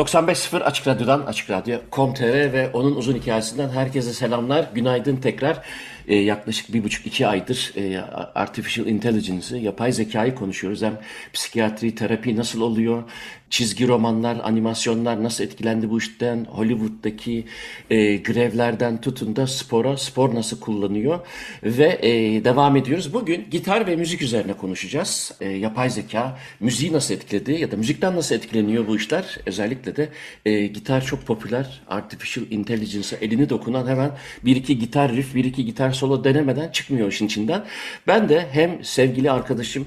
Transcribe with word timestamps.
95.0 0.00 0.62
Açık 0.62 0.86
Radyo'dan 0.86 1.20
Açık 1.20 1.50
Radyo 1.50 1.78
Com.tr 1.92 2.52
ve 2.52 2.70
onun 2.72 2.96
uzun 2.96 3.14
hikayesinden 3.14 3.68
herkese 3.68 4.12
selamlar. 4.12 4.66
Günaydın 4.74 5.16
tekrar. 5.16 5.62
Ee, 6.10 6.16
yaklaşık 6.16 6.74
bir 6.74 6.84
buçuk 6.84 7.06
iki 7.06 7.26
aydır 7.26 7.72
e, 7.76 7.98
Artificial 8.34 8.86
Intelligence'ı, 8.86 9.58
yapay 9.58 9.92
zekayı 9.92 10.34
konuşuyoruz. 10.34 10.82
Hem 10.82 10.98
psikiyatri, 11.32 11.94
terapi 11.94 12.36
nasıl 12.36 12.60
oluyor, 12.60 13.02
çizgi 13.50 13.88
romanlar, 13.88 14.36
animasyonlar 14.42 15.22
nasıl 15.22 15.44
etkilendi 15.44 15.90
bu 15.90 15.98
işten, 15.98 16.44
Hollywood'daki 16.44 17.44
e, 17.90 18.16
grevlerden 18.16 19.00
tutun 19.00 19.36
da 19.36 19.46
spora, 19.46 19.96
spor 19.96 20.34
nasıl 20.34 20.60
kullanıyor 20.60 21.20
ve 21.62 21.98
e, 22.02 22.44
devam 22.44 22.76
ediyoruz. 22.76 23.14
Bugün 23.14 23.46
gitar 23.50 23.86
ve 23.86 23.96
müzik 23.96 24.22
üzerine 24.22 24.52
konuşacağız. 24.52 25.32
E, 25.40 25.48
yapay 25.48 25.90
zeka 25.90 26.38
müziği 26.60 26.92
nasıl 26.92 27.14
etkiledi 27.14 27.52
ya 27.52 27.70
da 27.70 27.76
müzikten 27.76 28.16
nasıl 28.16 28.34
etkileniyor 28.34 28.86
bu 28.86 28.96
işler? 28.96 29.38
Özellikle 29.46 29.96
de 29.96 30.08
e, 30.44 30.66
gitar 30.66 31.04
çok 31.04 31.26
popüler. 31.26 31.80
Artificial 31.88 32.46
Intelligence'a 32.50 33.18
elini 33.18 33.48
dokunan 33.48 33.86
hemen 33.86 34.10
bir 34.44 34.56
iki 34.56 34.78
gitar 34.78 35.12
riff, 35.12 35.34
bir 35.34 35.44
iki 35.44 35.64
gitar 35.64 35.92
solo 36.00 36.24
denemeden 36.24 36.68
çıkmıyor 36.68 37.08
işin 37.08 37.26
içinden. 37.26 37.64
Ben 38.06 38.28
de 38.28 38.46
hem 38.52 38.84
sevgili 38.84 39.30
arkadaşım 39.30 39.86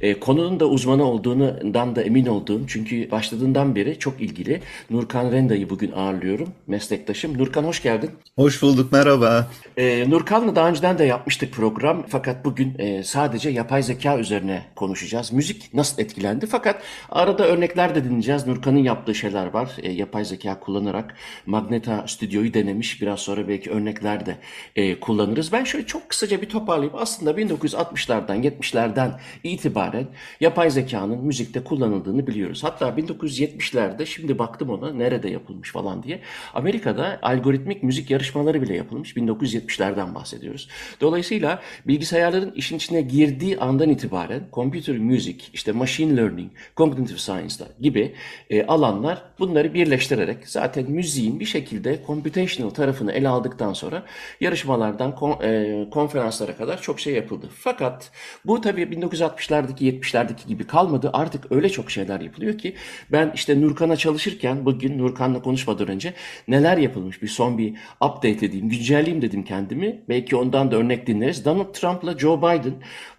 e, 0.00 0.20
konunun 0.20 0.60
da 0.60 0.66
uzmanı 0.66 1.04
olduğundan 1.04 1.96
da 1.96 2.02
emin 2.02 2.26
olduğum 2.26 2.66
çünkü 2.66 3.10
başladığından 3.10 3.74
beri 3.74 3.98
çok 3.98 4.20
ilgili 4.20 4.60
Nurkan 4.90 5.32
Renda'yı 5.32 5.70
bugün 5.70 5.92
ağırlıyorum 5.92 6.48
meslektaşım. 6.66 7.38
Nurkan 7.38 7.64
hoş 7.64 7.82
geldin. 7.82 8.10
Hoş 8.36 8.62
bulduk 8.62 8.92
merhaba. 8.92 9.50
E, 9.76 10.10
Nurkan'la 10.10 10.56
daha 10.56 10.68
önceden 10.68 10.98
de 10.98 11.04
yapmıştık 11.04 11.52
program 11.52 12.04
fakat 12.08 12.44
bugün 12.44 12.74
e, 12.78 13.02
sadece 13.02 13.50
yapay 13.50 13.82
zeka 13.82 14.18
üzerine 14.18 14.62
konuşacağız. 14.76 15.32
Müzik 15.32 15.74
nasıl 15.74 16.02
etkilendi 16.02 16.46
fakat 16.46 16.82
arada 17.10 17.46
örnekler 17.46 17.94
de 17.94 18.04
dinleyeceğiz. 18.04 18.46
Nurkan'ın 18.46 18.78
yaptığı 18.78 19.14
şeyler 19.14 19.46
var. 19.46 19.70
E, 19.82 19.92
yapay 19.92 20.24
zeka 20.24 20.60
kullanarak 20.60 21.14
Magneta 21.46 22.04
stüdyoyu 22.06 22.54
denemiş. 22.54 23.02
Biraz 23.02 23.20
sonra 23.20 23.48
belki 23.48 23.70
örnekler 23.70 24.26
de 24.26 24.36
e, 24.76 25.00
kullanırız. 25.00 25.39
Ben 25.52 25.64
şöyle 25.64 25.86
çok 25.86 26.08
kısaca 26.08 26.42
bir 26.42 26.48
toparlayayım. 26.48 26.98
Aslında 26.98 27.30
1960'lardan 27.30 28.42
70'lerden 28.44 29.20
itibaren 29.44 30.06
yapay 30.40 30.70
zekanın 30.70 31.24
müzikte 31.24 31.64
kullanıldığını 31.64 32.26
biliyoruz. 32.26 32.64
Hatta 32.64 32.88
1970'lerde 32.88 34.06
şimdi 34.06 34.38
baktım 34.38 34.70
ona 34.70 34.92
nerede 34.92 35.30
yapılmış 35.30 35.72
falan 35.72 36.02
diye. 36.02 36.20
Amerika'da 36.54 37.18
algoritmik 37.22 37.82
müzik 37.82 38.10
yarışmaları 38.10 38.62
bile 38.62 38.76
yapılmış. 38.76 39.16
1970'lerden 39.16 40.14
bahsediyoruz. 40.14 40.68
Dolayısıyla 41.00 41.62
bilgisayarların 41.86 42.52
işin 42.52 42.76
içine 42.76 43.00
girdiği 43.00 43.58
andan 43.58 43.88
itibaren 43.88 44.42
computer 44.52 44.98
music, 44.98 45.44
işte 45.52 45.72
machine 45.72 46.16
learning, 46.16 46.50
cognitive 46.76 47.18
science 47.18 47.54
gibi 47.80 48.14
e, 48.50 48.66
alanlar 48.66 49.22
bunları 49.38 49.74
birleştirerek 49.74 50.48
zaten 50.48 50.90
müziğin 50.90 51.40
bir 51.40 51.44
şekilde 51.44 52.00
computational 52.06 52.70
tarafını 52.70 53.12
ele 53.12 53.28
aldıktan 53.28 53.72
sonra 53.72 54.02
yarışmalardan 54.40 55.14
konferanslara 55.90 56.56
kadar 56.56 56.82
çok 56.82 57.00
şey 57.00 57.14
yapıldı. 57.14 57.48
Fakat 57.54 58.10
bu 58.46 58.60
tabii 58.60 58.82
1960'lardaki 58.82 60.00
70'lerdeki 60.00 60.46
gibi 60.46 60.66
kalmadı. 60.66 61.10
Artık 61.12 61.52
öyle 61.52 61.68
çok 61.68 61.90
şeyler 61.90 62.20
yapılıyor 62.20 62.58
ki 62.58 62.74
ben 63.12 63.32
işte 63.34 63.60
Nurkan'a 63.60 63.96
çalışırken 63.96 64.64
bugün 64.64 64.98
Nurkan'la 64.98 65.42
konuşmadan 65.42 65.88
önce 65.88 66.14
neler 66.48 66.76
yapılmış 66.76 67.22
bir 67.22 67.28
son 67.28 67.58
bir 67.58 67.74
update 68.00 68.46
edeyim, 68.46 68.68
güncelleyeyim 68.68 69.22
dedim 69.22 69.44
kendimi. 69.44 70.02
Belki 70.08 70.36
ondan 70.36 70.70
da 70.70 70.76
örnek 70.76 71.06
dinleriz. 71.06 71.44
Donald 71.44 71.74
Trump'la 71.74 72.18
Joe 72.18 72.38
Biden 72.38 72.74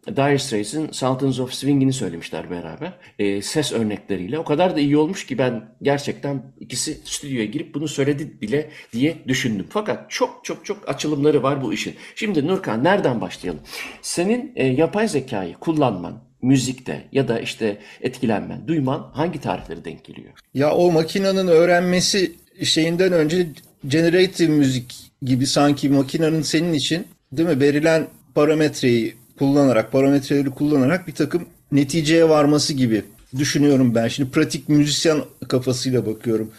Dire 0.07 0.39
Straits'in 0.39 0.91
Sultans 0.91 1.39
of 1.39 1.53
Swing'ini 1.53 1.93
söylemişler 1.93 2.49
beraber. 2.49 2.93
E, 3.19 3.41
ses 3.41 3.71
örnekleriyle. 3.71 4.39
O 4.39 4.43
kadar 4.43 4.75
da 4.75 4.79
iyi 4.79 4.97
olmuş 4.97 5.25
ki 5.25 5.37
ben 5.37 5.75
gerçekten 5.81 6.53
ikisi 6.59 6.97
stüdyoya 7.03 7.45
girip 7.45 7.75
bunu 7.75 7.87
söyledi 7.87 8.41
bile 8.41 8.69
diye 8.93 9.17
düşündüm. 9.27 9.65
Fakat 9.69 10.11
çok 10.11 10.45
çok 10.45 10.65
çok 10.65 10.89
açılımları 10.89 11.43
var 11.43 11.63
bu 11.63 11.73
işin. 11.73 11.95
Şimdi 12.15 12.47
Nurkan 12.47 12.83
nereden 12.83 13.21
başlayalım? 13.21 13.61
Senin 14.01 14.51
e, 14.55 14.67
yapay 14.67 15.07
zekayı 15.07 15.53
kullanman, 15.53 16.23
müzikte 16.41 17.07
ya 17.11 17.27
da 17.27 17.39
işte 17.39 17.77
etkilenmen, 18.01 18.67
duyman 18.67 19.11
hangi 19.13 19.41
tarihleri 19.41 19.85
denk 19.85 20.05
geliyor? 20.05 20.33
Ya 20.53 20.75
o 20.75 20.91
makinenin 20.91 21.47
öğrenmesi 21.47 22.31
şeyinden 22.63 23.13
önce 23.13 23.47
generative 23.87 24.51
müzik 24.51 25.11
gibi 25.21 25.47
sanki 25.47 25.89
makinenin 25.89 26.41
senin 26.41 26.73
için 26.73 27.07
değil 27.31 27.49
mi 27.49 27.59
verilen 27.59 28.07
parametreyi 28.35 29.20
kullanarak, 29.41 29.91
parametreleri 29.91 30.49
kullanarak 30.49 31.07
bir 31.07 31.11
takım 31.11 31.45
neticeye 31.71 32.29
varması 32.29 32.73
gibi 32.73 33.03
düşünüyorum 33.37 33.95
ben. 33.95 34.07
Şimdi 34.07 34.31
pratik 34.31 34.69
müzisyen 34.69 35.21
kafasıyla 35.47 36.05
bakıyorum. 36.05 36.51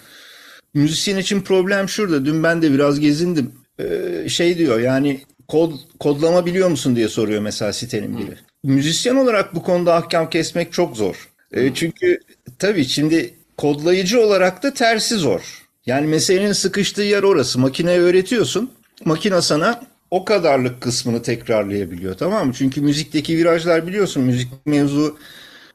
Müzisyen 0.74 1.18
için 1.18 1.40
problem 1.40 1.88
şurada. 1.88 2.24
Dün 2.24 2.42
ben 2.42 2.62
de 2.62 2.72
biraz 2.72 3.00
gezindim. 3.00 3.52
Ee, 3.80 4.28
şey 4.28 4.58
diyor 4.58 4.80
yani 4.80 5.20
kod 5.48 5.72
kodlama 6.00 6.46
biliyor 6.46 6.68
musun 6.68 6.96
diye 6.96 7.08
soruyor 7.08 7.42
mesela 7.42 7.72
sitenin 7.72 8.18
biri. 8.18 8.36
Hmm. 8.64 8.74
Müzisyen 8.74 9.16
olarak 9.16 9.54
bu 9.54 9.62
konuda 9.62 9.94
ahkam 9.94 10.30
kesmek 10.30 10.72
çok 10.72 10.96
zor. 10.96 11.28
E, 11.52 11.74
çünkü 11.74 12.18
tabii 12.58 12.84
şimdi 12.84 13.34
kodlayıcı 13.56 14.20
olarak 14.20 14.62
da 14.62 14.74
tersi 14.74 15.14
zor. 15.14 15.40
Yani 15.86 16.06
meselenin 16.06 16.52
sıkıştığı 16.52 17.02
yer 17.02 17.22
orası. 17.22 17.58
Makineye 17.58 18.00
öğretiyorsun. 18.00 18.70
Makine 19.04 19.42
sana 19.42 19.91
o 20.12 20.24
kadarlık 20.24 20.80
kısmını 20.80 21.22
tekrarlayabiliyor 21.22 22.14
tamam 22.14 22.46
mı? 22.46 22.52
Çünkü 22.56 22.80
müzikteki 22.80 23.38
virajlar 23.38 23.86
biliyorsun 23.86 24.22
müzik 24.22 24.48
mevzu 24.66 25.18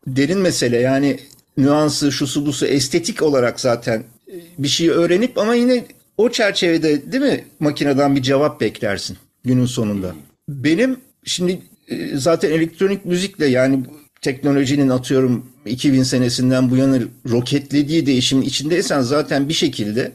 derin 0.08 0.40
mesele 0.40 0.78
yani 0.78 1.20
nüansı 1.58 2.12
şusu 2.12 2.46
busu 2.46 2.66
estetik 2.66 3.22
olarak 3.22 3.60
zaten 3.60 4.04
e, 4.32 4.36
bir 4.58 4.68
şey 4.68 4.90
öğrenip 4.90 5.38
ama 5.38 5.56
yine 5.56 5.86
o 6.18 6.30
çerçevede 6.30 7.12
değil 7.12 7.24
mi 7.24 7.46
makineden 7.60 8.16
bir 8.16 8.22
cevap 8.22 8.62
beklersin 8.62 9.18
günün 9.46 9.66
sonunda. 9.66 10.16
Benim 10.50 10.98
şimdi 11.26 11.62
e, 11.88 12.18
zaten 12.18 12.52
elektronik 12.52 13.06
müzikle 13.06 13.46
yani 13.46 13.84
teknolojinin 14.22 14.90
atıyorum 14.90 15.46
2000 15.66 16.04
senesinden 16.04 16.72
bu 16.72 16.76
yana 16.76 17.00
roketlediği 17.30 18.06
değişimin 18.06 18.44
içindeysen 18.44 19.02
zaten 19.02 19.50
bir 19.50 19.54
şekilde 19.54 20.12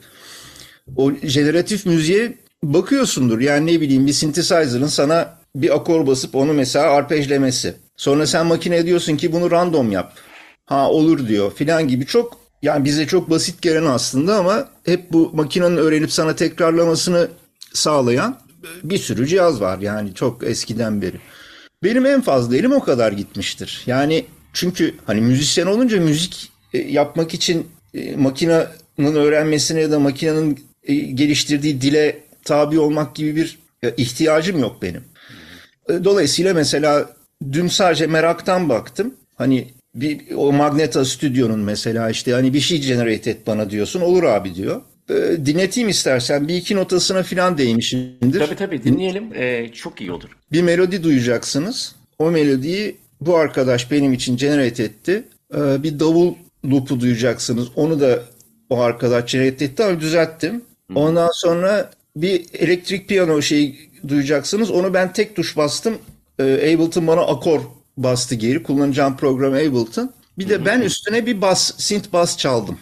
o 0.97 1.13
jeneratif 1.23 1.87
müziğe 1.87 2.42
bakıyorsundur. 2.63 3.41
Yani 3.41 3.75
ne 3.75 3.81
bileyim 3.81 4.07
bir 4.07 4.13
synthesizer'ın 4.13 4.87
sana 4.87 5.39
bir 5.57 5.77
akor 5.77 6.07
basıp 6.07 6.35
onu 6.35 6.53
mesela 6.53 6.91
arpejlemesi. 6.91 7.75
Sonra 7.97 8.27
sen 8.27 8.47
makine 8.47 8.87
diyorsun 8.87 9.17
ki 9.17 9.33
bunu 9.33 9.51
random 9.51 9.93
yap. 9.93 10.13
Ha 10.67 10.91
olur 10.91 11.29
diyor 11.29 11.53
filan 11.55 11.89
gibi 11.89 12.07
çok 12.07 12.41
yani 12.63 12.85
bize 12.85 13.07
çok 13.07 13.31
basit 13.31 13.63
gelen 13.63 13.85
aslında 13.85 14.37
ama 14.37 14.69
hep 14.85 15.13
bu 15.13 15.31
makinenin 15.35 15.77
öğrenip 15.77 16.13
sana 16.13 16.37
tekrarlamasını 16.37 17.29
sağlayan 17.73 18.39
bir 18.83 18.99
sürü 18.99 19.27
cihaz 19.27 19.61
var 19.61 19.79
yani 19.79 20.15
çok 20.15 20.45
eskiden 20.45 21.03
beri. 21.03 21.17
Benim 21.85 22.07
en 22.07 22.21
fazla 22.21 22.57
elim 22.57 22.73
o 22.73 22.81
kadar 22.81 23.13
gitmiştir. 23.13 23.83
Yani 23.87 24.25
çünkü 24.53 24.95
hani 25.07 25.21
müzisyen 25.21 25.67
olunca 25.67 26.01
müzik 26.01 26.53
e, 26.73 26.79
yapmak 26.79 27.35
için 27.35 27.67
e, 27.95 28.17
makinenin 28.17 29.15
öğrenmesine 29.15 29.81
ya 29.81 29.91
da 29.91 29.99
makinenin 29.99 30.65
e, 30.85 30.95
geliştirdiği 30.95 31.81
dile 31.81 32.23
tabi 32.45 32.79
olmak 32.79 33.15
gibi 33.15 33.37
bir 33.37 33.59
ihtiyacım 33.97 34.59
yok 34.59 34.83
benim. 34.83 35.05
Dolayısıyla 36.05 36.55
mesela 36.55 37.11
dün 37.53 37.69
sadece 37.69 38.07
meraktan 38.07 38.69
baktım. 38.69 39.15
Hani 39.35 39.69
bir 39.95 40.21
o 40.35 40.53
Magneta 40.53 41.05
stüdyonun 41.05 41.61
mesela 41.61 42.11
işte 42.11 42.33
hani 42.33 42.55
bir 42.55 42.61
şey 42.61 42.81
generate 42.81 43.31
et 43.31 43.47
bana 43.47 43.71
diyorsun. 43.71 44.01
Olur 44.01 44.23
abi 44.23 44.55
diyor. 44.55 44.83
E, 45.11 45.47
dinleteyim 45.47 45.89
istersen. 45.89 46.49
Bir 46.49 46.55
iki 46.55 46.77
notasına 46.77 47.23
falan 47.23 47.59
değmişimdir. 47.59 48.39
Tabii 48.39 48.57
tabii 48.57 48.85
dinleyelim. 48.85 49.35
Ee, 49.35 49.71
çok 49.73 50.01
iyi 50.01 50.13
olur. 50.13 50.29
Bir 50.53 50.63
melodi 50.63 51.03
duyacaksınız. 51.03 51.95
O 52.19 52.31
melodiyi 52.31 52.97
bu 53.21 53.37
arkadaş 53.37 53.91
benim 53.91 54.13
için 54.13 54.37
generate 54.37 54.83
etti. 54.83 55.23
Ee, 55.55 55.83
bir 55.83 56.01
davul 56.01 56.35
loop'u 56.65 57.01
duyacaksınız. 57.01 57.69
Onu 57.77 58.01
da 58.01 58.23
o 58.71 58.81
arkadaş 58.81 59.33
generate 59.33 59.65
etti 59.65 59.85
ama 59.85 60.01
düzelttim. 60.01 60.65
Ondan 60.95 61.31
sonra 61.35 61.91
bir 62.17 62.47
elektrik 62.55 63.09
piyano 63.09 63.43
şeyi 63.43 63.91
duyacaksınız. 64.09 64.71
Onu 64.71 64.95
ben 64.95 65.13
tek 65.13 65.37
tuş 65.37 65.57
bastım. 65.57 65.99
e, 66.39 66.45
Ableton 66.45 67.07
bana 67.07 67.21
akor 67.21 67.61
bastı 67.97 68.35
geri. 68.35 68.63
Kullanacağım 68.63 69.17
program 69.17 69.53
Ableton. 69.53 70.13
Bir 70.39 70.49
de 70.49 70.65
ben 70.65 70.81
üstüne 70.81 71.27
bir 71.27 71.41
bas, 71.41 71.73
synth 71.79 72.13
bas 72.13 72.39
çaldım. 72.39 72.79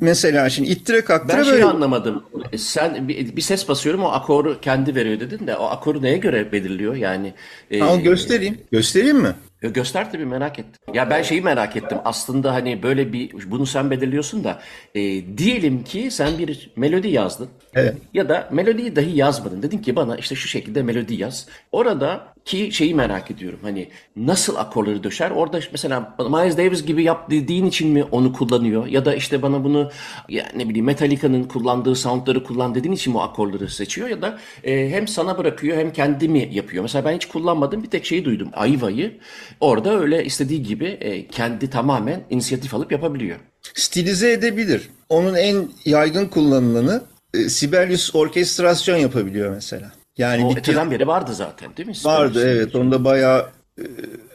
Mesela 0.00 0.50
şimdi 0.50 0.70
ittire 0.70 1.00
kaktıra 1.00 1.38
Ben 1.38 1.42
şeyi 1.42 1.52
böyle 1.52 1.64
anlamadım. 1.64 2.24
Sen 2.56 3.08
bir, 3.08 3.36
bir 3.36 3.42
ses 3.42 3.68
basıyorum 3.68 4.02
o 4.02 4.08
akoru 4.08 4.60
kendi 4.60 4.94
veriyor 4.94 5.20
dedin 5.20 5.46
de 5.46 5.56
o 5.56 5.64
akoru 5.64 6.02
neye 6.02 6.16
göre 6.16 6.52
belirliyor 6.52 6.96
yani? 6.96 7.34
e, 7.70 7.96
göstereyim. 7.96 8.58
Göstereyim 8.72 9.16
mi? 9.16 9.34
E, 9.62 9.68
göster 9.68 10.12
tabii 10.12 10.26
merak 10.26 10.58
ettim. 10.58 10.94
Ya 10.94 11.10
ben 11.10 11.22
şeyi 11.22 11.42
merak 11.42 11.76
ettim. 11.76 11.98
Aslında 12.04 12.54
hani 12.54 12.82
böyle 12.82 13.12
bir 13.12 13.50
bunu 13.50 13.66
sen 13.66 13.90
belirliyorsun 13.90 14.44
da 14.44 14.60
e, 14.94 15.00
diyelim 15.38 15.84
ki 15.84 16.10
sen 16.10 16.38
bir 16.38 16.70
melodi 16.76 17.08
yazdın. 17.08 17.48
Evet. 17.74 17.96
Ya 18.14 18.28
da 18.28 18.48
melodiyi 18.52 18.96
dahi 18.96 19.16
yazmadın. 19.18 19.62
Dedin 19.62 19.78
ki 19.78 19.96
bana 19.96 20.16
işte 20.16 20.34
şu 20.34 20.48
şekilde 20.48 20.82
melodi 20.82 21.14
yaz. 21.14 21.48
Orada 21.72 22.35
ki 22.46 22.72
şeyi 22.72 22.94
merak 22.94 23.30
ediyorum. 23.30 23.58
Hani 23.62 23.88
nasıl 24.16 24.56
akorları 24.56 25.04
döşer? 25.04 25.30
Orada 25.30 25.60
mesela 25.72 26.16
Miles 26.18 26.56
Davis 26.56 26.84
gibi 26.84 27.02
yap 27.02 27.30
dediğin 27.30 27.66
için 27.66 27.88
mi 27.88 28.04
onu 28.04 28.32
kullanıyor? 28.32 28.86
Ya 28.86 29.04
da 29.04 29.14
işte 29.14 29.42
bana 29.42 29.64
bunu 29.64 29.90
ya 30.28 30.48
ne 30.56 30.68
bileyim 30.68 30.86
Metallica'nın 30.86 31.44
kullandığı 31.44 31.94
soundları 31.94 32.44
kullan 32.44 32.74
dediğin 32.74 32.94
için 32.94 33.12
mi 33.12 33.18
o 33.18 33.22
akorları 33.22 33.70
seçiyor? 33.70 34.08
Ya 34.08 34.22
da 34.22 34.38
e, 34.64 34.90
hem 34.90 35.08
sana 35.08 35.38
bırakıyor 35.38 35.76
hem 35.76 35.92
kendi 35.92 36.28
mi 36.28 36.48
yapıyor? 36.52 36.82
Mesela 36.82 37.04
ben 37.04 37.14
hiç 37.16 37.26
kullanmadım 37.26 37.82
bir 37.82 37.90
tek 37.90 38.04
şeyi 38.04 38.24
duydum. 38.24 38.48
Ayva'yı. 38.52 39.18
Orada 39.60 40.00
öyle 40.00 40.24
istediği 40.24 40.62
gibi 40.62 40.86
e, 40.86 41.26
kendi 41.26 41.70
tamamen 41.70 42.24
inisiyatif 42.30 42.74
alıp 42.74 42.92
yapabiliyor. 42.92 43.36
Stilize 43.74 44.32
edebilir. 44.32 44.88
Onun 45.08 45.34
en 45.34 45.68
yaygın 45.84 46.26
kullanılanı 46.26 47.02
e, 47.34 47.48
Sibelius 47.48 48.14
orkestrasyon 48.14 48.96
yapabiliyor 48.96 49.54
mesela. 49.54 49.92
Yani 50.18 50.44
O 50.44 50.56
öteden 50.56 50.90
beri 50.90 51.06
vardı 51.06 51.34
zaten 51.34 51.76
değil 51.76 51.88
mi? 51.88 51.94
vardı 52.04 52.28
Sibelius? 52.38 52.56
evet. 52.56 52.74
Onda 52.74 53.04
bayağı 53.04 53.46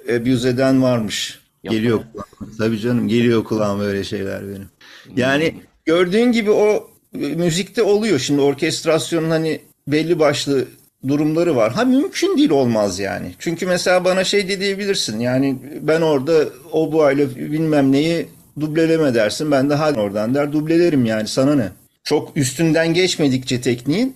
e, 0.08 0.16
abuse 0.16 0.50
eden 0.50 0.82
varmış. 0.84 1.40
Yapma 1.64 1.78
Geliyor 1.78 1.98
kulağıma. 1.98 2.58
Tabii 2.58 2.80
canım 2.80 3.08
geliyor 3.08 3.44
kulağıma 3.44 3.84
öyle 3.84 4.04
şeyler 4.04 4.42
benim. 4.48 4.70
Yani 5.16 5.56
gördüğün 5.86 6.32
gibi 6.32 6.52
o 6.52 6.90
e, 7.16 7.18
müzikte 7.18 7.84
oluyor. 7.84 8.20
Şimdi 8.20 8.42
orkestrasyonun 8.42 9.30
hani 9.30 9.62
belli 9.88 10.20
başlı 10.20 10.66
durumları 11.08 11.56
var. 11.56 11.72
Ha 11.74 11.86
mümkün 11.86 12.38
değil 12.38 12.50
olmaz 12.50 13.00
yani. 13.00 13.32
Çünkü 13.40 13.66
mesela 13.66 14.06
bana 14.06 14.24
şey 14.24 14.48
de 14.48 14.60
diyebilirsin. 14.60 15.20
Yani 15.20 15.58
ben 15.82 16.02
orada 16.02 16.46
o 16.72 16.92
bu 16.92 17.04
aile 17.04 17.36
bilmem 17.36 17.92
neyi 17.92 18.28
dubleleme 18.60 19.14
dersin. 19.14 19.52
Ben 19.52 19.70
de 19.70 19.76
hadi 19.76 20.00
oradan 20.00 20.36
der 20.36 20.52
dublelerim 20.54 21.06
yani 21.06 21.28
sana 21.28 21.56
ne? 21.56 21.70
Çok 22.04 22.38
üstünden 22.38 22.94
geçmedikçe 22.94 23.62
tekniğin 23.62 24.16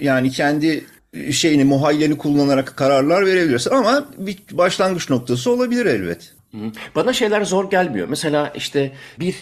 yani 0.00 0.30
kendi 0.30 0.84
şeyini 1.30 1.64
muhayyeli 1.64 2.18
kullanarak 2.18 2.76
kararlar 2.76 3.26
verebilirsin 3.26 3.70
ama 3.70 4.08
bir 4.18 4.38
başlangıç 4.52 5.10
noktası 5.10 5.50
olabilir 5.50 5.86
elbet. 5.86 6.32
Bana 6.94 7.12
şeyler 7.12 7.44
zor 7.44 7.70
gelmiyor. 7.70 8.08
Mesela 8.08 8.52
işte 8.56 8.92
bir 9.20 9.34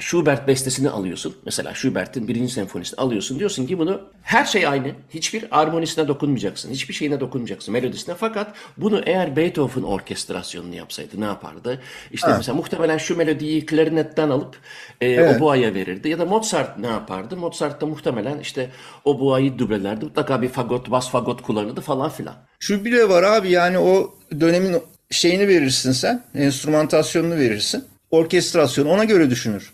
Schubert 0.00 0.48
bestesini 0.48 0.90
alıyorsun. 0.90 1.36
Mesela 1.44 1.74
Schubert'in 1.74 2.28
birinci 2.28 2.52
senfonisini 2.52 3.00
alıyorsun. 3.00 3.38
Diyorsun 3.38 3.66
ki 3.66 3.78
bunu 3.78 4.00
her 4.22 4.44
şey 4.44 4.66
aynı. 4.66 4.92
Hiçbir 5.10 5.44
armonisine 5.50 6.08
dokunmayacaksın. 6.08 6.70
Hiçbir 6.70 6.94
şeyine 6.94 7.20
dokunmayacaksın. 7.20 7.72
Melodisine. 7.72 8.14
Fakat 8.14 8.54
bunu 8.76 9.02
eğer 9.06 9.36
Beethoven 9.36 9.82
orkestrasyonunu 9.82 10.74
yapsaydı 10.74 11.20
ne 11.20 11.24
yapardı? 11.24 11.80
İşte 12.12 12.28
mesela 12.36 12.56
muhtemelen 12.56 12.98
şu 12.98 13.16
melodiyi 13.16 13.66
klarinetten 13.66 14.30
alıp 14.30 14.56
e, 15.00 15.36
oboaya 15.36 15.74
verirdi. 15.74 16.08
Ya 16.08 16.18
da 16.18 16.24
Mozart 16.24 16.78
ne 16.78 16.86
yapardı? 16.86 17.36
Mozart 17.36 17.80
da 17.80 17.86
muhtemelen 17.86 18.38
işte 18.38 18.70
oboayı 19.04 19.58
dublelerdi. 19.58 20.04
Mutlaka 20.04 20.42
bir 20.42 20.48
fagot, 20.48 20.90
bas 20.90 21.10
fagot 21.10 21.42
kullanırdı 21.42 21.80
falan 21.80 22.10
filan. 22.10 22.34
Şu 22.60 22.84
bile 22.84 23.08
var 23.08 23.22
abi 23.22 23.50
yani 23.50 23.78
o 23.78 24.14
dönemin 24.40 24.76
şeyini 25.10 25.48
verirsin 25.48 25.92
sen, 25.92 26.24
enstrümantasyonunu 26.34 27.36
verirsin. 27.36 27.84
Orkestrasyon 28.10 28.86
ona 28.86 29.04
göre 29.04 29.30
düşünür. 29.30 29.72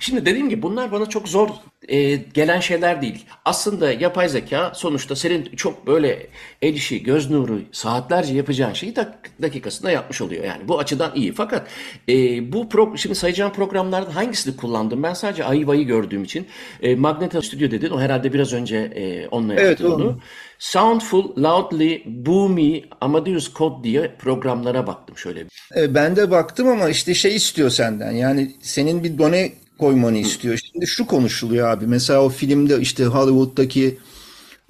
Şimdi 0.00 0.26
dediğim 0.26 0.48
gibi 0.48 0.62
bunlar 0.62 0.92
bana 0.92 1.06
çok 1.08 1.28
zor 1.28 1.48
e, 1.88 2.14
gelen 2.16 2.60
şeyler 2.60 3.02
değil. 3.02 3.24
Aslında 3.44 3.92
yapay 3.92 4.28
zeka 4.28 4.72
sonuçta 4.74 5.16
senin 5.16 5.44
çok 5.56 5.86
böyle 5.86 6.26
el 6.62 6.74
işi, 6.74 7.02
göz 7.02 7.30
nuru, 7.30 7.60
saatlerce 7.72 8.34
yapacağın 8.34 8.72
şeyi 8.72 8.92
dak- 8.92 9.42
dakikasında 9.42 9.90
yapmış 9.90 10.20
oluyor. 10.20 10.44
Yani 10.44 10.68
bu 10.68 10.78
açıdan 10.78 11.12
iyi. 11.14 11.32
Fakat 11.32 11.68
e, 12.08 12.52
bu 12.52 12.68
pro 12.68 12.96
şimdi 12.96 13.14
sayacağım 13.14 13.52
programlardan 13.52 14.10
hangisini 14.10 14.56
kullandım? 14.56 15.02
Ben 15.02 15.14
sadece 15.14 15.44
Ayva'yı 15.44 15.86
gördüğüm 15.86 16.24
için 16.24 16.46
e, 16.82 16.94
Magneto 16.96 17.42
Studio 17.42 17.70
dedin. 17.70 17.90
O 17.90 18.00
herhalde 18.00 18.32
biraz 18.32 18.52
önce 18.52 18.76
e, 18.76 19.28
onunla 19.28 19.54
Evet, 19.54 19.80
yaptı 19.80 19.94
onu. 19.94 20.20
Soundful, 20.58 21.42
Loudly, 21.42 22.02
Boomy, 22.06 22.84
Amadeus 23.00 23.54
Code 23.54 23.84
diye 23.84 24.14
programlara 24.18 24.86
baktım 24.86 25.16
şöyle. 25.16 25.44
E, 25.76 25.94
ben 25.94 26.16
de 26.16 26.30
baktım 26.30 26.68
ama 26.68 26.88
işte 26.88 27.14
şey 27.14 27.36
istiyor 27.36 27.70
senden. 27.70 28.12
Yani 28.12 28.52
senin 28.60 29.04
bir 29.04 29.18
done 29.18 29.52
koymanı 29.82 30.18
istiyor. 30.18 30.58
Şimdi 30.72 30.86
şu 30.86 31.06
konuşuluyor 31.06 31.68
abi. 31.68 31.86
Mesela 31.86 32.22
o 32.22 32.28
filmde 32.28 32.80
işte 32.80 33.04
Hollywood'daki 33.04 33.98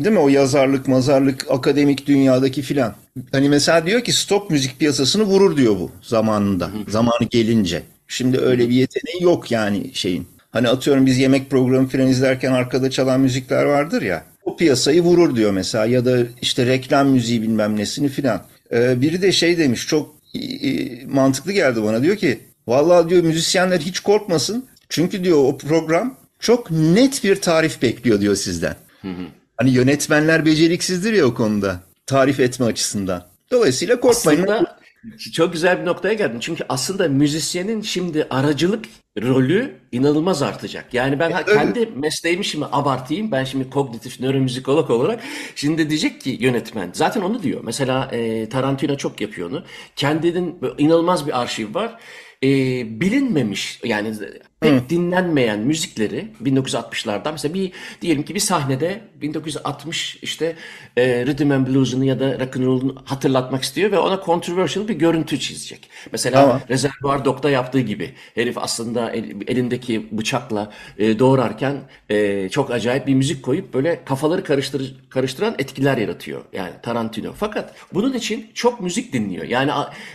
değil 0.01 0.13
mi 0.13 0.19
o 0.19 0.29
yazarlık, 0.29 0.89
mazarlık, 0.89 1.47
akademik 1.51 2.07
dünyadaki 2.07 2.63
filan. 2.63 2.95
Hani 3.33 3.49
mesela 3.49 3.87
diyor 3.87 4.05
ki 4.05 4.13
stop 4.13 4.51
müzik 4.51 4.79
piyasasını 4.79 5.23
vurur 5.23 5.57
diyor 5.57 5.77
bu 5.81 5.91
zamanında. 6.03 6.71
Zamanı 6.89 7.25
gelince. 7.31 7.83
Şimdi 8.09 8.39
öyle 8.39 8.69
bir 8.69 8.75
yeteneği 8.75 9.23
yok 9.23 9.51
yani 9.51 9.91
şeyin. 9.95 10.27
Hani 10.51 10.69
atıyorum 10.69 11.07
biz 11.07 11.19
yemek 11.19 11.51
programı 11.51 11.89
filan 11.89 12.09
izlerken 12.09 12.53
arkada 12.53 12.91
çalan 12.91 13.21
müzikler 13.21 13.65
vardır 13.65 14.03
ya. 14.03 14.25
O 14.45 14.57
piyasayı 14.57 15.03
vurur 15.03 15.37
diyor 15.37 15.51
mesela 15.51 15.87
ya 15.87 16.05
da 16.05 16.19
işte 16.43 16.67
reklam 16.67 17.09
müziği 17.09 17.43
bilmem 17.43 17.77
nesini 17.77 18.09
filan. 18.09 18.43
Ee, 18.73 19.01
biri 19.01 19.23
de 19.23 19.33
şey 19.33 19.59
demiş 19.59 19.87
çok 19.87 20.15
e, 20.35 21.07
mantıklı 21.07 21.53
geldi 21.53 21.83
bana 21.83 22.03
diyor 22.03 22.17
ki 22.17 22.39
vallahi 22.67 23.11
diyor 23.11 23.23
müzisyenler 23.23 23.81
hiç 23.81 24.01
korkmasın. 24.01 24.72
Çünkü 24.93 25.25
diyor 25.25 25.39
o 25.45 25.59
program 25.59 26.17
çok 26.41 26.71
net 26.71 27.25
bir 27.25 27.37
tarif 27.37 27.83
bekliyor 27.83 28.21
diyor 28.21 28.35
sizden. 28.35 28.77
Hani 29.57 29.71
yönetmenler 29.71 30.47
beceriksizdir 30.47 31.13
ya 31.13 31.27
o 31.27 31.35
konuda 31.35 31.81
tarif 32.07 32.41
etme 32.41 32.67
açısından. 32.67 33.27
Dolayısıyla 33.51 34.01
korkmayın. 34.01 34.43
Aslında 34.43 34.79
çok 35.33 35.53
güzel 35.53 35.81
bir 35.81 35.87
noktaya 35.87 36.15
geldin. 36.15 36.41
Çünkü 36.41 36.65
aslında 36.69 37.09
müzisyenin 37.09 37.83
şimdi 37.83 38.27
aracılık 38.31 38.85
rolü 39.23 39.75
inanılmaz 39.93 40.43
artacak. 40.43 40.95
Yani 40.95 41.19
ben 41.19 41.33
öyle. 41.33 41.45
kendi 41.45 41.87
mesleğimi 41.87 42.45
şimdi 42.45 42.67
abartayım. 42.73 43.33
Ben 43.33 43.45
şimdi 43.45 43.71
kognitif 43.71 44.21
nöromüzikolog 44.21 44.91
olarak 44.91 45.21
şimdi 45.55 45.91
diyecek 45.91 46.21
ki 46.21 46.37
yönetmen 46.41 46.91
zaten 46.93 47.21
onu 47.21 47.43
diyor. 47.43 47.61
Mesela 47.65 48.09
e, 48.13 48.49
Tarantino 48.49 48.97
çok 48.97 49.21
yapıyor 49.21 49.51
onu. 49.51 49.65
Kendinin 49.97 50.59
inanılmaz 50.79 51.27
bir 51.27 51.41
arşiv 51.41 51.75
var. 51.75 52.01
E, 52.43 52.49
bilinmemiş 53.01 53.81
yani 53.85 54.15
pek 54.63 54.91
dinlenmeyen 54.91 55.59
müzikleri 55.59 56.29
1960'lardan 56.45 57.33
mesela 57.33 57.55
bir 57.55 57.73
diyelim 58.03 58.23
ki 58.23 58.35
bir 58.35 58.41
sahnede 58.41 59.01
1960 59.23 60.19
işte 60.23 60.57
e, 60.97 61.27
Rhythm 61.27 61.51
and 61.51 61.67
Blues'unu 61.67 62.05
ya 62.05 62.21
da 62.21 62.41
rock 62.41 62.57
and 62.57 62.65
roll'unu 62.65 62.95
hatırlatmak 63.05 63.63
istiyor 63.63 63.93
ve 63.93 63.99
ona 63.99 64.21
controversial 64.27 64.89
bir 64.89 64.95
görüntü 64.95 65.41
çizecek. 65.41 65.91
Mesela 66.13 66.41
Tamam. 66.43 66.61
Rezervuar 66.69 67.25
Dog'da 67.25 67.51
yaptığı 67.51 67.81
gibi 67.81 68.15
herif 68.35 68.59
aslında 68.59 69.11
el- 69.11 69.35
elindeki 69.47 70.07
bıçakla 70.13 70.73
e, 70.99 71.19
doğrarken 71.19 71.77
e, 72.11 72.49
çok 72.49 72.71
acayip 72.71 73.07
bir 73.07 73.15
müzik 73.15 73.43
koyup 73.43 73.75
böyle 73.75 74.05
kafaları 74.05 74.45
karıştır, 74.45 74.97
karıştıran 75.11 75.55
etkiler 75.59 75.97
yaratıyor. 75.97 76.43
Yani 76.53 76.73
Tarantino. 76.83 77.33
Fakat 77.37 77.75
bunun 77.95 78.13
için 78.13 78.51
çok 78.55 78.81
müzik 78.81 79.13
dinliyor. 79.13 79.45
Yani 79.45 79.71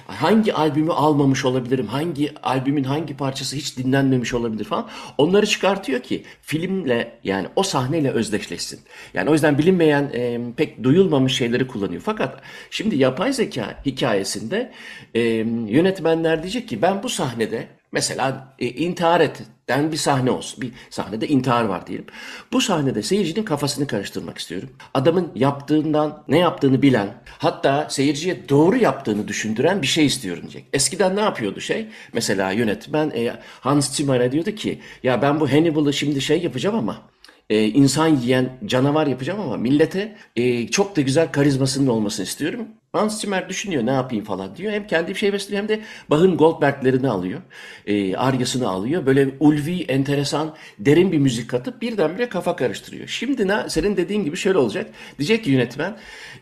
hangi 0.07 0.53
albümü 0.53 0.91
almamış 0.91 1.45
olabilirim? 1.45 1.87
Hangi 1.87 2.33
albümün 2.43 2.83
hangi 2.83 3.17
parçası 3.17 3.55
hiç 3.55 3.77
dinlenmemiş 3.77 4.33
olabilir 4.37 4.63
falan. 4.63 4.89
Onları 5.17 5.45
çıkartıyor 5.45 5.99
ki 5.99 6.23
filmle 6.41 7.19
yani 7.23 7.47
o 7.55 7.63
sahneyle 7.63 8.11
özdeşleşsin. 8.11 8.79
Yani 9.13 9.29
o 9.29 9.33
yüzden 9.33 9.57
bilinmeyen 9.57 10.11
e, 10.13 10.39
pek 10.57 10.83
duyulmamış 10.83 11.37
şeyleri 11.37 11.67
kullanıyor. 11.67 12.01
Fakat 12.05 12.41
şimdi 12.71 12.95
yapay 12.95 13.33
zeka 13.33 13.81
hikayesinde 13.85 14.71
e, 15.13 15.21
yönetmenler 15.67 16.43
diyecek 16.43 16.67
ki 16.67 16.81
ben 16.81 17.03
bu 17.03 17.09
sahnede 17.09 17.67
mesela 17.91 18.55
e, 18.59 18.67
intihar 18.67 19.21
etten 19.21 19.91
bir 19.91 19.97
sahne 19.97 20.31
olsun. 20.31 20.61
Bir 20.61 20.71
sahnede 20.89 21.27
intihar 21.27 21.63
var 21.63 21.87
diyelim. 21.87 22.05
Bu 22.51 22.61
sahnede 22.61 23.03
seyircinin 23.03 23.45
kafasını 23.45 23.87
karıştırmak 23.87 24.37
istiyorum. 24.37 24.69
Adamın 24.93 25.31
yaptığından 25.35 26.23
ne 26.27 26.37
yaptığını 26.37 26.81
bilen 26.81 27.13
hatta 27.37 27.87
seyirciye 27.89 28.49
doğru 28.49 28.77
yaptığını 28.77 29.27
düşündüren 29.27 29.81
bir 29.81 29.87
şey 29.87 30.05
istiyorum 30.05 30.41
diyecek. 30.41 30.65
Eskiden 30.73 31.15
ne 31.15 31.21
yapıyordu 31.21 31.61
şey? 31.61 31.87
Mesela 32.13 32.51
yönetmen 32.51 33.11
e, 33.15 33.39
Hans 33.59 33.95
Zimmer'e 33.95 34.31
diyordu 34.31 34.51
ki 34.51 34.81
ya 35.03 35.21
ben 35.21 35.39
bu 35.39 35.51
Hannibal'ı 35.51 35.93
şimdi 35.93 36.21
şey 36.21 36.41
yapacağım 36.41 36.75
ama 36.75 37.01
e, 37.49 37.65
insan 37.67 38.07
yiyen 38.07 38.59
canavar 38.65 39.07
yapacağım 39.07 39.39
ama 39.39 39.57
millete 39.57 40.15
e, 40.35 40.67
çok 40.67 40.95
da 40.95 41.01
güzel 41.01 41.31
karizmasının 41.31 41.87
olmasını 41.87 42.25
istiyorum. 42.25 42.67
Hans 42.93 43.21
Zimmer 43.21 43.49
düşünüyor 43.49 43.85
ne 43.85 43.91
yapayım 43.91 44.25
falan 44.25 44.55
diyor. 44.55 44.73
Hem 44.73 44.87
kendi 44.87 45.09
bir 45.09 45.15
şey 45.15 45.33
besliyor 45.33 45.61
hem 45.61 45.69
de 45.69 45.81
Bach'ın 46.09 46.37
Goldberg'lerini 46.37 47.09
alıyor. 47.09 47.41
E, 47.87 48.15
Arya'sını 48.15 48.69
alıyor. 48.69 49.05
Böyle 49.05 49.29
ulvi, 49.39 49.81
enteresan, 49.81 50.55
derin 50.79 51.11
bir 51.11 51.17
müzik 51.17 51.49
katıp 51.49 51.81
birdenbire 51.81 52.29
kafa 52.29 52.55
karıştırıyor. 52.55 53.07
Şimdi 53.07 53.47
ne, 53.47 53.69
senin 53.69 53.97
dediğin 53.97 54.23
gibi 54.23 54.37
şöyle 54.37 54.57
olacak. 54.57 54.89
Diyecek 55.19 55.43
ki 55.43 55.51
yönetmen 55.51 55.97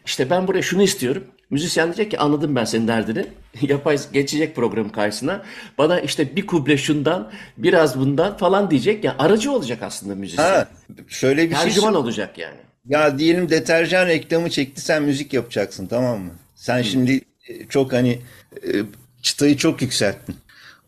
işte 0.05 0.29
ben 0.29 0.47
buraya 0.47 0.62
şunu 0.62 0.83
istiyorum. 0.83 1.24
Müzisyen 1.50 1.88
diyecek 1.88 2.12
ki 2.12 2.20
anladım 2.20 2.56
ben 2.56 2.66
senin 2.66 2.88
derdini. 2.88 3.25
Yapay 3.62 3.98
geçecek 4.14 4.56
program 4.56 4.90
karşısına. 4.92 5.44
Bana 5.78 6.00
işte 6.00 6.36
bir 6.36 6.48
kuble 6.48 6.78
şundan, 6.78 7.32
biraz 7.58 8.00
bundan 8.00 8.38
falan 8.38 8.72
diyecek. 8.72 9.04
Yani 9.04 9.16
aracı 9.20 9.52
olacak 9.52 9.82
aslında 9.82 10.16
müzisyen. 10.16 10.44
Ha, 10.46 10.68
şöyle 11.08 11.50
bir 11.50 11.56
şey 11.56 11.64
Tercüman 11.64 11.96
olacak 11.96 12.38
yani. 12.38 12.58
Ya 12.88 13.20
diyelim 13.20 13.50
deterjan 13.50 14.08
reklamı 14.08 14.50
çekti 14.50 14.82
sen 14.82 15.04
müzik 15.04 15.34
yapacaksın 15.34 15.88
tamam 15.88 16.20
mı? 16.20 16.32
Sen 16.56 16.82
şimdi 16.82 17.22
e, 17.48 17.66
çok 17.70 17.94
hani 17.94 18.20
e, 18.68 18.72
çıtayı 19.22 19.58
çok 19.58 19.82
yükselttin. 19.82 20.36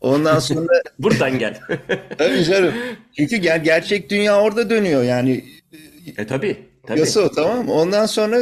Ondan 0.00 0.38
sonra 0.38 0.72
Buradan 0.98 1.38
gel. 1.38 1.60
tabii 2.18 2.44
canım. 2.44 2.74
Çünkü 3.16 3.36
ger 3.36 3.56
gerçek 3.56 4.10
dünya 4.10 4.40
orada 4.40 4.70
dönüyor 4.70 5.02
yani. 5.02 5.44
e 6.16 6.26
tabii. 6.26 6.68
Tabii. 6.86 7.00
Yasa 7.00 7.20
o 7.20 7.30
tamam 7.30 7.64
mı? 7.64 7.72
Ondan 7.72 8.06
sonra 8.06 8.38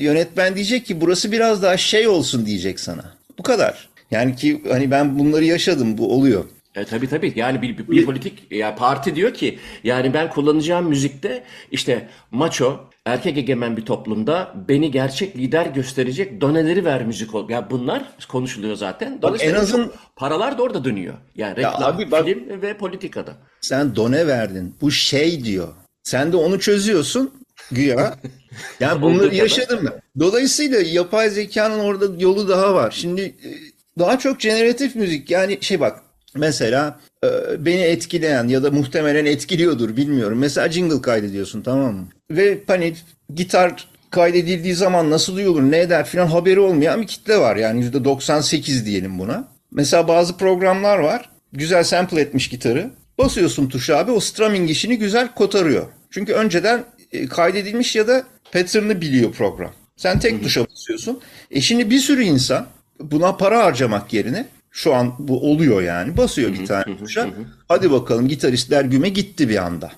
yönetmen 0.00 0.54
diyecek 0.54 0.86
ki 0.86 1.00
burası 1.00 1.32
biraz 1.32 1.62
daha 1.62 1.76
şey 1.76 2.08
olsun 2.08 2.46
diyecek 2.46 2.80
sana. 2.80 3.04
Bu 3.38 3.42
kadar. 3.42 3.88
Yani 4.10 4.36
ki 4.36 4.62
hani 4.70 4.90
ben 4.90 5.18
bunları 5.18 5.44
yaşadım 5.44 5.98
bu 5.98 6.12
oluyor. 6.14 6.44
E, 6.74 6.84
tabii 6.84 7.08
tabii 7.08 7.32
yani 7.36 7.62
bir, 7.62 7.78
bir, 7.78 7.88
bir 7.88 8.04
politik 8.04 8.52
ya 8.52 8.74
parti 8.74 9.16
diyor 9.16 9.34
ki 9.34 9.58
yani 9.84 10.14
ben 10.14 10.30
kullanacağım 10.30 10.88
müzikte 10.88 11.44
işte 11.70 12.08
maço 12.30 12.80
erkek 13.06 13.38
egemen 13.38 13.76
bir 13.76 13.84
toplumda 13.84 14.54
beni 14.68 14.90
gerçek 14.90 15.36
lider 15.36 15.66
gösterecek 15.66 16.40
doneleri 16.40 16.84
ver 16.84 17.04
müzik 17.06 17.34
ol. 17.34 17.50
Ya 17.50 17.70
bunlar 17.70 18.02
konuşuluyor 18.28 18.76
zaten. 18.76 19.22
Dolayısıyla 19.22 19.58
en 19.58 19.62
azın- 19.62 19.92
paralar 20.16 20.58
da 20.58 20.62
orada 20.62 20.84
dönüyor. 20.84 21.14
Yani 21.36 21.56
reklam, 21.56 21.82
abi 21.82 22.10
bak- 22.10 22.24
film 22.24 22.62
ve 22.62 22.76
politikada. 22.76 23.36
Sen 23.60 23.96
done 23.96 24.26
verdin. 24.26 24.74
Bu 24.80 24.90
şey 24.90 25.44
diyor. 25.44 25.68
Sen 26.02 26.32
de 26.32 26.36
onu 26.36 26.60
çözüyorsun 26.60 27.30
güya. 27.70 28.14
Yani 28.80 29.02
bunları 29.02 29.34
yaşadım 29.34 29.80
ben. 29.84 30.02
Dolayısıyla 30.20 30.80
yapay 30.80 31.30
zekanın 31.30 31.78
orada 31.78 32.04
yolu 32.18 32.48
daha 32.48 32.74
var. 32.74 32.90
Şimdi 32.90 33.20
e, 33.22 33.50
daha 33.98 34.18
çok 34.18 34.40
generatif 34.40 34.96
müzik 34.96 35.30
yani 35.30 35.58
şey 35.60 35.80
bak 35.80 36.02
mesela 36.34 37.00
e, 37.24 37.28
beni 37.58 37.80
etkileyen 37.80 38.48
ya 38.48 38.62
da 38.62 38.70
muhtemelen 38.70 39.24
etkiliyordur 39.24 39.96
bilmiyorum. 39.96 40.38
Mesela 40.38 40.72
jingle 40.72 41.02
kaydediyorsun 41.02 41.62
tamam 41.62 41.94
mı? 41.94 42.08
Ve 42.30 42.58
hani 42.66 42.94
gitar 43.34 43.88
kaydedildiği 44.10 44.74
zaman 44.74 45.10
nasıl 45.10 45.36
duyulur 45.36 45.62
ne 45.62 45.78
eder 45.78 46.06
filan 46.06 46.26
haberi 46.26 46.60
olmayan 46.60 47.02
bir 47.02 47.06
kitle 47.06 47.38
var. 47.38 47.56
Yani 47.56 47.84
%98 47.84 48.84
diyelim 48.84 49.18
buna. 49.18 49.48
Mesela 49.70 50.08
bazı 50.08 50.36
programlar 50.36 50.98
var. 50.98 51.30
Güzel 51.52 51.84
sample 51.84 52.20
etmiş 52.20 52.48
gitarı. 52.48 52.90
Basıyorsun 53.18 53.68
tuşa 53.68 53.98
abi 53.98 54.10
o 54.10 54.20
strumming 54.20 54.70
işini 54.70 54.98
güzel 54.98 55.34
kotarıyor. 55.34 55.86
Çünkü 56.10 56.32
önceden 56.32 56.84
e, 57.12 57.26
kaydedilmiş 57.26 57.96
ya 57.96 58.08
da 58.08 58.22
pattern'ı 58.52 59.00
biliyor 59.00 59.32
program. 59.32 59.72
Sen 59.96 60.20
tek 60.20 60.42
tuşa 60.42 60.66
basıyorsun. 60.70 61.20
E 61.50 61.60
şimdi 61.60 61.90
bir 61.90 61.98
sürü 61.98 62.22
insan 62.22 62.66
buna 63.00 63.36
para 63.36 63.64
harcamak 63.64 64.12
yerine 64.12 64.46
şu 64.70 64.94
an 64.94 65.14
bu 65.18 65.50
oluyor 65.50 65.82
yani. 65.82 66.16
Basıyor 66.16 66.52
bir 66.52 66.66
tane 66.66 66.98
tuşa. 66.98 67.30
Hadi 67.68 67.90
bakalım 67.90 68.28
gitaristler 68.28 68.84
güme 68.84 69.08
gitti 69.08 69.48
bir 69.48 69.56
anda. 69.56 69.92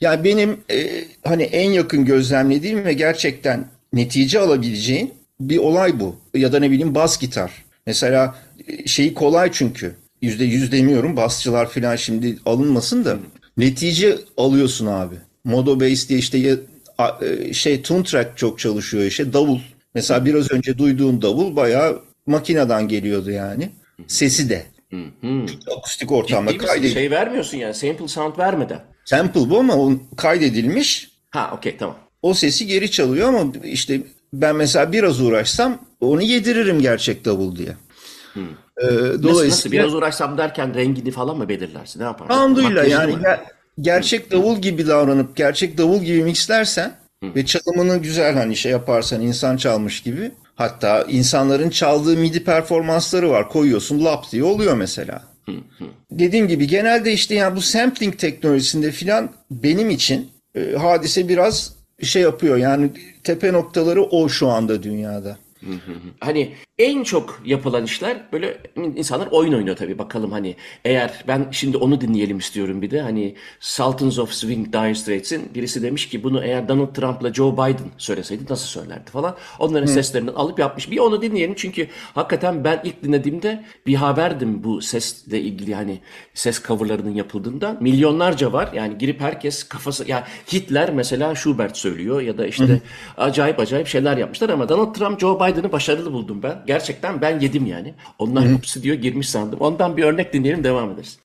Yani 0.00 0.24
benim 0.24 0.60
e, 0.70 1.04
hani 1.24 1.42
en 1.42 1.70
yakın 1.70 2.04
gözlemlediğim 2.04 2.84
ve 2.84 2.92
gerçekten 2.92 3.66
netice 3.92 4.38
alabileceğin 4.38 5.14
bir 5.40 5.58
olay 5.58 6.00
bu. 6.00 6.16
Ya 6.34 6.52
da 6.52 6.58
ne 6.58 6.70
bileyim 6.70 6.94
bas 6.94 7.20
gitar. 7.20 7.52
Mesela 7.86 8.34
e, 8.68 8.88
şeyi 8.88 9.14
kolay 9.14 9.50
çünkü. 9.52 9.94
Yüzde 10.22 10.44
yüz 10.44 10.72
demiyorum 10.72 11.16
basçılar 11.16 11.70
falan 11.70 11.96
şimdi 11.96 12.38
alınmasın 12.46 13.04
da. 13.04 13.18
Netice 13.56 14.18
alıyorsun 14.36 14.86
abi. 14.86 15.14
Modo 15.44 15.80
Bass 15.80 16.08
diye 16.08 16.18
işte 16.18 16.38
şey 17.52 17.82
tune 17.82 18.04
track 18.04 18.36
çok 18.36 18.58
çalışıyor 18.58 19.04
işte 19.04 19.32
davul. 19.32 19.58
Mesela 19.94 20.24
biraz 20.24 20.50
önce 20.50 20.78
duyduğun 20.78 21.22
davul 21.22 21.56
bayağı 21.56 22.02
makineden 22.26 22.88
geliyordu 22.88 23.30
yani. 23.30 23.70
Sesi 24.06 24.50
de. 24.50 24.66
Akustik 25.76 26.12
ortamda 26.12 26.58
kaydedilmiş. 26.58 26.94
Şey 26.94 27.10
vermiyorsun 27.10 27.58
yani 27.58 27.74
sample 27.74 28.08
sound 28.08 28.38
vermeden. 28.38 28.80
Sample 29.04 29.50
bu 29.50 29.58
ama 29.58 29.76
o 29.76 29.92
kaydedilmiş. 30.16 31.10
Ha 31.30 31.50
okey 31.56 31.76
tamam. 31.76 31.96
O 32.22 32.34
sesi 32.34 32.66
geri 32.66 32.90
çalıyor 32.90 33.28
ama 33.28 33.52
işte 33.64 34.00
ben 34.32 34.56
mesela 34.56 34.92
biraz 34.92 35.20
uğraşsam 35.20 35.78
onu 36.00 36.22
yediririm 36.22 36.80
gerçek 36.80 37.24
davul 37.24 37.56
diye. 37.56 37.76
Ee, 38.36 38.40
Nasıl, 38.86 39.22
dolayısıyla 39.22 39.48
nasıl 39.48 39.72
biraz 39.72 39.94
uğraşsam 39.94 40.38
derken 40.38 40.74
rengini 40.74 41.10
falan 41.10 41.36
mı 41.38 41.48
belirlersin? 41.48 42.00
Ne 42.00 42.04
yaparsın? 42.04 42.34
Sound'uyla 42.34 42.84
yani 42.84 43.12
mı? 43.16 43.22
Ger- 43.80 43.82
gerçek 43.82 44.30
davul 44.30 44.58
gibi 44.58 44.86
davranıp 44.86 45.36
gerçek 45.36 45.78
davul 45.78 46.02
gibi 46.02 46.24
mixlersen 46.24 46.92
ve 47.22 47.46
çalımını 47.46 47.96
güzel 47.96 48.34
hani 48.34 48.56
şey 48.56 48.72
yaparsan 48.72 49.20
insan 49.20 49.56
çalmış 49.56 50.00
gibi 50.02 50.30
hatta 50.54 51.02
insanların 51.02 51.70
çaldığı 51.70 52.16
midi 52.16 52.44
performansları 52.44 53.30
var. 53.30 53.48
Koyuyorsun 53.48 54.04
lap 54.04 54.32
diye 54.32 54.44
oluyor 54.44 54.76
mesela. 54.76 55.22
Dediğim 56.10 56.48
gibi 56.48 56.66
genelde 56.66 57.12
işte 57.12 57.34
yani 57.34 57.56
bu 57.56 57.60
sampling 57.60 58.18
teknolojisinde 58.18 58.90
filan 58.90 59.30
benim 59.50 59.90
için 59.90 60.30
e, 60.54 60.72
hadise 60.72 61.28
biraz 61.28 61.74
şey 62.02 62.22
yapıyor. 62.22 62.56
Yani 62.56 62.90
tepe 63.24 63.52
noktaları 63.52 64.02
o 64.02 64.28
şu 64.28 64.48
anda 64.48 64.82
dünyada. 64.82 65.36
Hani 66.20 66.54
en 66.80 67.02
çok 67.02 67.42
yapılan 67.44 67.84
işler 67.84 68.22
böyle 68.32 68.58
insanlar 68.96 69.26
oyun 69.26 69.52
oynuyor 69.52 69.76
tabii. 69.76 69.98
Bakalım 69.98 70.32
hani 70.32 70.56
eğer 70.84 71.24
ben 71.28 71.48
şimdi 71.50 71.76
onu 71.76 72.00
dinleyelim 72.00 72.38
istiyorum 72.38 72.82
bir 72.82 72.90
de. 72.90 73.00
Hani 73.00 73.34
Sultans 73.60 74.18
of 74.18 74.32
Swing 74.32 74.72
Dire 74.72 74.94
Straits'in 74.94 75.54
birisi 75.54 75.82
demiş 75.82 76.08
ki 76.08 76.22
bunu 76.22 76.44
eğer 76.44 76.68
Donald 76.68 76.94
Trump'la 76.94 77.34
Joe 77.34 77.52
Biden 77.52 77.90
söyleseydi 77.98 78.42
nasıl 78.50 78.66
söylerdi? 78.66 79.10
falan. 79.10 79.36
Onların 79.58 79.86
seslerinden 79.86 80.32
alıp 80.32 80.58
yapmış. 80.58 80.90
Bir 80.90 80.98
onu 80.98 81.22
dinleyelim 81.22 81.54
çünkü 81.54 81.88
hakikaten 82.14 82.64
ben 82.64 82.80
ilk 82.84 83.02
dinlediğimde 83.02 83.64
bir 83.86 83.94
haberdim 83.94 84.64
bu 84.64 84.82
sesle 84.82 85.40
ilgili 85.40 85.74
hani 85.74 86.00
ses 86.34 86.62
coverlarının 86.62 87.14
yapıldığından 87.14 87.76
milyonlarca 87.80 88.52
var. 88.52 88.70
Yani 88.74 88.98
girip 88.98 89.20
herkes 89.20 89.62
kafası 89.62 90.08
ya 90.08 90.26
Hitler 90.52 90.92
mesela 90.92 91.34
Schubert 91.34 91.76
söylüyor 91.76 92.20
ya 92.20 92.38
da 92.38 92.46
işte 92.46 92.80
acayip 93.16 93.60
acayip 93.60 93.86
şeyler 93.86 94.16
yapmışlar 94.16 94.48
ama 94.48 94.68
Donald 94.68 94.94
Trump 94.94 95.20
Joe 95.20 95.36
Biden'ı 95.36 95.72
başarılı 95.72 96.12
buldum 96.12 96.42
ben. 96.42 96.62
Gerçekten 96.70 97.20
ben 97.20 97.40
yedim 97.40 97.66
yani. 97.66 97.94
Onlar 98.18 98.48
hepsi 98.48 98.82
diyor 98.82 98.96
girmiş 98.96 99.28
sandım. 99.28 99.60
Ondan 99.60 99.96
bir 99.96 100.04
örnek 100.04 100.32
dinleyelim 100.32 100.64
devam 100.64 100.90
ederiz. 100.90 101.18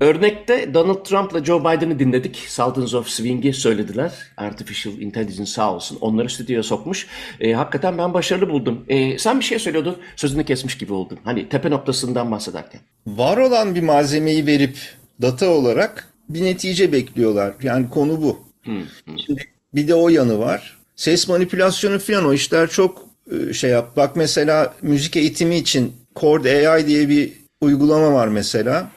Örnekte 0.00 0.74
Donald 0.74 1.04
Trump'la 1.04 1.44
Joe 1.44 1.60
Biden'ı 1.60 1.98
dinledik. 1.98 2.36
Sultans 2.36 2.94
of 2.94 3.08
Swing'i 3.08 3.52
söylediler. 3.52 4.12
Artificial 4.36 4.98
Intelligence 4.98 5.50
sağ 5.50 5.74
olsun. 5.74 5.98
Onları 6.00 6.30
stüdyoya 6.30 6.62
sokmuş. 6.62 7.06
E, 7.40 7.52
hakikaten 7.52 7.98
ben 7.98 8.14
başarılı 8.14 8.50
buldum. 8.50 8.84
E, 8.88 9.18
sen 9.18 9.40
bir 9.40 9.44
şey 9.44 9.58
söylüyordun. 9.58 9.96
Sözünü 10.16 10.44
kesmiş 10.44 10.78
gibi 10.78 10.92
oldun. 10.92 11.18
Hani 11.24 11.48
tepe 11.48 11.70
noktasından 11.70 12.30
bahsederken. 12.30 12.80
Var 13.06 13.36
olan 13.36 13.74
bir 13.74 13.82
malzemeyi 13.82 14.46
verip 14.46 14.78
data 15.22 15.48
olarak 15.48 16.12
bir 16.28 16.42
netice 16.42 16.92
bekliyorlar. 16.92 17.54
Yani 17.62 17.88
konu 17.88 18.22
bu. 18.22 18.38
Şimdi 19.26 19.42
bir 19.74 19.88
de 19.88 19.94
o 19.94 20.08
yanı 20.08 20.38
var. 20.38 20.78
Ses 20.96 21.28
manipülasyonu 21.28 21.98
falan 21.98 22.24
o 22.24 22.32
işler 22.32 22.68
çok 22.70 23.09
şey 23.52 23.70
yap. 23.70 23.96
Bak 23.96 24.16
mesela 24.16 24.74
müzik 24.82 25.16
eğitimi 25.16 25.56
için 25.56 25.92
Chord 26.20 26.44
AI 26.44 26.86
diye 26.86 27.08
bir 27.08 27.32
uygulama 27.60 28.12
var 28.12 28.28
mesela. 28.28 28.90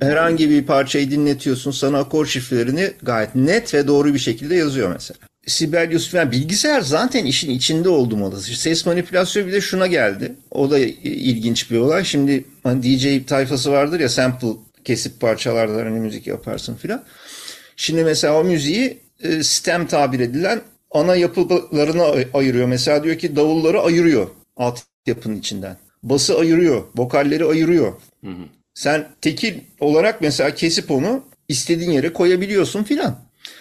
Herhangi 0.00 0.50
bir 0.50 0.66
parçayı 0.66 1.10
dinletiyorsun 1.10 1.70
sana 1.70 1.98
akor 1.98 2.26
şifrelerini 2.26 2.90
gayet 3.02 3.34
net 3.34 3.74
ve 3.74 3.86
doğru 3.86 4.14
bir 4.14 4.18
şekilde 4.18 4.54
yazıyor 4.54 4.92
mesela. 4.92 5.18
Sibelius 5.46 6.10
falan 6.10 6.32
bilgisayar 6.32 6.80
zaten 6.80 7.24
işin 7.24 7.50
içinde 7.50 7.88
oldu 7.88 8.40
Ses 8.40 8.86
manipülasyonu 8.86 9.46
bir 9.46 9.52
de 9.52 9.60
şuna 9.60 9.86
geldi. 9.86 10.32
O 10.50 10.70
da 10.70 10.78
ilginç 10.78 11.70
bir 11.70 11.78
olay. 11.78 12.04
Şimdi 12.04 12.44
hani 12.62 12.82
DJ 12.82 13.26
tayfası 13.26 13.72
vardır 13.72 14.00
ya 14.00 14.08
sample 14.08 14.48
kesip 14.84 15.20
parçalardan 15.20 15.84
hani 15.84 16.00
müzik 16.00 16.26
yaparsın 16.26 16.74
filan. 16.74 17.04
Şimdi 17.76 18.04
mesela 18.04 18.40
o 18.40 18.44
müziği 18.44 18.98
e, 19.22 19.42
stem 19.42 19.86
tabir 19.86 20.20
edilen 20.20 20.60
ana 20.94 21.16
yapılarına 21.16 22.04
ay- 22.04 22.28
ayırıyor. 22.34 22.68
Mesela 22.68 23.04
diyor 23.04 23.18
ki 23.18 23.36
davulları 23.36 23.80
ayırıyor 23.80 24.26
altyapının 24.56 25.36
içinden. 25.36 25.76
Bası 26.02 26.38
ayırıyor, 26.38 26.82
vokalleri 26.96 27.44
ayırıyor. 27.44 27.92
Sen 28.74 29.08
tekil 29.20 29.54
olarak 29.80 30.20
mesela 30.20 30.54
kesip 30.54 30.90
onu 30.90 31.22
istediğin 31.48 31.90
yere 31.90 32.12
koyabiliyorsun 32.12 32.82
filan. 32.82 33.18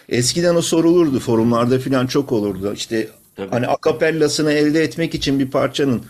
Eskiden 0.10 0.56
o 0.56 0.62
sorulurdu 0.62 1.20
forumlarda 1.20 1.80
filan 1.80 2.08
çok 2.08 2.32
olurdu. 2.32 2.74
İşte 2.74 3.08
Tabii. 3.36 3.50
hani 3.50 3.68
akapellasını 3.68 4.52
elde 4.52 4.84
etmek 4.84 5.16
için 5.16 5.40
bir 5.40 5.52
parçanın 5.52 6.02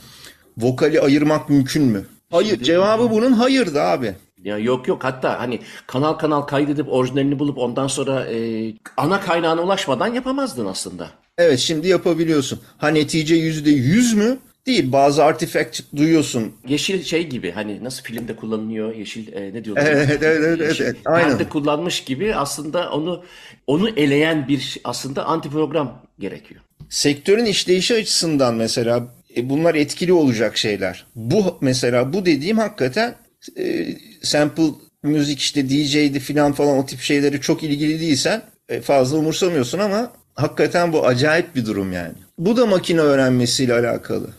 vokali 0.57 1.01
ayırmak 1.01 1.49
mümkün 1.49 1.83
mü? 1.83 2.05
Hayır, 2.31 2.63
cevabı 2.63 3.11
bunun 3.11 3.31
hayırdı 3.31 3.81
abi. 3.81 4.15
Ya 4.43 4.57
yok 4.57 4.87
yok 4.87 5.03
hatta 5.03 5.39
hani 5.39 5.59
kanal 5.87 6.13
kanal 6.13 6.41
kaydedip 6.41 6.93
orijinalini 6.93 7.39
bulup 7.39 7.57
ondan 7.57 7.87
sonra 7.87 8.25
e, 8.25 8.73
ana 8.97 9.21
kaynağına 9.21 9.61
ulaşmadan 9.61 10.07
yapamazdın 10.07 10.65
aslında. 10.65 11.09
Evet 11.37 11.59
şimdi 11.59 11.87
yapabiliyorsun. 11.87 12.59
Ha 12.77 12.87
netice 12.87 13.35
yüzde 13.35 13.71
yüz 13.71 14.13
mü? 14.13 14.37
Değil. 14.65 14.91
Bazı 14.91 15.23
artifact 15.23 15.81
duyuyorsun. 15.95 16.53
Yeşil 16.67 17.03
şey 17.03 17.27
gibi 17.27 17.51
hani 17.51 17.83
nasıl 17.83 18.03
filmde 18.03 18.35
kullanılıyor 18.35 18.95
yeşil 18.95 19.33
e, 19.33 19.53
ne 19.53 19.65
diyorlar? 19.65 19.85
Evet, 19.85 20.07
evet, 20.09 20.23
evet, 20.23 20.59
evet, 20.61 20.81
evet. 20.81 20.95
Aynen. 21.05 21.29
perde 21.29 21.49
kullanmış 21.49 22.03
gibi 22.03 22.35
aslında 22.35 22.91
onu 22.91 23.23
onu 23.67 23.89
eleyen 23.89 24.47
bir 24.47 24.77
aslında 24.83 25.25
anti 25.25 25.49
program 25.49 26.01
gerekiyor. 26.19 26.61
Sektörün 26.89 27.45
işleyişi 27.45 27.95
açısından 27.95 28.55
mesela 28.55 29.07
e, 29.37 29.49
bunlar 29.49 29.75
etkili 29.75 30.13
olacak 30.13 30.57
şeyler. 30.57 31.05
Bu 31.15 31.57
mesela 31.61 32.13
bu 32.13 32.25
dediğim 32.25 32.57
hakikaten 32.57 33.15
e, 33.57 33.95
sample 34.23 34.63
müzik 35.03 35.39
işte 35.39 35.69
DJ'di 35.69 36.19
falan 36.19 36.51
falan 36.51 36.77
o 36.77 36.85
tip 36.85 36.99
şeyleri 36.99 37.41
çok 37.41 37.63
ilgili 37.63 37.99
değilsen 37.99 38.41
e, 38.69 38.81
fazla 38.81 39.17
umursamıyorsun 39.17 39.79
ama 39.79 40.11
hakikaten 40.35 40.93
bu 40.93 41.05
acayip 41.05 41.55
bir 41.55 41.65
durum 41.65 41.93
yani. 41.93 42.13
Bu 42.37 42.57
da 42.57 42.65
makine 42.65 42.99
öğrenmesiyle 42.99 43.73
alakalı. 43.73 44.29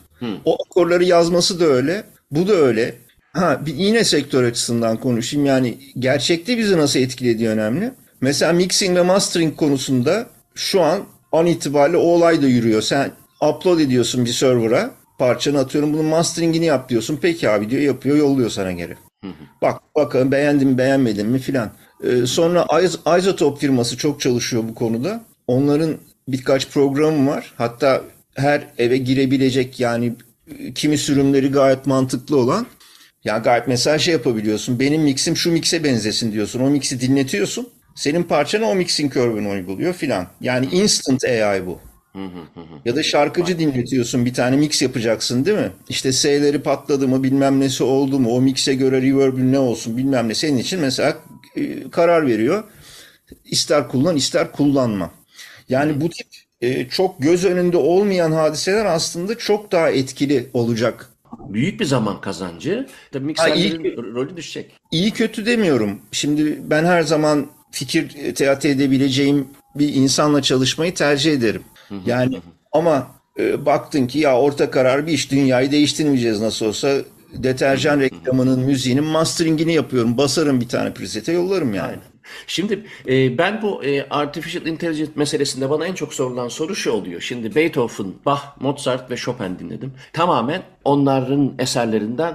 O 0.44 0.58
akorları 0.66 1.04
yazması 1.04 1.60
da 1.60 1.64
öyle. 1.64 2.04
Bu 2.30 2.48
da 2.48 2.52
öyle. 2.52 2.94
Ha 3.32 3.66
bir 3.66 3.74
yine 3.74 4.04
sektör 4.04 4.44
açısından 4.44 4.96
konuşayım. 4.96 5.46
Yani 5.46 5.78
gerçekte 5.98 6.58
bizi 6.58 6.78
nasıl 6.78 7.00
etkilediği 7.00 7.48
önemli. 7.48 7.90
Mesela 8.20 8.52
mixing 8.52 8.96
ve 8.96 9.02
mastering 9.02 9.56
konusunda 9.56 10.26
şu 10.54 10.80
an 10.80 11.04
an 11.32 11.46
itibariyle 11.46 11.96
o 11.96 12.00
olay 12.00 12.42
da 12.42 12.46
yürüyor. 12.46 12.82
Sen 12.82 13.10
upload 13.40 13.78
ediyorsun 13.78 14.24
bir 14.24 14.30
server'a. 14.30 14.90
Parçanı 15.22 15.58
atıyorum 15.58 15.92
bunun 15.92 16.04
masteringini 16.04 16.64
yap 16.64 16.88
diyorsun. 16.88 17.18
Peki 17.22 17.50
abi 17.50 17.70
diyor 17.70 17.82
yapıyor 17.82 18.16
yolluyor 18.16 18.50
sana 18.50 18.72
geri. 18.72 18.96
Bak 19.62 19.80
bakalım 19.96 20.32
beğendim 20.32 20.68
mi 20.68 20.78
beğenmedim 20.78 21.28
mi 21.28 21.38
filan. 21.38 21.70
Ee, 22.04 22.26
sonra 22.26 22.60
Is- 22.62 23.18
Isotope 23.18 23.60
firması 23.60 23.96
çok 23.96 24.20
çalışıyor 24.20 24.62
bu 24.68 24.74
konuda. 24.74 25.24
Onların 25.46 25.96
birkaç 26.28 26.68
programı 26.70 27.30
var. 27.30 27.52
Hatta 27.56 28.02
her 28.34 28.62
eve 28.78 28.96
girebilecek 28.96 29.80
yani 29.80 30.12
kimi 30.74 30.98
sürümleri 30.98 31.50
gayet 31.50 31.86
mantıklı 31.86 32.36
olan. 32.38 32.66
Ya 33.24 33.38
gayet 33.38 33.68
mesela 33.68 33.98
şey 33.98 34.12
yapabiliyorsun. 34.12 34.80
Benim 34.80 35.02
mixim 35.02 35.36
şu 35.36 35.52
mixe 35.52 35.84
benzesin 35.84 36.32
diyorsun. 36.32 36.60
O 36.60 36.70
mixi 36.70 37.00
dinletiyorsun. 37.00 37.68
Senin 37.94 38.22
parçana 38.22 38.66
o 38.66 38.74
mixing 38.74 39.14
curve'ını 39.14 39.48
uyguluyor 39.48 39.92
filan. 39.94 40.26
Yani 40.40 40.66
instant 40.66 41.24
AI 41.24 41.66
bu. 41.66 41.78
Ya 42.84 42.96
da 42.96 43.02
şarkıcı 43.02 43.58
dinletiyorsun 43.58 44.24
bir 44.24 44.34
tane 44.34 44.56
mix 44.56 44.82
yapacaksın 44.82 45.44
değil 45.44 45.58
mi? 45.58 45.70
İşte 45.88 46.12
S'leri 46.12 46.62
patladı 46.62 47.08
mı 47.08 47.22
bilmem 47.22 47.60
nesi 47.60 47.84
oldu 47.84 48.18
mu 48.18 48.30
o 48.30 48.40
mix'e 48.40 48.74
göre 48.74 49.02
reverb'ün 49.02 49.52
ne 49.52 49.58
olsun 49.58 49.96
bilmem 49.96 50.28
ne 50.28 50.34
senin 50.34 50.58
için 50.58 50.80
mesela 50.80 51.16
e, 51.56 51.90
karar 51.90 52.26
veriyor. 52.26 52.64
İster 53.44 53.88
kullan 53.88 54.16
ister 54.16 54.52
kullanma. 54.52 55.10
Yani 55.68 56.00
bu 56.00 56.10
tip 56.10 56.26
e, 56.60 56.88
çok 56.88 57.22
göz 57.22 57.44
önünde 57.44 57.76
olmayan 57.76 58.32
hadiseler 58.32 58.84
aslında 58.84 59.38
çok 59.38 59.72
daha 59.72 59.90
etkili 59.90 60.50
olacak. 60.54 61.08
Büyük 61.48 61.80
bir 61.80 61.84
zaman 61.84 62.20
kazancı. 62.20 62.86
Tabii 63.12 63.24
mikserlerin 63.24 63.96
rolü 64.14 64.36
düşecek. 64.36 64.72
İyi 64.90 65.10
kötü 65.10 65.46
demiyorum. 65.46 66.00
Şimdi 66.12 66.60
ben 66.70 66.84
her 66.84 67.02
zaman 67.02 67.46
fikir 67.70 68.34
teati 68.34 68.68
edebileceğim 68.68 69.48
bir 69.74 69.94
insanla 69.94 70.42
çalışmayı 70.42 70.94
tercih 70.94 71.32
ederim. 71.32 71.62
Yani 72.06 72.40
ama 72.72 73.10
e, 73.38 73.66
baktın 73.66 74.06
ki 74.06 74.18
ya 74.18 74.38
orta 74.38 74.70
karar 74.70 75.06
bir 75.06 75.12
iş 75.12 75.30
dünyayı 75.30 75.70
değiştirmeyeceğiz 75.70 76.40
nasıl 76.40 76.66
olsa 76.66 76.98
deterjan 77.34 78.00
reklamının 78.00 78.60
müziğinin 78.60 79.04
masteringini 79.04 79.74
yapıyorum. 79.74 80.18
Basarım 80.18 80.60
bir 80.60 80.68
tane 80.68 80.94
presete 80.94 81.32
yollarım 81.32 81.74
yani. 81.74 81.98
Şimdi 82.46 82.84
e, 83.08 83.38
ben 83.38 83.62
bu 83.62 83.84
e, 83.84 84.08
artificial 84.08 84.66
intelligence 84.66 85.12
meselesinde 85.14 85.70
bana 85.70 85.86
en 85.86 85.94
çok 85.94 86.14
sorulan 86.14 86.48
soru 86.48 86.76
şu 86.76 86.90
oluyor. 86.90 87.20
Şimdi 87.20 87.54
Beethoven, 87.54 88.12
Bach, 88.26 88.40
Mozart 88.60 89.10
ve 89.10 89.16
Chopin 89.16 89.58
dinledim. 89.58 89.92
Tamamen 90.12 90.62
onların 90.84 91.54
eserlerinden 91.58 92.34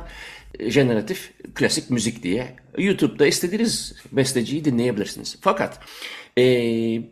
e, 0.60 0.72
jeneratif 0.72 1.32
klasik 1.56 1.90
müzik 1.90 2.24
diye 2.24 2.56
YouTube'da 2.78 3.28
istediğiniz 3.28 3.96
besteciyi 4.12 4.66
dinleyebilirsiniz. 4.66 5.38
Fakat 5.42 5.80
e, 6.38 6.44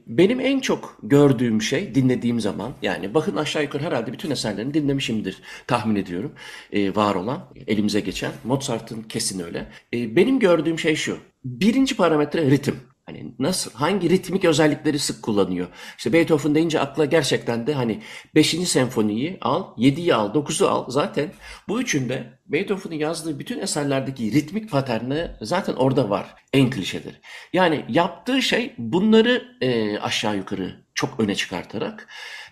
benim 0.07 0.39
en 0.39 0.59
çok 0.59 0.97
gördüğüm 1.03 1.61
şey 1.61 1.95
dinlediğim 1.95 2.39
zaman 2.39 2.73
yani 2.81 3.13
bakın 3.13 3.35
aşağı 3.35 3.63
yukarı 3.63 3.83
herhalde 3.83 4.13
bütün 4.13 4.31
eserlerini 4.31 4.73
dinlemişimdir 4.73 5.41
tahmin 5.67 5.95
ediyorum. 5.95 6.33
E, 6.71 6.95
var 6.95 7.15
olan 7.15 7.49
elimize 7.67 7.99
geçen 7.99 8.31
Mozart'ın 8.43 9.03
kesin 9.03 9.39
öyle. 9.39 9.67
E, 9.93 10.15
benim 10.15 10.39
gördüğüm 10.39 10.79
şey 10.79 10.95
şu. 10.95 11.17
Birinci 11.45 11.95
parametre 11.95 12.51
ritim. 12.51 12.75
Hani 13.05 13.35
nasıl, 13.39 13.71
hangi 13.73 14.09
ritmik 14.09 14.45
özellikleri 14.45 14.99
sık 14.99 15.23
kullanıyor? 15.23 15.67
İşte 15.97 16.13
Beethoven 16.13 16.55
deyince 16.55 16.79
akla 16.79 17.05
gerçekten 17.05 17.67
de 17.67 17.73
hani 17.73 18.01
5. 18.35 18.49
senfoniyi 18.49 19.37
al, 19.41 19.63
7'yi 19.77 20.15
al, 20.15 20.33
9'u 20.33 20.67
al. 20.67 20.89
Zaten 20.89 21.31
bu 21.67 21.81
üçünde 21.81 22.39
Beethoven'ın 22.47 22.95
yazdığı 22.95 23.39
bütün 23.39 23.59
eserlerdeki 23.59 24.31
ritmik 24.31 24.71
paterni 24.71 25.31
zaten 25.41 25.73
orada 25.73 26.09
var. 26.09 26.35
En 26.53 26.69
klişedir. 26.69 27.21
Yani 27.53 27.85
yaptığı 27.89 28.41
şey 28.41 28.73
bunları 28.77 29.57
e, 29.61 29.99
aşağı 29.99 30.37
yukarı 30.37 30.85
çok 30.93 31.19
öne 31.19 31.35
çıkartarak 31.35 32.07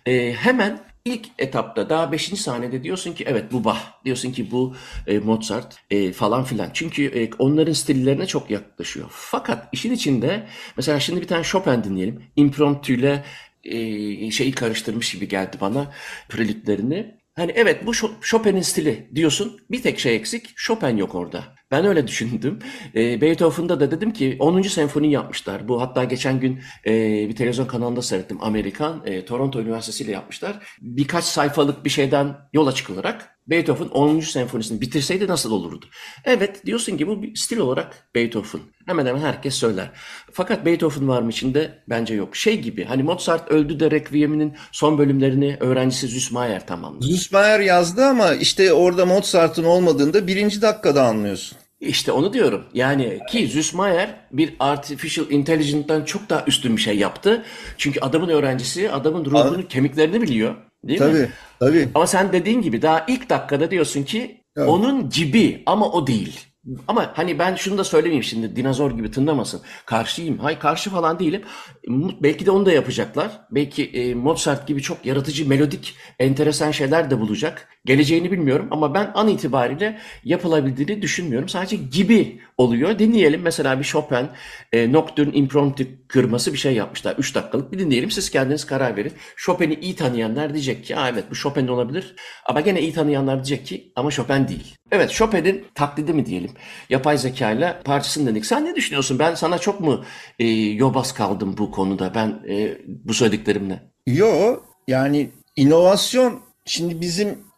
e, 0.06 0.34
hemen 0.34 0.80
İlk 1.06 1.28
etapta 1.40 1.90
daha 1.90 2.12
5. 2.12 2.40
sahnede 2.40 2.84
diyorsun 2.84 3.14
ki 3.14 3.24
evet 3.28 3.52
bu 3.52 3.64
Bach, 3.64 3.80
diyorsun 4.06 4.32
ki 4.32 4.52
bu 4.52 4.76
e, 5.08 5.20
Mozart 5.20 5.78
e, 5.90 6.12
falan 6.12 6.44
filan. 6.44 6.70
Çünkü 6.74 7.06
e, 7.06 7.30
onların 7.40 7.74
stillerine 7.74 8.26
çok 8.26 8.50
yaklaşıyor. 8.52 9.08
Fakat 9.12 9.70
işin 9.74 9.92
içinde 9.94 10.48
mesela 10.78 11.00
şimdi 11.00 11.22
bir 11.22 11.28
tane 11.28 11.44
Chopin 11.44 11.84
dinleyelim. 11.84 12.24
Impromptu 12.36 12.94
ile 12.94 13.24
e, 13.64 14.32
şeyi 14.32 14.52
karıştırmış 14.52 15.14
gibi 15.14 15.28
geldi 15.28 15.58
bana 15.62 15.92
prelütlerini. 16.30 17.16
Hani 17.36 17.52
evet 17.56 17.86
bu 17.86 17.94
Chopin'in 18.22 18.62
stili 18.62 19.10
diyorsun. 19.16 19.60
Bir 19.72 19.82
tek 19.82 20.00
şey 20.00 20.16
eksik. 20.16 20.58
Chopin 20.58 20.98
yok 20.98 21.16
orada. 21.16 21.56
Ben 21.74 21.86
öyle 21.86 22.08
düşündüm. 22.08 22.60
E, 22.96 23.22
Beethoven'da 23.22 23.80
da 23.80 23.92
dedim 23.92 24.14
ki 24.14 24.38
10. 24.40 24.62
senfoni 24.62 25.12
yapmışlar. 25.12 25.68
Bu 25.68 25.82
hatta 25.82 26.04
geçen 26.04 26.40
gün 26.40 26.60
e, 26.86 26.92
bir 27.30 27.36
televizyon 27.36 27.66
kanalında 27.66 28.02
seyrettim. 28.02 28.38
Amerikan, 28.42 29.02
e, 29.06 29.26
Toronto 29.26 29.62
Üniversitesi 29.62 30.04
ile 30.04 30.12
yapmışlar. 30.12 30.78
Birkaç 30.82 31.24
sayfalık 31.24 31.86
bir 31.86 31.90
şeyden 31.90 32.36
yola 32.54 32.72
çıkılarak 32.72 33.30
Beethoven 33.48 33.88
10. 33.88 34.20
senfonisini 34.20 34.82
bitirseydi 34.82 35.28
nasıl 35.28 35.52
olurdu? 35.52 35.86
Evet 36.26 36.66
diyorsun 36.66 36.98
ki 36.98 37.08
bu 37.08 37.22
bir 37.24 37.36
stil 37.36 37.58
olarak 37.58 38.08
Beethoven. 38.16 38.62
Hemen 38.86 39.06
hemen 39.06 39.22
herkes 39.22 39.56
söyler. 39.56 39.92
Fakat 40.32 40.66
Beethoven 40.66 41.08
var 41.08 41.22
mı 41.22 41.30
içinde? 41.30 41.84
Bence 41.90 42.14
yok. 42.14 42.36
Şey 42.36 42.62
gibi 42.62 42.86
hani 42.86 43.04
Mozart 43.04 43.52
öldü 43.52 43.80
de 43.80 43.92
Requiem'inin 43.92 44.54
son 44.72 44.98
bölümlerini 44.98 45.58
öğrencisi 45.60 46.08
Süssmayer 46.08 46.68
tamamladı. 46.68 47.06
Süssmayer 47.06 47.60
yazdı 47.60 48.06
ama 48.06 48.34
işte 48.34 48.74
orada 48.74 49.06
Mozart'ın 49.06 49.64
olmadığını 49.64 50.14
da 50.14 50.28
birinci 50.28 50.62
dakikada 50.62 51.04
anlıyorsun. 51.04 51.63
İşte 51.88 52.12
onu 52.12 52.34
diyorum. 52.34 52.64
Yani 52.74 53.20
ki 53.32 53.48
Süssmayer 53.48 54.16
bir 54.32 54.54
artificial 54.60 55.32
intelligence'dan 55.32 56.04
çok 56.04 56.30
daha 56.30 56.44
üstün 56.48 56.78
bir 56.78 56.82
şey 56.82 56.98
yaptı. 56.98 57.44
Çünkü 57.78 58.00
adamın 58.00 58.30
öğrencisi 58.30 58.92
adamın 58.92 59.26
ruhunu, 59.26 59.56
Abi. 59.56 59.68
kemiklerini 59.68 60.22
biliyor. 60.22 60.56
Değil 60.84 61.00
tabii, 61.00 61.20
mi? 61.20 61.30
Tabii. 61.60 61.90
Ama 61.96 62.08
sen 62.08 62.32
dediğin 62.32 62.62
gibi 62.62 62.82
daha 62.82 63.06
ilk 63.08 63.30
dakikada 63.30 63.72
diyorsun 63.72 64.04
ki 64.04 64.42
evet. 64.58 64.70
onun 64.70 65.10
gibi 65.10 65.64
ama 65.66 65.92
o 65.92 66.08
değil. 66.08 66.40
Ama 66.88 67.12
hani 67.16 67.40
ben 67.40 67.56
şunu 67.56 67.78
da 67.78 67.84
söylemeyeyim 67.84 68.24
şimdi 68.24 68.56
dinozor 68.56 68.92
gibi 68.92 69.12
tınlamasın. 69.12 69.62
Karşıyım. 69.86 70.38
Hayır 70.38 70.60
karşı 70.60 70.90
falan 70.90 71.20
değilim. 71.20 71.42
Belki 72.22 72.46
de 72.46 72.52
onu 72.52 72.66
da 72.66 72.72
yapacaklar. 72.72 73.32
Belki 73.52 73.86
e, 73.86 74.14
Mozart 74.14 74.68
gibi 74.68 74.82
çok 74.82 75.06
yaratıcı, 75.06 75.50
melodik, 75.50 75.96
enteresan 76.20 76.72
şeyler 76.72 77.12
de 77.12 77.20
bulacak. 77.20 77.70
Geleceğini 77.86 78.32
bilmiyorum 78.32 78.68
ama 78.72 78.94
ben 78.94 79.12
an 79.14 79.28
itibariyle 79.28 80.00
yapılabildiğini 80.24 81.02
düşünmüyorum. 81.02 81.50
Sadece 81.50 81.76
gibi 81.76 82.42
oluyor. 82.58 83.00
Dinleyelim. 83.00 83.42
Mesela 83.42 83.80
bir 83.80 83.84
Chopin 83.84 84.28
e, 84.72 84.92
Nocturne 84.92 85.34
Impromptu 85.34 85.84
kırması 86.08 86.54
bir 86.54 86.58
şey 86.58 86.74
yapmışlar. 86.74 87.16
3 87.18 87.36
dakikalık 87.36 87.72
bir 87.72 87.80
dinleyelim. 87.80 88.12
Siz 88.12 88.30
kendiniz 88.30 88.66
karar 88.66 88.98
verin. 88.98 89.14
Chopin'i 89.38 89.74
iyi 89.74 89.96
tanıyanlar 89.96 90.54
diyecek 90.54 90.86
ki 90.86 90.96
evet 91.12 91.24
bu 91.32 91.36
Chopin 91.36 91.68
olabilir. 91.68 92.16
Ama 92.46 92.62
gene 92.62 92.82
iyi 92.82 92.94
tanıyanlar 92.94 93.36
diyecek 93.36 93.66
ki 93.66 93.92
ama 93.96 94.12
Chopin 94.12 94.48
değil. 94.48 94.76
Evet 94.92 95.12
Chopin'in 95.12 95.66
taklidi 95.76 96.14
mi 96.14 96.26
diyelim. 96.26 96.52
Yapay 96.90 97.18
zeka 97.18 97.52
ile 97.52 97.82
parçasını 97.86 98.30
dedik. 98.30 98.46
Sen 98.46 98.66
ne 98.66 98.76
düşünüyorsun? 98.76 99.20
Ben 99.20 99.36
sana 99.36 99.58
çok 99.58 99.80
mu 99.80 100.04
e, 100.40 100.48
yobaz 100.54 101.14
kaldım 101.14 101.56
bu 101.58 101.72
konuda 101.72 102.16
ben 102.16 102.44
e, 102.50 102.78
bu 102.88 103.14
söylediklerimle? 103.14 103.84
Yo 104.08 104.60
yani 104.88 105.30
inovasyon 105.56 106.40
şimdi 106.66 107.02
bizim 107.02 107.53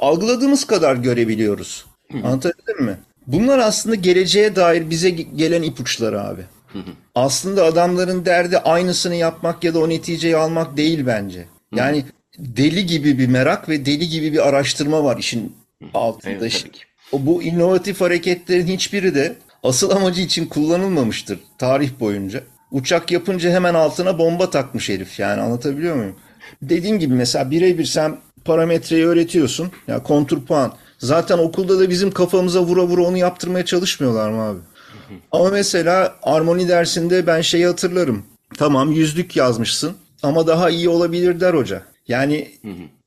algıladığımız 0.00 0.64
kadar 0.64 0.96
görebiliyoruz. 0.96 1.86
Hı-hı. 2.12 2.26
Anlatabildim 2.26 2.84
mi? 2.84 2.98
Bunlar 3.26 3.58
aslında 3.58 3.94
geleceğe 3.94 4.56
dair 4.56 4.90
bize 4.90 5.10
gelen 5.10 5.62
ipuçları 5.62 6.22
abi. 6.22 6.42
Hı-hı. 6.72 6.90
Aslında 7.14 7.64
adamların 7.64 8.24
derdi 8.24 8.58
aynısını 8.58 9.14
yapmak 9.14 9.64
ya 9.64 9.74
da 9.74 9.78
o 9.78 9.88
neticeyi 9.88 10.36
almak 10.36 10.76
değil 10.76 11.06
bence. 11.06 11.44
Yani 11.74 11.98
Hı-hı. 11.98 12.56
deli 12.56 12.86
gibi 12.86 13.18
bir 13.18 13.26
merak 13.26 13.68
ve 13.68 13.86
deli 13.86 14.08
gibi 14.08 14.32
bir 14.32 14.48
araştırma 14.48 15.04
var 15.04 15.16
işin 15.18 15.56
altında. 15.94 16.32
Evet, 16.32 16.64
o 17.12 17.26
bu 17.26 17.42
inovatif 17.42 18.00
hareketlerin 18.00 18.66
hiçbiri 18.66 19.14
de 19.14 19.36
asıl 19.62 19.90
amacı 19.90 20.22
için 20.22 20.46
kullanılmamıştır 20.46 21.38
tarih 21.58 21.90
boyunca. 22.00 22.42
Uçak 22.70 23.12
yapınca 23.12 23.50
hemen 23.50 23.74
altına 23.74 24.18
bomba 24.18 24.50
takmış 24.50 24.88
herif 24.88 25.18
yani 25.18 25.40
anlatabiliyor 25.40 25.96
muyum? 25.96 26.16
Dediğim 26.62 26.98
gibi 26.98 27.14
mesela 27.14 27.50
birebir 27.50 27.84
sen 27.84 28.16
parametreyi 28.48 29.06
öğretiyorsun. 29.06 29.70
Ya 29.88 30.02
kontur 30.02 30.46
puan. 30.46 30.72
Zaten 30.98 31.38
okulda 31.38 31.78
da 31.78 31.90
bizim 31.90 32.10
kafamıza 32.10 32.62
vura 32.62 32.82
vura 32.86 33.02
onu 33.02 33.18
yaptırmaya 33.18 33.64
çalışmıyorlar 33.64 34.30
mı 34.30 34.42
abi? 34.42 34.58
Ama 35.32 35.50
mesela 35.50 36.14
armoni 36.22 36.68
dersinde 36.68 37.26
ben 37.26 37.40
şeyi 37.40 37.66
hatırlarım. 37.66 38.22
Tamam 38.58 38.92
yüzlük 38.92 39.36
yazmışsın 39.36 39.92
ama 40.22 40.46
daha 40.46 40.70
iyi 40.70 40.88
olabilir 40.88 41.40
der 41.40 41.54
hoca. 41.54 41.82
Yani 42.08 42.48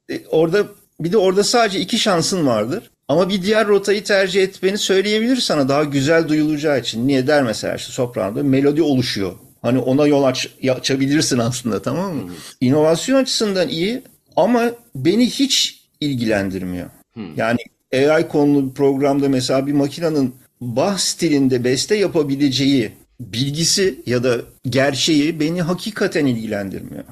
e, 0.09 0.21
orada 0.29 0.63
bir 0.99 1.11
de 1.11 1.17
orada 1.17 1.43
sadece 1.43 1.79
iki 1.79 1.99
şansın 1.99 2.47
vardır. 2.47 2.91
Ama 3.07 3.29
bir 3.29 3.41
diğer 3.41 3.67
rotayı 3.67 4.03
tercih 4.03 4.43
etmeni 4.43 4.77
söyleyebilir 4.77 5.37
sana 5.37 5.69
daha 5.69 5.83
güzel 5.83 6.27
duyulacağı 6.27 6.79
için. 6.79 7.07
Niye 7.07 7.27
der 7.27 7.43
mesela 7.43 7.75
işte 7.75 7.91
sopranoda 7.91 8.43
melodi 8.43 8.81
oluşuyor. 8.81 9.31
Hani 9.61 9.79
ona 9.79 10.07
yol 10.07 10.23
aç, 10.23 10.49
açabilirsin 10.75 11.37
aslında 11.37 11.81
tamam 11.81 12.15
mı? 12.15 12.21
İnovasyon 12.61 13.21
açısından 13.21 13.69
iyi 13.69 14.03
ama 14.35 14.71
beni 14.95 15.29
hiç 15.29 15.81
ilgilendirmiyor. 15.99 16.89
Yani 17.35 17.59
AI 17.93 18.27
konulu 18.27 18.69
bir 18.69 18.73
programda 18.73 19.29
mesela 19.29 19.67
bir 19.67 19.73
makinenin 19.73 20.35
Bach 20.61 20.97
stilinde 20.99 21.63
beste 21.63 21.95
yapabileceği 21.95 22.91
bilgisi 23.19 23.99
ya 24.05 24.23
da 24.23 24.41
gerçeği 24.69 25.39
beni 25.39 25.61
hakikaten 25.61 26.25
ilgilendirmiyor. 26.25 27.03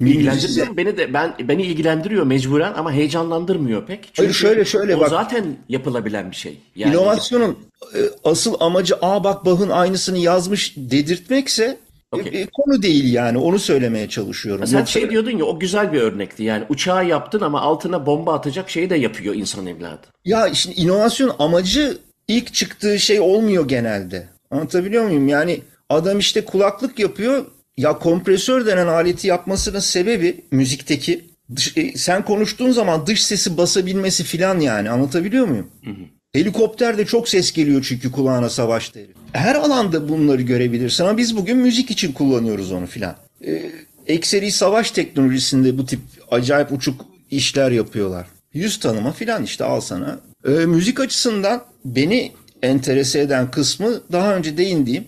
İlgilendirmiyor 0.00 0.68
mu? 0.68 0.76
Beni 0.76 0.96
de 0.96 1.14
ben 1.14 1.34
beni 1.48 1.62
ilgilendiriyor 1.62 2.26
mecburen 2.26 2.72
ama 2.72 2.92
heyecanlandırmıyor 2.92 3.86
pek. 3.86 4.04
Çünkü 4.04 4.16
Hayır, 4.16 4.32
şöyle, 4.32 4.64
şöyle 4.64 4.96
o 4.96 5.00
bak. 5.00 5.10
zaten 5.10 5.44
yapılabilen 5.68 6.30
bir 6.30 6.36
şey. 6.36 6.58
Yani 6.76 6.94
İnovasyonun 6.94 7.58
e, 7.94 8.00
asıl 8.24 8.54
amacı 8.60 8.94
aa 9.02 9.24
bak 9.24 9.44
Bach'ın 9.44 9.70
aynısını 9.70 10.18
yazmış 10.18 10.74
dedirtmekse 10.76 11.78
Okey. 12.12 12.42
e, 12.42 12.46
konu 12.52 12.82
değil 12.82 13.12
yani 13.12 13.38
onu 13.38 13.58
söylemeye 13.58 14.08
çalışıyorum. 14.08 14.66
sen 14.66 14.78
Yoksa- 14.78 14.92
şey 15.00 15.10
diyordun 15.10 15.30
ya 15.38 15.44
o 15.44 15.58
güzel 15.60 15.92
bir 15.92 16.00
örnekti. 16.00 16.42
Yani 16.42 16.64
uçağı 16.68 17.06
yaptın 17.08 17.40
ama 17.40 17.60
altına 17.60 18.06
bomba 18.06 18.34
atacak 18.34 18.70
şeyi 18.70 18.90
de 18.90 18.96
yapıyor 18.96 19.34
insan 19.34 19.66
evladı. 19.66 20.00
Ya 20.24 20.54
şimdi 20.54 20.80
inovasyon 20.80 21.36
amacı 21.38 21.98
ilk 22.28 22.54
çıktığı 22.54 22.98
şey 22.98 23.20
olmuyor 23.20 23.68
genelde. 23.68 24.28
Anlatabiliyor 24.50 25.04
muyum? 25.06 25.28
Yani 25.28 25.60
adam 25.88 26.18
işte 26.18 26.44
kulaklık 26.44 26.98
yapıyor. 26.98 27.44
Ya 27.76 27.98
kompresör 27.98 28.66
denen 28.66 28.86
aleti 28.86 29.26
yapmasının 29.28 29.78
sebebi 29.78 30.44
müzikteki 30.50 31.24
dış- 31.56 31.76
e, 31.76 31.98
sen 31.98 32.24
konuştuğun 32.24 32.70
zaman 32.70 33.06
dış 33.06 33.24
sesi 33.24 33.56
basabilmesi 33.56 34.24
filan 34.24 34.60
yani 34.60 34.90
anlatabiliyor 34.90 35.46
muyum? 35.46 35.70
Helikopterde 36.34 37.04
çok 37.04 37.28
ses 37.28 37.52
geliyor 37.52 37.86
çünkü 37.88 38.12
kulağına 38.12 38.50
savaş 38.50 38.94
deri. 38.94 39.08
Her 39.32 39.54
alanda 39.54 40.08
bunları 40.08 40.42
görebilirsin 40.42 41.04
ama 41.04 41.18
biz 41.18 41.36
bugün 41.36 41.56
müzik 41.56 41.90
için 41.90 42.12
kullanıyoruz 42.12 42.72
onu 42.72 42.86
filan. 42.86 43.16
Ee, 43.46 43.70
ekseri 44.06 44.52
savaş 44.52 44.90
teknolojisinde 44.90 45.78
bu 45.78 45.86
tip 45.86 46.00
acayip 46.30 46.72
uçuk 46.72 47.06
işler 47.30 47.70
yapıyorlar. 47.70 48.26
Yüz 48.52 48.78
tanıma 48.78 49.12
filan 49.12 49.44
işte 49.44 49.64
al 49.64 49.80
sana. 49.80 50.20
Ee, 50.46 50.50
müzik 50.50 51.00
açısından 51.00 51.64
beni 51.84 52.32
enterese 52.62 53.20
eden 53.20 53.50
kısmı 53.50 54.00
daha 54.12 54.36
önce 54.36 54.56
değindiğim 54.56 55.04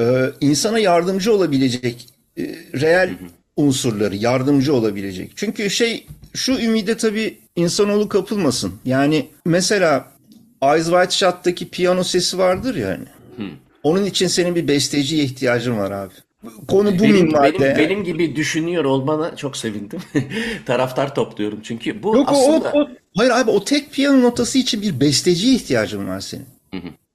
e, 0.00 0.24
insana 0.40 0.78
yardımcı 0.78 1.32
olabilecek 1.32 2.06
e, 2.38 2.42
reel 2.80 3.10
unsurları 3.56 4.16
yardımcı 4.16 4.74
olabilecek. 4.74 5.32
Çünkü 5.36 5.70
şey 5.70 6.06
şu 6.34 6.52
ümide 6.52 6.96
tabii 6.96 7.38
insanoğlu 7.56 8.08
kapılmasın. 8.08 8.72
Yani 8.84 9.28
mesela 9.46 10.17
Eyes 10.62 10.84
Wide 10.84 11.10
Shut'taki 11.10 11.68
piyano 11.70 12.04
sesi 12.04 12.38
vardır 12.38 12.74
ya 12.74 12.88
hani. 12.88 13.04
Onun 13.82 14.04
için 14.04 14.26
senin 14.26 14.54
bir 14.54 14.68
besteciye 14.68 15.24
ihtiyacın 15.24 15.78
var 15.78 15.90
abi. 15.90 16.12
Konu 16.68 16.98
bu 16.98 17.02
Benim, 17.02 17.14
minvalde. 17.26 17.60
benim, 17.60 17.76
benim 17.78 18.04
gibi 18.04 18.36
düşünüyor 18.36 18.84
olmana 18.84 19.36
çok 19.36 19.56
sevindim. 19.56 20.00
Taraftar 20.66 21.14
topluyorum 21.14 21.60
çünkü 21.62 22.02
bu 22.02 22.16
Yok 22.16 22.28
aslında 22.28 22.72
o, 22.72 22.80
o, 22.80 22.88
hayır 23.16 23.30
abi 23.30 23.50
o 23.50 23.64
tek 23.64 23.92
piyano 23.92 24.22
notası 24.22 24.58
için 24.58 24.82
bir 24.82 25.00
besteciye 25.00 25.54
ihtiyacın 25.54 26.08
var 26.08 26.20
senin. 26.20 26.46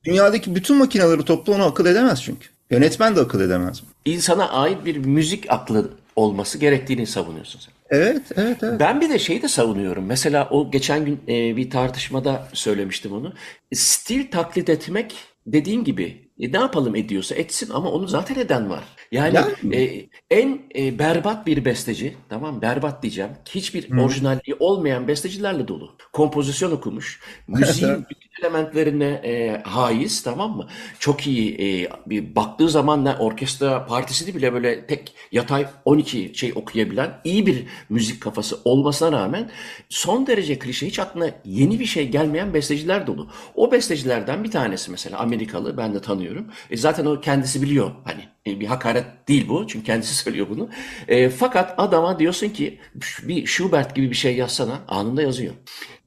Dünyadaki 0.06 0.56
bütün 0.56 0.76
makineleri 0.76 1.26
topla 1.26 1.54
onu 1.54 1.64
akıl 1.64 1.86
edemez 1.86 2.24
çünkü. 2.24 2.48
Yönetmen 2.72 3.16
de 3.16 3.20
akıl 3.20 3.42
edemez. 3.42 3.84
insana 4.06 4.50
ait 4.50 4.86
bir 4.86 4.98
müzik 4.98 5.52
aklı 5.52 5.90
olması 6.16 6.58
gerektiğini 6.58 7.08
savunuyorsun 7.08 7.60
sen. 7.60 7.74
Evet, 7.94 8.22
evet, 8.36 8.64
evet. 8.64 8.80
Ben 8.80 9.02
bir 9.02 9.10
de 9.10 9.20
şeyi 9.20 9.42
de 9.42 9.48
savunuyorum. 9.48 10.06
Mesela 10.06 10.48
o 10.50 10.72
geçen 10.72 11.06
gün 11.06 11.22
e, 11.28 11.56
bir 11.58 11.70
tartışmada 11.70 12.48
söylemiştim 12.54 13.14
onu. 13.14 13.34
Stil 13.74 14.32
taklit 14.32 14.70
etmek 14.70 15.16
dediğin 15.48 15.84
gibi 15.84 16.23
e, 16.40 16.52
ne 16.52 16.58
yapalım 16.58 16.96
ediyorsa 16.96 17.36
etsin 17.36 17.70
ama 17.74 17.92
onu 17.92 18.08
zaten 18.08 18.36
eden 18.36 18.70
var. 18.70 18.84
Yani 19.12 19.36
Yani. 19.36 19.76
e, 19.76 20.10
en 20.32 20.62
e, 20.76 21.00
berbat 21.00 21.48
bir 21.48 21.66
besteci, 21.66 22.18
tamam 22.30 22.62
berbat 22.62 23.04
diyeceğim. 23.04 23.32
Hiçbir 23.50 23.98
orijinalliği 23.98 24.56
olmayan 24.60 25.08
bestecilerle 25.08 25.68
dolu. 25.68 25.96
Kompozisyon 26.14 26.72
okumuş. 26.72 27.20
Müziğin 27.48 28.06
bütün 28.10 28.30
elementlerine 28.42 29.06
e, 29.06 29.62
haiz 29.64 30.24
tamam 30.24 30.58
mı? 30.58 30.68
Çok 31.00 31.28
iyi 31.28 31.56
e, 31.62 31.90
bir 32.06 32.36
baktığı 32.36 32.70
zaman 32.70 33.06
ne 33.06 33.16
orkestra 33.16 33.86
partisini 33.86 34.36
bile 34.36 34.54
böyle 34.54 34.88
tek 34.88 35.16
yatay 35.32 35.68
12 35.86 36.32
şey 36.36 36.52
okuyabilen 36.56 37.22
iyi 37.24 37.46
bir 37.46 37.66
müzik 37.90 38.22
kafası 38.22 38.60
olmasına 38.66 39.12
rağmen 39.12 39.52
son 39.90 40.28
derece 40.28 40.60
klişe 40.60 40.88
hiç 40.88 41.00
aklına 41.00 41.30
yeni 41.46 41.80
bir 41.80 41.86
şey 41.86 42.10
gelmeyen 42.10 42.54
besteciler 42.54 43.08
dolu. 43.08 43.28
O 43.56 43.72
bestecilerden 43.72 44.44
bir 44.44 44.52
tanesi 44.52 44.92
mesela 44.92 45.20
Amerikalı 45.20 45.78
ben 45.78 45.94
de 45.94 46.02
tanıyorum. 46.02 46.23
E, 46.70 46.78
zaten 46.78 47.06
o 47.06 47.22
kendisi 47.22 47.62
biliyor 47.62 47.92
hani 48.04 48.22
e, 48.48 48.60
bir 48.60 48.66
hakaret 48.66 49.06
değil 49.28 49.50
bu 49.50 49.68
çünkü 49.68 49.86
kendisi 49.86 50.14
söylüyor 50.24 50.48
bunu. 50.50 50.70
E, 51.08 51.30
fakat 51.30 51.74
adama 51.78 52.20
diyorsun 52.20 52.50
ki 52.50 52.80
bir 53.24 53.46
Schubert 53.46 53.96
gibi 53.96 54.10
bir 54.10 54.16
şey 54.16 54.36
yazsana 54.36 54.82
anında 54.88 55.22
yazıyor. 55.22 55.54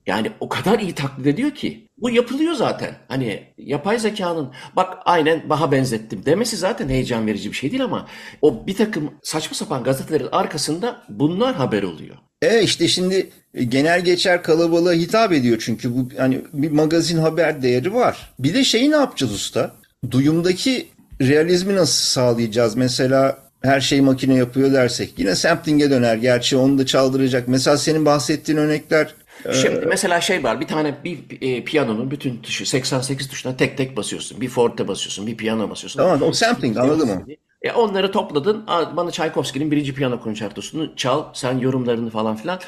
Yani 0.06 0.30
o 0.40 0.48
kadar 0.48 0.78
iyi 0.78 0.94
taklit 0.94 1.26
ediyor 1.26 1.50
ki 1.50 1.88
bu 1.98 2.10
yapılıyor 2.10 2.54
zaten. 2.54 2.94
Hani 3.08 3.42
yapay 3.58 3.98
zekanın 3.98 4.52
bak 4.76 4.98
aynen 5.04 5.50
Bach'a 5.50 5.72
benzettim 5.72 6.26
demesi 6.26 6.56
zaten 6.56 6.88
heyecan 6.88 7.26
verici 7.26 7.50
bir 7.50 7.56
şey 7.56 7.70
değil 7.70 7.84
ama 7.84 8.06
o 8.42 8.66
bir 8.66 8.76
takım 8.76 9.14
saçma 9.22 9.54
sapan 9.54 9.84
gazetelerin 9.84 10.28
arkasında 10.32 11.02
bunlar 11.08 11.54
haber 11.54 11.82
oluyor. 11.82 12.16
E 12.42 12.62
işte 12.62 12.88
şimdi 12.88 13.30
e, 13.54 13.64
genel 13.64 14.04
geçer 14.04 14.42
kalabalığa 14.42 14.92
hitap 14.92 15.32
ediyor 15.32 15.62
çünkü 15.64 15.96
bu 15.96 16.08
hani 16.18 16.40
bir 16.52 16.70
magazin 16.70 17.18
haber 17.18 17.62
değeri 17.62 17.94
var. 17.94 18.34
Bir 18.38 18.54
de 18.54 18.64
şeyi 18.64 18.90
ne 18.90 18.96
yapacağız 18.96 19.32
usta? 19.32 19.74
Duyumdaki 20.10 20.88
realizmi 21.20 21.76
nasıl 21.76 22.04
sağlayacağız? 22.12 22.76
Mesela 22.76 23.38
her 23.62 23.80
şey 23.80 24.00
makine 24.00 24.34
yapıyor 24.34 24.72
dersek 24.72 25.18
yine 25.18 25.34
sampling'e 25.34 25.90
döner. 25.90 26.16
Gerçi 26.16 26.56
onu 26.56 26.78
da 26.78 26.86
çaldıracak. 26.86 27.48
Mesela 27.48 27.78
senin 27.78 28.04
bahsettiğin 28.04 28.58
örnekler 28.58 29.14
Şimdi 29.52 29.86
mesela 29.86 30.20
şey 30.20 30.44
var 30.44 30.60
bir 30.60 30.66
tane 30.66 30.94
bir 31.04 31.18
e, 31.40 31.64
piyanonun 31.64 32.10
bütün 32.10 32.36
tuşu 32.36 32.66
88 32.66 33.28
tuşuna 33.28 33.56
tek 33.56 33.76
tek 33.76 33.96
basıyorsun. 33.96 34.40
Bir 34.40 34.48
forte 34.48 34.88
basıyorsun, 34.88 35.26
bir 35.26 35.36
piyano 35.36 35.70
basıyorsun. 35.70 36.00
Tamam, 36.00 36.22
o 36.22 36.32
sampling, 36.32 36.76
anladım 36.78 37.10
o. 37.10 37.45
E, 37.66 37.72
onları 37.72 38.12
topladın. 38.12 38.64
Bana 38.96 39.10
Çaykovski'nin 39.10 39.70
birinci 39.70 39.94
piyano 39.94 40.20
konçertosunu 40.20 40.96
çal. 40.96 41.24
Sen 41.34 41.58
yorumlarını 41.58 42.10
falan 42.10 42.36
filan. 42.36 42.60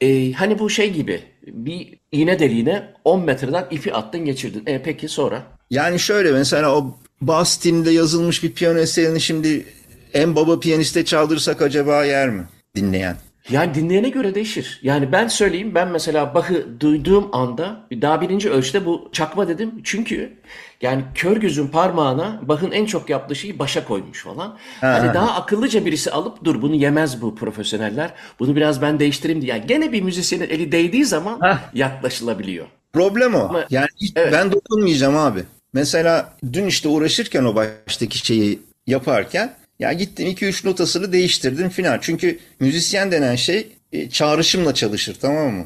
E, 0.00 0.32
hani 0.32 0.58
bu 0.58 0.70
şey 0.70 0.92
gibi 0.92 1.22
bir 1.46 1.98
iğne 2.12 2.38
deliğine 2.38 2.92
10 3.04 3.20
metreden 3.24 3.66
ipi 3.70 3.94
attın 3.94 4.24
geçirdin. 4.24 4.62
E, 4.66 4.82
peki 4.82 5.08
sonra? 5.08 5.42
Yani 5.70 5.98
şöyle 5.98 6.32
mesela 6.32 6.76
o 6.76 6.96
Bach 7.20 7.46
stilinde 7.46 7.90
yazılmış 7.90 8.42
bir 8.42 8.52
piyano 8.52 8.78
eserini 8.78 9.20
şimdi 9.20 9.66
en 10.14 10.36
baba 10.36 10.60
piyaniste 10.60 11.04
çaldırsak 11.04 11.62
acaba 11.62 12.04
yer 12.04 12.30
mi 12.30 12.44
dinleyen? 12.76 13.16
Yani 13.50 13.74
dinleyene 13.74 14.08
göre 14.08 14.34
değişir. 14.34 14.80
Yani 14.82 15.12
ben 15.12 15.28
söyleyeyim 15.28 15.74
ben 15.74 15.88
mesela 15.88 16.34
Bach'ı 16.34 16.80
duyduğum 16.80 17.28
anda 17.32 17.80
daha 17.92 18.20
birinci 18.20 18.50
ölçüde 18.50 18.86
bu 18.86 19.08
çakma 19.12 19.48
dedim. 19.48 19.80
Çünkü 19.84 20.32
yani 20.80 21.02
kör 21.14 21.36
gözün 21.36 21.66
parmağına 21.68 22.40
Bach'ın 22.42 22.70
en 22.70 22.86
çok 22.86 23.10
yaptığı 23.10 23.34
şeyi 23.36 23.58
başa 23.58 23.84
koymuş 23.84 24.22
falan. 24.22 24.56
Hani 24.80 25.14
daha 25.14 25.34
akıllıca 25.42 25.84
birisi 25.84 26.10
alıp 26.10 26.44
dur 26.44 26.62
bunu 26.62 26.74
yemez 26.74 27.22
bu 27.22 27.34
profesyoneller. 27.34 28.10
Bunu 28.38 28.56
biraz 28.56 28.82
ben 28.82 28.98
değiştireyim 28.98 29.42
diye. 29.42 29.52
Yani 29.52 29.66
gene 29.66 29.92
bir 29.92 30.02
müzisyenin 30.02 30.48
eli 30.50 30.72
değdiği 30.72 31.04
zaman 31.04 31.40
yaklaşılabiliyor. 31.74 32.66
Problem 32.92 33.34
o. 33.34 33.38
Ama- 33.48 33.64
yani 33.70 33.86
Evet. 34.16 34.32
ben 34.32 34.52
dokunmayacağım 34.52 35.16
abi. 35.16 35.40
Mesela 35.72 36.32
dün 36.52 36.66
işte 36.66 36.88
uğraşırken 36.88 37.44
o 37.44 37.54
baştaki 37.54 38.18
şeyi 38.18 38.60
yaparken 38.86 39.54
ya 39.78 39.92
gittin 39.92 40.26
2-3 40.26 40.66
notasını 40.66 41.12
değiştirdin 41.12 41.68
filan. 41.68 41.98
Çünkü 42.02 42.38
müzisyen 42.60 43.12
denen 43.12 43.36
şey 43.36 43.66
e, 43.92 44.10
çağrışımla 44.10 44.74
çalışır 44.74 45.16
tamam 45.20 45.52
mı? 45.52 45.64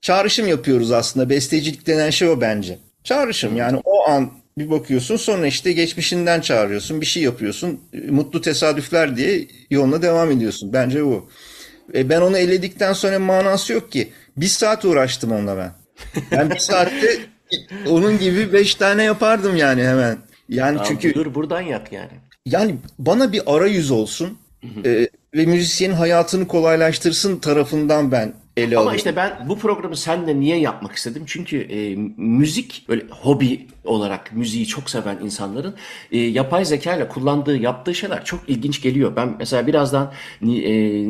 Çağrışım 0.00 0.48
yapıyoruz 0.48 0.92
aslında. 0.92 1.30
Bestecilik 1.30 1.86
denen 1.86 2.10
şey 2.10 2.28
o 2.28 2.40
bence. 2.40 2.78
Çağrışım 3.04 3.56
yani 3.56 3.80
o 3.84 4.08
an 4.08 4.30
bir 4.58 4.70
bakıyorsun 4.70 5.16
sonra 5.16 5.46
işte 5.46 5.72
geçmişinden 5.72 6.40
çağırıyorsun 6.40 7.00
bir 7.00 7.06
şey 7.06 7.22
yapıyorsun 7.22 7.80
e, 7.92 8.10
mutlu 8.10 8.40
tesadüfler 8.40 9.16
diye 9.16 9.46
yoluna 9.70 10.02
devam 10.02 10.30
ediyorsun. 10.30 10.72
Bence 10.72 11.04
bu. 11.04 11.30
E, 11.94 12.08
ben 12.08 12.20
onu 12.20 12.38
eledikten 12.38 12.92
sonra 12.92 13.18
manası 13.18 13.72
yok 13.72 13.92
ki. 13.92 14.12
Bir 14.36 14.46
saat 14.46 14.84
uğraştım 14.84 15.32
onunla 15.32 15.56
ben. 15.56 15.72
Ben 16.30 16.50
bir 16.50 16.58
saatte 16.58 17.18
onun 17.86 18.18
gibi 18.18 18.52
beş 18.52 18.74
tane 18.74 19.02
yapardım 19.02 19.56
yani 19.56 19.84
hemen. 19.84 20.18
Yani 20.48 20.78
Abi 20.78 20.88
çünkü 20.88 21.14
dur 21.14 21.34
buradan 21.34 21.60
yak 21.60 21.92
yani. 21.92 22.10
Yani 22.46 22.76
bana 22.98 23.32
bir 23.32 23.42
arayüz 23.46 23.90
olsun 23.90 24.38
e, 24.84 25.08
ve 25.34 25.46
müzisyenin 25.46 25.94
hayatını 25.94 26.48
kolaylaştırsın 26.48 27.38
tarafından 27.38 28.12
ben 28.12 28.32
ele 28.56 28.76
Ama 28.76 28.82
alıyor. 28.82 28.98
işte 28.98 29.16
ben 29.16 29.46
bu 29.48 29.58
programı 29.58 29.96
seninle 29.96 30.40
niye 30.40 30.58
yapmak 30.58 30.92
istedim? 30.96 31.22
Çünkü 31.26 31.56
e, 31.58 31.96
müzik 32.16 32.84
böyle 32.88 33.04
hobi 33.10 33.66
olarak 33.84 34.32
müziği 34.32 34.66
çok 34.66 34.90
seven 34.90 35.18
insanların 35.24 35.74
e, 36.12 36.18
yapay 36.18 36.64
zeka 36.64 36.96
ile 36.96 37.08
kullandığı, 37.08 37.56
yaptığı 37.56 37.94
şeyler 37.94 38.24
çok 38.24 38.40
ilginç 38.48 38.82
geliyor. 38.82 39.16
Ben 39.16 39.36
mesela 39.38 39.66
birazdan 39.66 40.12
e, 40.42 40.46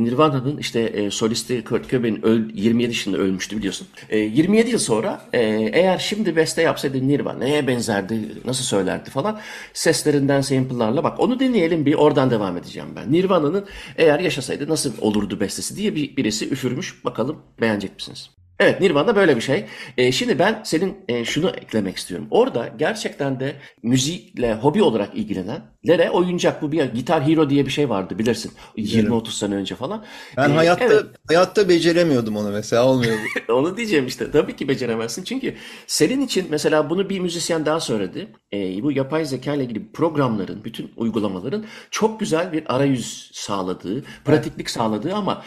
Nirvana'nın 0.04 0.56
işte 0.58 0.80
e, 0.80 1.10
solisti 1.10 1.64
Kurt 1.64 1.90
Cobain 1.90 2.16
öl- 2.22 2.50
27 2.54 2.88
yaşında 2.90 3.16
ölmüştü 3.18 3.56
biliyorsun. 3.58 3.86
E, 4.08 4.18
27 4.18 4.70
yıl 4.70 4.78
sonra 4.78 5.20
e, 5.32 5.40
eğer 5.72 5.98
şimdi 5.98 6.36
beste 6.36 6.62
yapsaydı 6.62 7.08
Nirvana 7.08 7.38
neye 7.38 7.66
benzerdi, 7.66 8.20
nasıl 8.44 8.64
söylerdi 8.64 9.10
falan 9.10 9.40
seslerinden 9.72 10.40
sample'larla 10.40 11.04
bak 11.04 11.20
onu 11.20 11.40
dinleyelim 11.40 11.86
bir 11.86 11.94
oradan 11.94 12.30
devam 12.30 12.56
edeceğim 12.56 12.88
ben. 12.96 13.12
Nirvana'nın 13.12 13.64
eğer 13.96 14.18
yaşasaydı 14.20 14.68
nasıl 14.68 14.92
olurdu 15.00 15.40
bestesi 15.40 15.76
diye 15.76 15.94
bir, 15.94 16.16
birisi 16.16 16.48
üfürmüş. 16.50 17.04
Bakalım 17.04 17.35
beğenecek 17.60 17.94
misiniz? 17.94 18.36
Evet 18.60 18.80
Nirvana 18.80 19.16
böyle 19.16 19.36
bir 19.36 19.40
şey. 19.40 19.64
Ee, 19.98 20.12
şimdi 20.12 20.38
ben 20.38 20.60
senin 20.64 20.96
e, 21.08 21.24
şunu 21.24 21.48
eklemek 21.50 21.96
istiyorum. 21.96 22.26
Orada 22.30 22.68
gerçekten 22.78 23.40
de 23.40 23.56
müzikle 23.82 24.54
hobi 24.54 24.82
olarak 24.82 25.14
ilgilenenlere 25.14 26.10
oyuncak 26.10 26.62
bu 26.62 26.72
bir 26.72 26.84
gitar 26.84 27.26
hero 27.26 27.50
diye 27.50 27.66
bir 27.66 27.70
şey 27.70 27.88
vardı 27.88 28.18
bilirsin. 28.18 28.52
20-30 28.76 29.30
sene 29.30 29.54
önce 29.54 29.74
falan. 29.74 30.04
Ben 30.36 30.50
Ee, 30.50 30.52
hayatta 30.52 30.84
evet. 30.84 31.04
hayatta 31.28 31.68
beceremiyordum 31.68 32.36
onu 32.36 32.50
mesela 32.50 32.86
olmuyordu. 32.86 33.20
Onu 33.48 33.76
diyeceğim 33.76 34.06
işte. 34.06 34.30
Tabii 34.30 34.56
ki 34.56 34.68
beceremezsin. 34.68 35.24
Çünkü 35.24 35.54
senin 35.86 36.20
için 36.20 36.46
mesela 36.50 36.90
bunu 36.90 37.10
bir 37.10 37.20
müzisyen 37.20 37.66
daha 37.66 37.80
söyledi. 37.80 38.28
Ee, 38.52 38.82
bu 38.82 38.92
yapay 38.92 39.24
zeka 39.24 39.54
ile 39.54 39.64
ilgili 39.64 39.92
programların, 39.92 40.64
bütün 40.64 40.92
uygulamaların 40.96 41.64
çok 41.90 42.20
güzel 42.20 42.52
bir 42.52 42.74
arayüz 42.74 43.30
sağladığı, 43.34 44.04
pratiklik 44.24 44.70
sağladığı 44.70 45.14
ama 45.14 45.42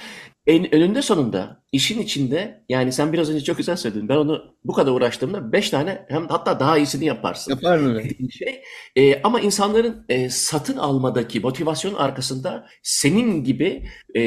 en, 0.49 0.75
önünde 0.75 1.01
sonunda 1.01 1.63
işin 1.71 2.01
içinde 2.01 2.63
yani 2.69 2.91
sen 2.91 3.13
biraz 3.13 3.29
önce 3.29 3.43
çok 3.43 3.57
güzel 3.57 3.75
söyledin. 3.75 4.09
Ben 4.09 4.15
onu 4.15 4.43
bu 4.63 4.73
kadar 4.73 4.91
uğraştığımda 4.91 5.51
5 5.51 5.69
tane 5.69 6.05
hem 6.09 6.27
hatta 6.27 6.59
daha 6.59 6.77
iyisini 6.77 7.05
yaparsın 7.05 7.51
Yapar 7.51 7.77
mı? 7.77 8.01
şey. 8.31 8.62
E, 8.95 9.21
ama 9.21 9.39
insanların 9.39 10.05
e, 10.09 10.29
satın 10.29 10.77
almadaki 10.77 11.39
motivasyon 11.39 11.93
arkasında 11.93 12.67
senin 12.83 13.43
gibi 13.43 13.85
e, 14.15 14.21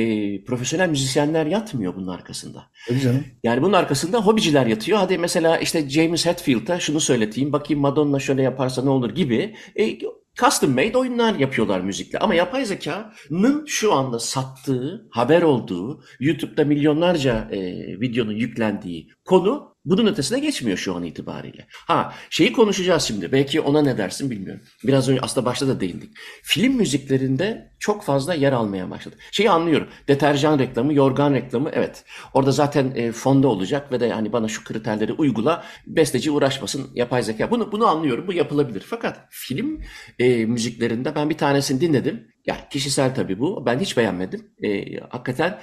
profesyonel 0.44 0.88
müzisyenler 0.88 1.46
yatmıyor 1.46 1.94
bunun 1.96 2.08
arkasında. 2.08 2.64
Tabii 2.88 3.00
canım. 3.00 3.24
Yani 3.44 3.62
bunun 3.62 3.72
arkasında 3.72 4.26
hobiciler 4.26 4.66
yatıyor. 4.66 4.98
Hadi 4.98 5.18
mesela 5.18 5.58
işte 5.58 5.88
James 5.88 6.26
Hetfield'a 6.26 6.80
şunu 6.80 7.00
söyleteyim, 7.00 7.52
bakayım 7.52 7.80
Madonna 7.80 8.18
şöyle 8.20 8.42
yaparsa 8.42 8.82
ne 8.82 8.90
olur 8.90 9.10
gibi 9.14 9.56
e, 9.76 9.98
custom 10.36 10.70
made 10.70 10.98
oyunlar 10.98 11.34
yapıyorlar 11.34 11.80
müzikle. 11.80 12.18
Ama 12.18 12.34
yapay 12.34 12.64
zekanın 12.64 13.64
şu 13.66 13.92
anda 13.92 14.18
sattığı, 14.18 15.08
haber 15.10 15.42
olduğu, 15.42 16.02
YouTube'da 16.20 16.64
milyonlarca 16.64 17.48
e, 17.50 17.60
videonun 18.00 18.36
yüklendiği 18.36 19.08
konu 19.24 19.71
bunun 19.84 20.06
ötesine 20.06 20.38
geçmiyor 20.38 20.78
şu 20.78 20.96
an 20.96 21.02
itibariyle. 21.02 21.66
Ha 21.86 22.14
şeyi 22.30 22.52
konuşacağız 22.52 23.02
şimdi. 23.02 23.32
Belki 23.32 23.60
ona 23.60 23.82
ne 23.82 23.98
dersin 23.98 24.30
bilmiyorum. 24.30 24.62
Biraz 24.84 25.08
önce 25.08 25.20
aslında 25.20 25.46
başta 25.46 25.68
da 25.68 25.80
değindik. 25.80 26.10
Film 26.42 26.74
müziklerinde 26.74 27.72
çok 27.78 28.04
fazla 28.04 28.34
yer 28.34 28.52
almaya 28.52 28.90
başladı. 28.90 29.16
Şeyi 29.30 29.50
anlıyorum. 29.50 29.88
Deterjan 30.08 30.58
reklamı, 30.58 30.94
yorgan 30.94 31.34
reklamı 31.34 31.70
evet. 31.72 32.04
Orada 32.34 32.52
zaten 32.52 32.92
e, 32.94 33.12
fonda 33.12 33.48
olacak 33.48 33.92
ve 33.92 34.00
de 34.00 34.12
hani 34.12 34.32
bana 34.32 34.48
şu 34.48 34.64
kriterleri 34.64 35.12
uygula. 35.12 35.64
Besteci 35.86 36.30
uğraşmasın 36.30 36.90
yapay 36.94 37.22
zeka. 37.22 37.50
Bunu 37.50 37.72
bunu 37.72 37.86
anlıyorum. 37.86 38.26
Bu 38.26 38.32
yapılabilir. 38.32 38.84
Fakat 38.86 39.20
film 39.30 39.80
e, 40.18 40.46
müziklerinde 40.46 41.14
ben 41.14 41.30
bir 41.30 41.38
tanesini 41.38 41.80
dinledim. 41.80 42.32
Ya 42.46 42.68
kişisel 42.70 43.14
tabii 43.14 43.38
bu. 43.40 43.66
Ben 43.66 43.78
hiç 43.78 43.96
beğenmedim. 43.96 44.46
E, 44.62 44.98
hakikaten 45.00 45.58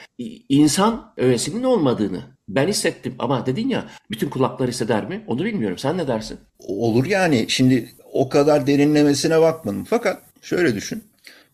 insan 0.49 1.13
öğesinin 1.17 1.63
olmadığını 1.63 2.21
ben 2.47 2.67
hissettim. 2.67 3.15
Ama 3.19 3.45
dedin 3.45 3.69
ya 3.69 3.85
bütün 4.11 4.29
kulaklar 4.29 4.69
hisseder 4.69 5.05
mi? 5.05 5.23
Onu 5.27 5.45
bilmiyorum. 5.45 5.77
Sen 5.77 5.97
ne 5.97 6.07
dersin? 6.07 6.39
Olur 6.59 7.05
yani. 7.05 7.45
Şimdi 7.47 7.89
o 8.13 8.29
kadar 8.29 8.67
derinlemesine 8.67 9.41
bakmadım. 9.41 9.83
Fakat 9.83 10.21
şöyle 10.41 10.75
düşün. 10.75 11.03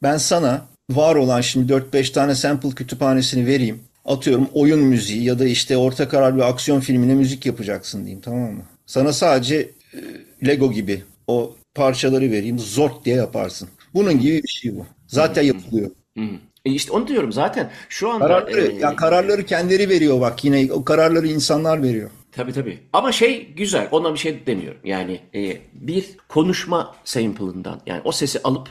Ben 0.04 0.18
sana 0.18 0.66
var 0.90 1.16
olan 1.16 1.42
şimdi 1.42 1.74
4-5 1.74 2.12
tane 2.14 2.36
sample 2.36 2.70
kütüphanesini 2.70 3.46
vereyim. 3.46 3.80
Atıyorum 4.06 4.50
oyun 4.54 4.80
müziği 4.80 5.24
ya 5.24 5.40
da 5.40 5.46
işte 5.46 5.78
orta 5.78 6.10
karar 6.10 6.36
bir 6.36 6.50
aksiyon 6.50 6.80
filmine 6.80 7.14
müzik 7.14 7.46
yapacaksın 7.46 8.00
diyeyim 8.00 8.22
tamam 8.22 8.52
mı? 8.52 8.64
Sana 8.86 9.14
sadece 9.14 9.56
e, 9.94 10.00
Lego 10.48 10.72
gibi 10.72 11.04
o 11.28 11.56
parçaları 11.76 12.32
vereyim 12.32 12.60
zort 12.60 13.06
diye 13.06 13.16
yaparsın. 13.16 13.70
Bunun 13.94 14.20
gibi 14.20 14.44
bir 14.44 14.48
şey 14.48 14.76
bu. 14.76 14.86
Zaten 15.08 15.44
yapılıyor. 15.44 15.92
Hı. 16.18 16.24
E 16.66 16.72
işte 16.72 16.92
onu 16.92 17.08
diyorum 17.08 17.32
zaten. 17.32 17.72
Şu 17.90 18.10
anda 18.10 18.28
Kararları, 18.28 18.68
e, 18.68 18.76
ya 18.76 18.96
kararları 18.96 19.46
kendileri 19.46 19.90
veriyor 19.90 20.22
bak 20.22 20.44
yine 20.46 20.74
o 20.74 20.86
kararları 20.86 21.28
insanlar 21.28 21.84
veriyor. 21.84 22.10
Tabii 22.36 22.54
tabii. 22.54 22.80
Ama 22.94 23.12
şey 23.12 23.48
güzel. 23.54 23.88
Ona 23.92 24.14
bir 24.14 24.20
şey 24.20 24.46
demiyorum. 24.48 24.80
Yani 24.84 25.20
e, 25.36 25.58
bir 25.74 26.06
konuşma 26.30 26.96
sample'ından 27.04 27.82
yani 27.86 28.02
o 28.04 28.12
sesi 28.12 28.40
alıp 28.44 28.70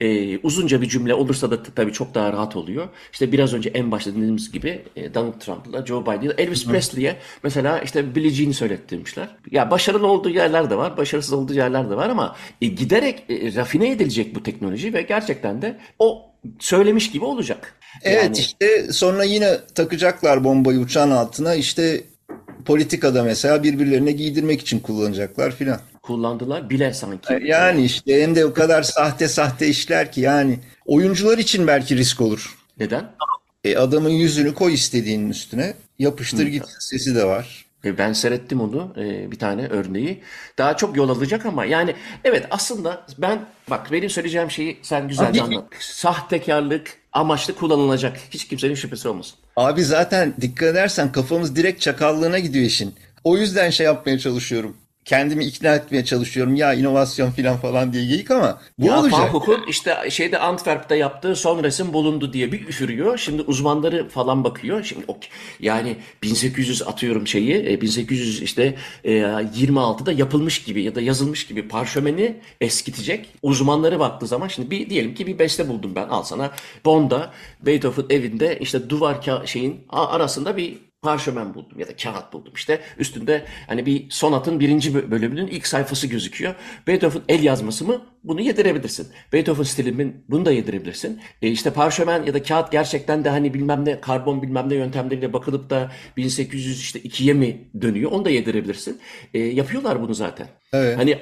e, 0.00 0.38
uzunca 0.38 0.82
bir 0.82 0.88
cümle 0.88 1.14
olursa 1.14 1.50
da 1.50 1.62
tabii 1.62 1.92
çok 1.92 2.14
daha 2.14 2.32
rahat 2.32 2.56
oluyor. 2.56 2.88
İşte 3.12 3.32
biraz 3.32 3.54
önce 3.54 3.70
en 3.70 3.90
başta 3.90 4.10
dediğimiz 4.10 4.52
gibi 4.52 4.82
e, 4.96 5.14
Donald 5.14 5.40
Trump'la 5.40 5.86
Joe 5.86 6.02
Biden'la 6.02 6.34
Elvis 6.38 6.66
Presley'e 6.66 7.16
mesela 7.42 7.80
işte 7.80 8.14
Billie 8.14 8.30
Jean'i 8.30 8.54
söylettirmişler. 8.54 9.28
Ya 9.50 9.70
başarılı 9.70 10.06
olduğu 10.06 10.30
yerler 10.30 10.70
de 10.70 10.76
var, 10.76 10.96
başarısız 10.96 11.32
olduğu 11.32 11.54
yerler 11.54 11.90
de 11.90 11.96
var 11.96 12.08
ama 12.08 12.36
e, 12.62 12.66
giderek 12.66 13.24
e, 13.28 13.54
rafine 13.54 13.90
edilecek 13.90 14.34
bu 14.34 14.42
teknoloji 14.42 14.92
ve 14.92 15.02
gerçekten 15.02 15.62
de 15.62 15.78
o 15.98 16.22
söylemiş 16.58 17.10
gibi 17.10 17.24
olacak. 17.24 17.74
Evet 18.02 18.24
Yani- 18.24 18.38
işte 18.38 18.92
sonra 18.92 19.24
yine 19.24 19.56
takacaklar 19.74 20.44
bombayı 20.44 20.78
uçağın 20.78 21.10
altına 21.10 21.54
işte 21.54 22.04
politikada 22.64 23.22
mesela 23.22 23.62
birbirlerine 23.62 24.12
giydirmek 24.12 24.60
için 24.60 24.80
kullanacaklar 24.80 25.50
filan. 25.56 25.80
kullandılar 26.02 26.70
bile 26.70 26.94
sanki. 26.94 27.40
Yani 27.44 27.84
işte 27.84 28.22
hem 28.22 28.34
de 28.36 28.44
o 28.46 28.52
kadar 28.54 28.82
sahte 28.82 29.28
sahte 29.28 29.66
işler 29.68 30.12
ki 30.12 30.20
yani 30.20 30.58
oyuncular 30.86 31.38
için 31.38 31.66
belki 31.66 31.96
risk 31.96 32.20
olur. 32.20 32.58
Neden? 32.78 33.04
E, 33.64 33.76
adamın 33.76 34.10
yüzünü 34.10 34.54
koy 34.54 34.74
istediğinin 34.74 35.30
üstüne 35.30 35.74
yapıştır 35.98 36.46
git 36.46 36.64
sesi 36.78 37.14
de 37.14 37.24
var. 37.24 37.64
E, 37.84 37.98
Ben 37.98 38.12
seyrettim 38.12 38.60
onu 38.60 38.94
e, 38.96 39.30
bir 39.30 39.38
tane 39.38 39.66
örneği. 39.68 40.22
Daha 40.58 40.76
çok 40.76 40.96
yol 40.96 41.08
alacak 41.08 41.46
ama 41.46 41.64
yani 41.64 41.94
evet 42.24 42.46
aslında 42.50 43.06
ben 43.18 43.38
bak 43.70 43.92
benim 43.92 44.10
söyleyeceğim 44.10 44.50
şeyi 44.50 44.78
sen 44.82 45.08
güzelce 45.08 45.42
anlat. 45.42 45.64
Sahtekarlık 45.80 46.96
amaçlı 47.14 47.54
kullanılacak. 47.54 48.16
Hiç 48.30 48.48
kimsenin 48.48 48.74
şüphesi 48.74 49.08
olmasın. 49.08 49.34
Abi 49.56 49.84
zaten 49.84 50.34
dikkat 50.40 50.68
edersen 50.68 51.12
kafamız 51.12 51.56
direkt 51.56 51.80
çakallığına 51.80 52.38
gidiyor 52.38 52.64
işin. 52.64 52.94
O 53.24 53.36
yüzden 53.36 53.70
şey 53.70 53.86
yapmaya 53.86 54.18
çalışıyorum. 54.18 54.76
Kendimi 55.04 55.44
ikna 55.44 55.74
etmeye 55.74 56.04
çalışıyorum. 56.04 56.54
Ya 56.54 56.74
inovasyon 56.74 57.30
filan 57.30 57.56
falan 57.56 57.92
diye 57.92 58.06
geyik 58.06 58.30
ama 58.30 58.60
bu 58.78 58.86
Ya 58.86 59.00
olacak. 59.00 59.32
Gogh'un 59.32 59.64
işte 59.68 59.96
şeyde 60.10 60.38
Antwerp'te 60.38 60.96
yaptığı 60.96 61.36
son 61.36 61.64
resim 61.64 61.92
bulundu 61.92 62.32
diye 62.32 62.52
bir 62.52 62.68
üfürüyor. 62.68 63.18
Şimdi 63.18 63.42
uzmanları 63.42 64.08
falan 64.08 64.44
bakıyor. 64.44 64.84
Şimdi 64.84 65.04
yani 65.60 65.96
1800 66.22 66.82
atıyorum 66.82 67.26
şeyi 67.26 67.54
e, 67.54 67.80
1800 67.80 68.42
işte 68.42 68.74
e, 69.04 69.12
26'da 69.12 70.12
yapılmış 70.12 70.62
gibi 70.62 70.82
ya 70.82 70.94
da 70.94 71.00
yazılmış 71.00 71.46
gibi 71.46 71.68
parşömeni 71.68 72.36
eskitecek. 72.60 73.28
Uzmanları 73.42 74.00
baktığı 74.00 74.26
zaman 74.26 74.48
şimdi 74.48 74.70
bir 74.70 74.90
diyelim 74.90 75.14
ki 75.14 75.26
bir 75.26 75.38
beste 75.38 75.68
buldum 75.68 75.94
ben 75.94 76.08
al 76.08 76.22
sana. 76.22 76.50
Bond'a 76.84 77.32
Beethoven 77.60 78.06
evinde 78.10 78.58
işte 78.58 78.90
duvar 78.90 79.16
şeyin 79.44 79.80
arasında 79.88 80.56
bir 80.56 80.76
parşömen 81.04 81.54
buldum 81.54 81.78
ya 81.78 81.88
da 81.88 81.96
kağıt 81.96 82.32
buldum 82.32 82.52
işte 82.56 82.80
üstünde 82.98 83.44
hani 83.66 83.86
bir 83.86 84.10
sonatın 84.10 84.60
birinci 84.60 84.90
bö- 84.92 85.10
bölümünün 85.10 85.46
ilk 85.46 85.66
sayfası 85.66 86.06
gözüküyor. 86.06 86.54
Beethoven 86.86 87.22
el 87.28 87.42
yazması 87.42 87.84
mı? 87.84 88.02
Bunu 88.24 88.40
yedirebilirsin. 88.40 89.08
Beethoven 89.32 89.62
stilimin 89.62 90.24
bunu 90.28 90.44
da 90.44 90.52
yedirebilirsin. 90.52 91.20
E 91.42 91.48
işte 91.48 91.70
parşömen 91.70 92.22
ya 92.22 92.34
da 92.34 92.42
kağıt 92.42 92.72
gerçekten 92.72 93.24
de 93.24 93.28
hani 93.30 93.54
bilmem 93.54 93.84
ne 93.84 94.00
karbon 94.00 94.42
bilmem 94.42 94.68
ne 94.68 94.74
yöntemleriyle 94.74 95.32
bakılıp 95.32 95.70
da 95.70 95.92
1800 96.16 96.80
işte 96.80 97.00
ikiye 97.00 97.34
mi 97.34 97.70
dönüyor? 97.80 98.10
Onu 98.10 98.24
da 98.24 98.30
yedirebilirsin. 98.30 99.00
E, 99.34 99.38
yapıyorlar 99.38 100.02
bunu 100.02 100.14
zaten. 100.14 100.46
Evet. 100.72 100.98
Hani 100.98 101.18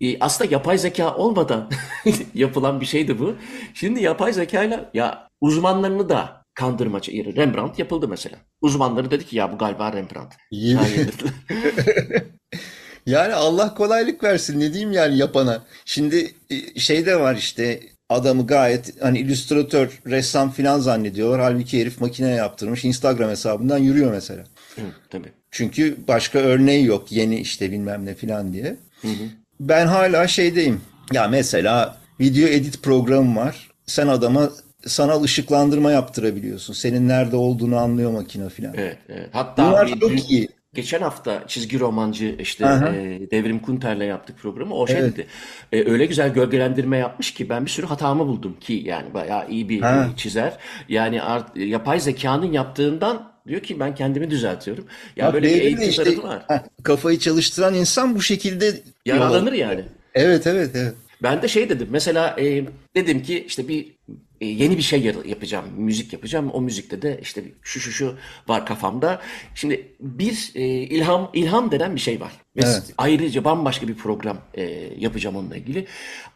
e, 0.00 0.18
aslında 0.20 0.52
yapay 0.52 0.78
zeka 0.78 1.16
olmadan 1.16 1.70
yapılan 2.34 2.80
bir 2.80 2.86
şeydi 2.86 3.18
bu. 3.18 3.34
Şimdi 3.74 4.02
yapay 4.02 4.32
zekayla 4.32 4.90
ya 4.94 5.28
uzmanlarını 5.40 6.08
da 6.08 6.43
kandırmaca 6.54 7.12
yeri 7.12 7.36
Rembrandt 7.36 7.78
yapıldı 7.78 8.08
mesela. 8.08 8.36
Uzmanları 8.60 9.10
dedi 9.10 9.26
ki 9.26 9.36
ya 9.36 9.52
bu 9.52 9.58
galiba 9.58 9.92
Rembrandt. 9.92 10.32
Dediler. 10.52 12.24
Yani 13.06 13.34
Allah 13.34 13.74
kolaylık 13.74 14.24
versin 14.24 14.60
ne 14.60 14.72
diyeyim 14.72 14.92
yani 14.92 15.18
yapana. 15.18 15.62
Şimdi 15.84 16.34
e, 16.50 16.80
şey 16.80 17.06
de 17.06 17.20
var 17.20 17.36
işte 17.36 17.80
adamı 18.08 18.46
gayet 18.46 19.02
hani 19.02 19.18
illüstratör, 19.18 20.00
ressam 20.06 20.50
filan 20.50 20.80
zannediyorlar. 20.80 21.40
Halbuki 21.40 21.80
herif 21.80 22.00
makine 22.00 22.30
yaptırmış 22.30 22.84
Instagram 22.84 23.30
hesabından 23.30 23.78
yürüyor 23.78 24.12
mesela. 24.12 24.44
Hı, 24.74 24.80
tabii. 25.10 25.28
Çünkü 25.50 25.96
başka 26.08 26.38
örneği 26.38 26.84
yok 26.84 27.12
yeni 27.12 27.40
işte 27.40 27.72
bilmem 27.72 28.06
ne 28.06 28.14
filan 28.14 28.52
diye. 28.52 28.76
Ben 29.60 29.86
hala 29.86 30.28
şeydeyim. 30.28 30.80
Ya 31.12 31.28
mesela 31.28 31.96
video 32.20 32.48
edit 32.48 32.82
programı 32.82 33.40
var. 33.40 33.70
Sen 33.86 34.08
adama 34.08 34.50
sanal 34.86 35.22
ışıklandırma 35.22 35.90
yaptırabiliyorsun. 35.92 36.74
Senin 36.74 37.08
nerede 37.08 37.36
olduğunu 37.36 37.76
anlıyor 37.76 38.10
makine 38.10 38.48
filan. 38.48 38.74
Evet, 38.76 38.98
evet. 39.08 39.28
Hatta 39.32 39.68
Bunlar 39.70 39.86
bir- 39.86 40.00
çok 40.00 40.30
iyi. 40.30 40.48
geçen 40.74 41.00
hafta 41.00 41.42
çizgi 41.46 41.80
romancı 41.80 42.36
işte 42.38 42.66
Aha. 42.66 42.88
e, 42.88 43.30
Devrim 43.30 43.58
Kunter'le 43.58 44.00
yaptık 44.04 44.38
programı. 44.38 44.74
O 44.74 44.86
şey 44.86 44.96
Evet. 44.96 45.12
dedi. 45.16 45.26
e, 45.72 45.90
öyle 45.90 46.06
güzel 46.06 46.32
gölgelendirme 46.32 46.98
yapmış 46.98 47.34
ki 47.34 47.48
ben 47.48 47.64
bir 47.64 47.70
sürü 47.70 47.86
hatamı 47.86 48.26
buldum 48.26 48.56
ki 48.60 48.82
yani 48.86 49.14
bayağı 49.14 49.50
iyi 49.50 49.68
bir 49.68 49.80
Ha. 49.80 50.08
e, 50.14 50.16
çizer. 50.16 50.56
Yani 50.88 51.22
art, 51.22 51.56
yapay 51.56 52.00
zekanın 52.00 52.52
yaptığından 52.52 53.34
diyor 53.48 53.60
ki 53.60 53.80
ben 53.80 53.94
kendimi 53.94 54.30
düzeltiyorum. 54.30 54.84
Ya 55.16 55.26
Bak 55.26 55.34
böyle 55.34 55.48
bir 55.54 55.60
eğitim 55.62 55.88
işte 55.88 56.04
tarafı 56.04 56.22
var. 56.22 56.42
kafayı 56.82 57.18
çalıştıran 57.18 57.74
insan 57.74 58.14
bu 58.14 58.22
şekilde 58.22 58.82
Yaralanır 59.06 59.52
yani. 59.52 59.84
Evet 60.14 60.46
evet 60.46 60.70
evet. 60.74 60.94
Ben 61.22 61.42
de 61.42 61.48
şey 61.48 61.68
dedim 61.68 61.88
mesela 61.90 62.36
e, 62.40 62.64
dedim 62.96 63.22
ki 63.22 63.44
işte 63.48 63.68
bir 63.68 63.86
e, 63.86 64.12
yeni 64.44 64.76
bir 64.76 64.82
şey 64.82 65.02
yapacağım, 65.26 65.64
müzik 65.76 66.12
yapacağım. 66.12 66.50
O 66.50 66.60
müzikte 66.60 67.02
de 67.02 67.18
işte 67.22 67.44
şu 67.62 67.80
şu 67.80 67.90
şu 67.90 68.14
var 68.48 68.66
kafamda. 68.66 69.20
Şimdi 69.54 69.96
bir 70.00 70.52
e, 70.54 70.62
ilham 70.66 71.30
ilham 71.32 71.70
denen 71.70 71.94
bir 71.94 72.00
şey 72.00 72.20
var. 72.20 72.32
Ve 72.56 72.60
Evet. 72.64 72.94
ayrıca 72.98 73.44
bambaşka 73.44 73.88
bir 73.88 73.94
program 73.94 74.38
e, 74.54 74.62
yapacağım 74.98 75.36
onunla 75.36 75.56
ilgili. 75.56 75.86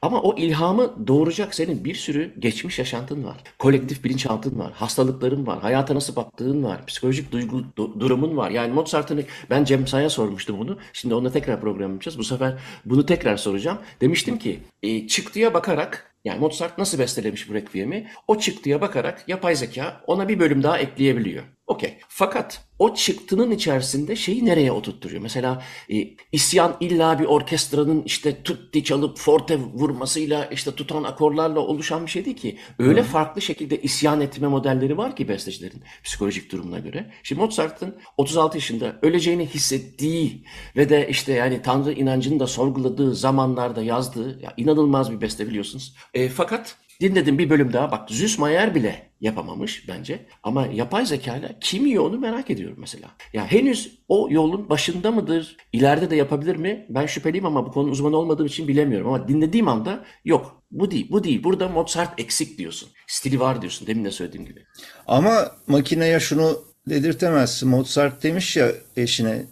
Ama 0.02 0.22
o 0.22 0.36
ilhamı 0.36 1.06
doğuracak 1.06 1.54
senin 1.54 1.84
bir 1.84 1.94
sürü 1.94 2.34
geçmiş 2.38 2.78
yaşantın 2.78 3.24
var. 3.24 3.36
Kolektif 3.58 4.04
bilinçaltın 4.04 4.58
var, 4.58 4.72
hastalıkların 4.72 5.46
var, 5.46 5.60
hayata 5.60 5.94
nasıl 5.94 6.16
baktığın 6.16 6.64
var, 6.64 6.86
psikolojik 6.86 7.32
duygu 7.32 7.64
du- 7.76 8.00
durumun 8.00 8.36
var. 8.36 8.50
Yani 8.50 8.72
Mozart'ın 8.72 9.24
ben 9.50 9.64
Cem 9.64 9.86
Say'a 9.86 10.10
sormuştum 10.10 10.58
bunu. 10.58 10.78
Şimdi 10.92 11.14
onunla 11.14 11.32
tekrar 11.32 11.60
program 11.60 11.90
yapacağız. 11.90 12.18
Bu 12.18 12.24
sefer 12.24 12.58
bunu 12.84 13.06
tekrar 13.06 13.36
soracağım. 13.36 13.78
Demiştim 14.00 14.38
ki 14.38 14.58
e, 14.82 15.08
çıktıya 15.08 15.54
bakarak 15.54 16.14
yani 16.28 16.40
Mozart 16.40 16.78
nasıl 16.78 16.98
bestelemiş 16.98 17.50
bu 17.50 17.54
Requiem'i? 17.54 18.08
O 18.28 18.38
çıktıya 18.38 18.80
bakarak 18.80 19.28
yapay 19.28 19.56
zeka 19.56 20.02
ona 20.06 20.28
bir 20.28 20.40
bölüm 20.40 20.62
daha 20.62 20.78
ekleyebiliyor. 20.78 21.44
Okey. 21.68 21.98
Fakat 22.08 22.64
o 22.78 22.94
çıktının 22.94 23.50
içerisinde 23.50 24.16
şeyi 24.16 24.44
nereye 24.44 24.72
oturtturuyor? 24.72 25.22
Mesela 25.22 25.62
e, 25.92 25.96
isyan 26.32 26.76
illa 26.80 27.18
bir 27.18 27.24
orkestranın 27.24 28.02
işte 28.02 28.42
tutti 28.42 28.84
çalıp 28.84 29.18
forte 29.18 29.58
vurmasıyla 29.58 30.44
işte 30.44 30.74
tutan 30.74 31.02
akorlarla 31.02 31.60
oluşan 31.60 32.06
bir 32.06 32.10
şey 32.10 32.24
değil 32.24 32.36
ki. 32.36 32.58
Öyle 32.78 33.02
farklı 33.02 33.42
şekilde 33.42 33.82
isyan 33.82 34.20
etme 34.20 34.48
modelleri 34.48 34.96
var 34.96 35.16
ki 35.16 35.28
bestecilerin 35.28 35.82
psikolojik 36.04 36.52
durumuna 36.52 36.78
göre. 36.78 37.10
Şimdi 37.22 37.42
Mozart'ın 37.42 37.96
36 38.16 38.56
yaşında 38.56 38.98
öleceğini 39.02 39.46
hissettiği 39.46 40.44
ve 40.76 40.88
de 40.88 41.08
işte 41.08 41.32
yani 41.32 41.62
Tanrı 41.62 41.92
inancını 41.92 42.40
da 42.40 42.46
sorguladığı 42.46 43.14
zamanlarda 43.14 43.82
yazdığı 43.82 44.42
ya 44.42 44.54
inanılmaz 44.56 45.12
bir 45.12 45.20
beste 45.20 45.46
biliyorsunuz. 45.46 45.94
E, 46.14 46.28
fakat 46.28 46.76
dinledim 47.00 47.38
bir 47.38 47.50
bölüm 47.50 47.72
daha 47.72 47.90
bak 47.90 48.10
Süsmayer 48.10 48.74
bile 48.74 49.10
yapamamış 49.20 49.88
bence. 49.88 50.26
Ama 50.42 50.66
yapay 50.66 51.06
zekayla 51.06 51.48
kim 51.60 51.86
yiyor 51.86 52.04
onu 52.04 52.18
merak 52.18 52.50
ediyorum 52.50 52.76
mesela. 52.80 53.08
Ya 53.32 53.46
henüz 53.46 53.98
o 54.08 54.28
yolun 54.30 54.68
başında 54.68 55.10
mıdır? 55.10 55.56
İleride 55.72 56.10
de 56.10 56.16
yapabilir 56.16 56.56
mi? 56.56 56.86
Ben 56.88 57.06
şüpheliyim 57.06 57.46
ama 57.46 57.66
bu 57.66 57.72
konu 57.72 57.90
uzmanı 57.90 58.16
olmadığım 58.16 58.46
için 58.46 58.68
bilemiyorum. 58.68 59.06
Ama 59.08 59.28
dinlediğim 59.28 59.68
anda 59.68 60.04
yok 60.24 60.62
bu 60.70 60.90
değil 60.90 61.08
bu 61.10 61.24
değil. 61.24 61.44
Burada 61.44 61.68
Mozart 61.68 62.20
eksik 62.20 62.58
diyorsun. 62.58 62.88
Stili 63.06 63.40
var 63.40 63.62
diyorsun 63.62 63.86
demin 63.86 64.04
de 64.04 64.10
söylediğim 64.10 64.46
gibi. 64.46 64.64
Ama 65.06 65.52
makineye 65.66 66.20
şunu 66.20 66.58
dedirtemezsin. 66.88 67.68
Mozart 67.68 68.22
demiş 68.22 68.56
ya 68.56 68.72
eşine 68.96 69.44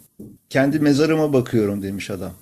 kendi 0.51 0.81
mezarıma 0.81 1.33
bakıyorum 1.33 1.83
demiş 1.83 2.11
adam. 2.11 2.33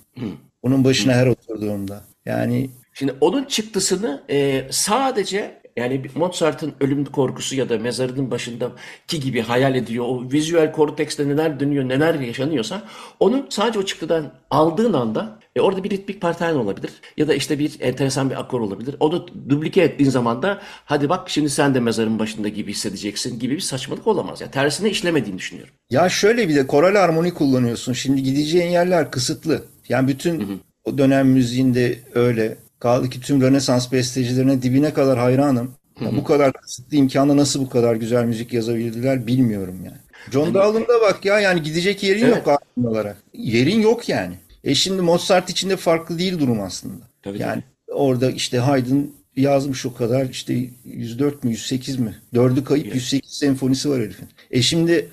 Onun 0.61 0.83
başına 0.83 1.13
her 1.13 1.27
oturduğunda. 1.27 2.03
Yani 2.25 2.69
Şimdi 2.97 3.15
onun 3.21 3.43
çıktısını 3.43 4.23
e, 4.29 4.67
sadece 4.71 5.61
yani 5.77 6.01
Mozart'ın 6.15 6.73
ölüm 6.81 7.05
korkusu 7.05 7.55
ya 7.55 7.69
da 7.69 7.77
mezarının 7.77 8.31
başındaki 8.31 9.19
gibi 9.19 9.41
hayal 9.41 9.75
ediyor. 9.75 10.05
O 10.07 10.31
vizüel 10.31 10.71
kortekste 10.71 11.27
neler 11.27 11.59
dönüyor, 11.59 11.89
neler 11.89 12.15
yaşanıyorsa 12.15 12.83
onu 13.19 13.45
sadece 13.49 13.79
o 13.79 13.83
çıktıdan 13.83 14.33
aldığın 14.49 14.93
anda 14.93 15.39
e, 15.55 15.61
orada 15.61 15.83
bir 15.83 15.89
ritmik 15.89 16.21
patern 16.21 16.55
olabilir 16.55 16.91
ya 17.17 17.27
da 17.27 17.33
işte 17.33 17.59
bir 17.59 17.77
enteresan 17.79 18.29
bir 18.29 18.39
akor 18.39 18.61
olabilir. 18.61 18.95
Onu 18.99 19.27
duplike 19.49 19.81
ettiğin 19.81 20.09
zaman 20.09 20.41
da 20.41 20.61
hadi 20.85 21.09
bak 21.09 21.29
şimdi 21.29 21.49
sen 21.49 21.75
de 21.75 21.79
mezarın 21.79 22.19
başında 22.19 22.47
gibi 22.47 22.71
hissedeceksin 22.71 23.39
gibi 23.39 23.55
bir 23.55 23.61
saçmalık 23.61 24.07
olamaz. 24.07 24.41
Yani 24.41 24.51
tersine 24.51 24.89
işlemediğini 24.89 25.37
düşünüyorum. 25.37 25.73
Ya 25.89 26.09
şöyle 26.09 26.49
bir 26.49 26.55
de 26.55 26.67
koral 26.67 27.03
armoni 27.03 27.33
kullanıyorsun. 27.33 27.93
Şimdi 27.93 28.23
gideceğin 28.23 28.71
yerler 28.71 29.11
kısıtlı. 29.11 29.65
Yani 29.89 30.07
bütün 30.07 30.61
o 30.83 30.97
dönem 30.97 31.27
müziğinde 31.27 31.99
öyle. 32.13 32.64
Kaldı 32.79 33.09
ki 33.09 33.21
tüm 33.21 33.41
Rönesans 33.41 33.91
bestecilerine 33.91 34.61
dibine 34.61 34.93
kadar 34.93 35.17
hayranım. 35.19 35.71
Ya 36.01 36.15
bu 36.15 36.23
kadar 36.23 36.53
kısıtlı 36.53 36.97
imkanla 36.97 37.37
nasıl 37.37 37.61
bu 37.61 37.69
kadar 37.69 37.95
güzel 37.95 38.25
müzik 38.25 38.53
yazabildiler 38.53 39.27
bilmiyorum 39.27 39.79
yani. 39.85 39.97
John 40.31 40.53
Dowland'a 40.53 41.01
bak 41.01 41.25
ya 41.25 41.39
yani 41.39 41.61
gidecek 41.61 42.03
yerin 42.03 42.27
yok 42.27 42.47
albüm 42.47 42.89
olarak. 42.89 43.17
Yerin 43.33 43.81
yok 43.81 44.09
yani. 44.09 44.35
E 44.63 44.75
şimdi 44.75 45.01
Mozart 45.01 45.49
için 45.49 45.69
de 45.69 45.77
farklı 45.77 46.19
değil 46.19 46.39
durum 46.39 46.61
aslında. 46.61 47.03
Tabii, 47.23 47.41
yani 47.41 47.63
orada 47.87 48.31
işte 48.31 48.59
Haydn 48.59 48.99
yazmış 49.35 49.85
o 49.85 49.93
kadar 49.93 50.25
işte 50.25 50.69
104 50.85 51.43
mü 51.43 51.51
108 51.51 51.99
mi? 51.99 52.15
Dördü 52.33 52.63
kayıp 52.63 52.95
108 52.95 53.31
senfonisi 53.31 53.89
var 53.89 54.01
herifin. 54.01 54.27
E 54.51 54.61
şimdi 54.61 55.09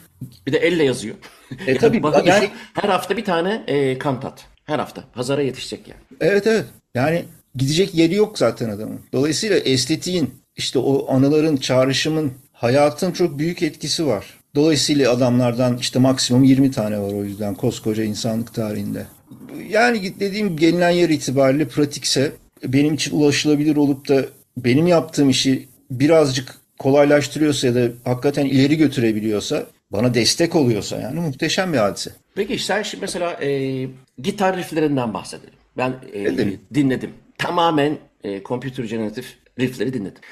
Bir 0.46 0.52
de 0.52 0.58
elle 0.58 0.84
yazıyor. 0.84 1.14
E 1.50 1.64
Yani 1.66 1.78
tabii, 1.78 2.02
bana 2.02 2.22
yani- 2.24 2.50
her 2.74 2.88
hafta 2.88 3.16
bir 3.16 3.24
tane 3.24 3.64
e, 3.66 3.98
kantat. 3.98 4.46
Her 4.64 4.78
hafta. 4.78 5.04
Pazara 5.14 5.42
yetişecek 5.42 5.88
yani. 5.88 6.00
Evet 6.20 6.46
evet. 6.46 6.64
Yani 6.94 7.24
gidecek 7.54 7.94
yeri 7.94 8.14
yok 8.14 8.38
zaten 8.38 8.68
adamın. 8.68 9.00
Dolayısıyla 9.12 9.58
estetiğin, 9.58 10.34
işte 10.56 10.78
o 10.78 11.12
anıların, 11.14 11.56
çağrışımın, 11.56 12.32
hayatın 12.52 13.12
çok 13.12 13.38
büyük 13.38 13.62
etkisi 13.62 14.06
var. 14.06 14.26
Dolayısıyla 14.54 15.12
adamlardan 15.12 15.78
işte 15.78 15.98
maksimum 15.98 16.44
20 16.44 16.70
tane 16.70 17.00
var 17.00 17.12
o 17.12 17.24
yüzden 17.24 17.54
koskoca 17.54 18.04
insanlık 18.04 18.54
tarihinde. 18.54 19.06
Yani 19.68 20.20
dediğim 20.20 20.56
gelinen 20.56 20.90
yer 20.90 21.08
itibariyle 21.08 21.68
pratikse 21.68 22.32
benim 22.64 22.94
için 22.94 23.16
ulaşılabilir 23.16 23.76
olup 23.76 24.08
da 24.08 24.24
benim 24.56 24.86
yaptığım 24.86 25.30
işi 25.30 25.68
birazcık 25.90 26.54
kolaylaştırıyorsa 26.78 27.66
ya 27.66 27.74
da 27.74 27.88
hakikaten 28.04 28.46
ileri 28.46 28.76
götürebiliyorsa, 28.76 29.66
bana 29.90 30.14
destek 30.14 30.56
oluyorsa 30.56 31.00
yani 31.00 31.20
muhteşem 31.20 31.72
bir 31.72 31.78
hadise. 31.78 32.10
Peki 32.34 32.58
sen 32.58 32.82
şimdi 32.82 33.00
mesela 33.00 33.32
e, 33.44 33.88
gitar 34.18 34.56
rifflerinden 34.56 35.14
bahsedelim. 35.14 35.54
Ben 35.76 35.94
e, 36.12 36.22
Edelim. 36.22 36.60
dinledim. 36.74 37.10
Tamamen 37.38 37.98
e, 38.24 38.42
computer 38.42 38.84
generatif 38.84 39.38
riffleri 39.60 39.92
dinledim. 39.92 40.22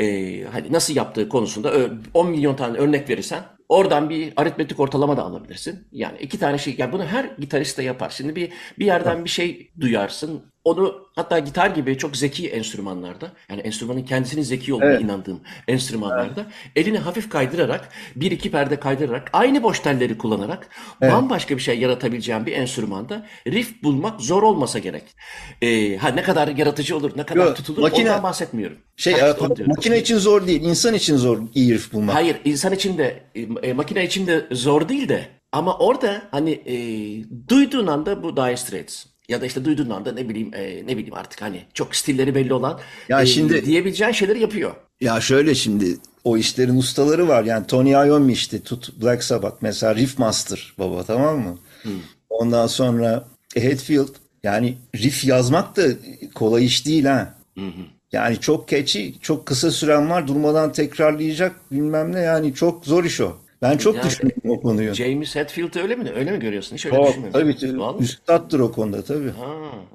E, 0.00 0.44
hani 0.44 0.72
nasıl 0.72 0.96
yaptığı 0.96 1.28
konusunda 1.28 1.72
ö- 1.72 1.92
10 2.14 2.30
milyon 2.30 2.56
tane 2.56 2.78
örnek 2.78 3.08
verirsen 3.10 3.44
oradan 3.68 4.10
bir 4.10 4.32
aritmetik 4.36 4.80
ortalama 4.80 5.16
da 5.16 5.22
alabilirsin. 5.22 5.88
Yani 5.92 6.18
iki 6.18 6.38
tane 6.38 6.58
şey, 6.58 6.74
yani 6.78 6.92
bunu 6.92 7.04
her 7.06 7.24
gitarist 7.24 7.78
de 7.78 7.82
yapar. 7.82 8.10
Şimdi 8.10 8.36
bir 8.36 8.52
bir 8.78 8.86
yerden 8.86 9.24
bir 9.24 9.30
şey 9.30 9.72
duyarsın. 9.80 10.52
Onu 10.66 11.08
hatta 11.14 11.38
gitar 11.38 11.70
gibi 11.70 11.98
çok 11.98 12.16
zeki 12.16 12.48
enstrümanlarda, 12.48 13.32
yani 13.50 13.60
enstrümanın 13.60 14.02
kendisinin 14.02 14.42
zeki 14.42 14.74
olduğuna 14.74 14.86
Evet. 14.86 15.00
inandığım 15.00 15.40
enstrümanlarda 15.68 16.46
elini 16.76 16.98
hafif 16.98 17.28
kaydırarak, 17.28 17.88
bir 18.16 18.30
iki 18.30 18.50
perde 18.50 18.80
kaydırarak, 18.80 19.30
aynı 19.32 19.62
boş 19.62 19.80
telleri 19.80 20.18
kullanarak 20.18 20.68
bambaşka 21.02 21.56
bir 21.56 21.62
şey 21.62 21.78
yaratabileceğim 21.78 22.46
bir 22.46 22.52
enstrümanda 22.52 23.26
riff 23.46 23.82
bulmak 23.82 24.20
zor 24.20 24.42
olmasa 24.42 24.78
gerek. 24.78 25.02
Ee, 25.62 25.96
ha 25.96 26.08
ne 26.08 26.22
kadar 26.22 26.48
yaratıcı 26.48 26.96
olur, 26.96 27.12
ne 27.16 27.26
kadar 27.26 27.46
Yok, 27.46 27.56
tutulur 27.56 27.82
makine- 27.82 28.10
ondan 28.10 28.22
bahsetmiyorum. 28.22 28.76
Şey, 28.96 29.12
Ha, 29.12 29.28
işte 29.30 29.56
diyorum. 29.56 29.66
makine 29.76 29.98
için 29.98 30.18
zor 30.18 30.46
değil, 30.46 30.62
insan 30.62 30.94
için 30.94 31.16
zor 31.16 31.38
iyi 31.54 31.74
riff 31.74 31.92
bulmak. 31.92 32.14
Hayır, 32.14 32.36
insan 32.44 32.72
için 32.72 32.98
de, 32.98 33.22
e, 33.62 33.72
makine 33.72 34.04
için 34.04 34.26
de 34.26 34.46
zor 34.52 34.88
değil 34.88 35.08
de 35.08 35.28
ama 35.52 35.78
orada 35.78 36.22
hani 36.30 36.50
e, 36.50 36.76
duyduğun 37.48 37.86
anda 37.86 38.22
bu 38.22 38.36
Dire 38.36 38.56
Straits 38.56 39.04
ya 39.28 39.40
da 39.40 39.46
işte 39.46 39.64
duyduğun 39.64 39.90
anda 39.90 40.12
ne 40.12 40.28
bileyim 40.28 40.54
e, 40.54 40.82
ne 40.86 40.96
bileyim 40.96 41.14
artık 41.14 41.42
hani 41.42 41.62
çok 41.74 41.94
stilleri 41.96 42.34
belli 42.34 42.54
olan 42.54 42.80
Ya 43.08 43.22
e, 43.22 43.26
şimdi- 43.26 43.64
diyebileceğin 43.66 44.12
şeyleri 44.12 44.40
yapıyor. 44.40 44.74
Ya 45.00 45.20
şöyle 45.20 45.54
şimdi 45.54 45.96
o 46.24 46.36
işlerin 46.36 46.76
ustaları 46.76 47.28
var. 47.28 47.44
Yani 47.44 47.66
Tony 47.66 47.90
Iommi 47.90 48.32
işte 48.32 48.60
tut 48.60 49.02
Black 49.02 49.24
Sabbath 49.24 49.56
mesela 49.60 49.94
riff 49.94 50.18
master 50.18 50.74
baba 50.78 51.02
tamam 51.04 51.38
mı? 51.38 51.58
Ondan 52.30 52.66
sonra 52.66 53.24
Hetfield 53.54 54.08
yani 54.42 54.74
riff 54.96 55.24
yazmak 55.24 55.76
da 55.76 55.82
kolay 56.34 56.64
iş 56.64 56.86
değil 56.86 57.04
ha. 57.04 57.34
Yani 58.12 58.40
çok 58.40 58.68
catchy, 58.68 59.10
çok 59.20 59.46
kısa 59.46 59.70
süren 59.70 60.10
var 60.10 60.28
durmadan 60.28 60.72
tekrarlayacak 60.72 61.72
bilmem 61.72 62.12
ne 62.14 62.20
yani 62.20 62.54
çok 62.54 62.84
zor 62.86 63.04
iş 63.04 63.20
o. 63.20 63.36
Ben 63.62 63.76
çok 63.76 63.96
Yani- 63.96 64.06
düşündüm 64.06 64.32
o 64.48 64.60
konuyu. 64.60 64.94
James 64.94 65.36
Hetfield'ı 65.36 65.80
öyle 65.82 65.96
mi? 65.96 66.10
Öyle 66.16 66.30
mi 66.30 66.38
görüyorsun? 66.40 66.76
Hiç 66.76 66.86
öyle 66.86 66.96
Çok, 66.96 67.08
düşünmüyorum. 67.08 67.52
tabii 67.58 67.78
Vallahi. 67.78 68.02
üstattır 68.04 68.60
o 68.60 68.72
konuda 68.72 69.02
tabii. 69.04 69.30
Ha, 69.30 69.46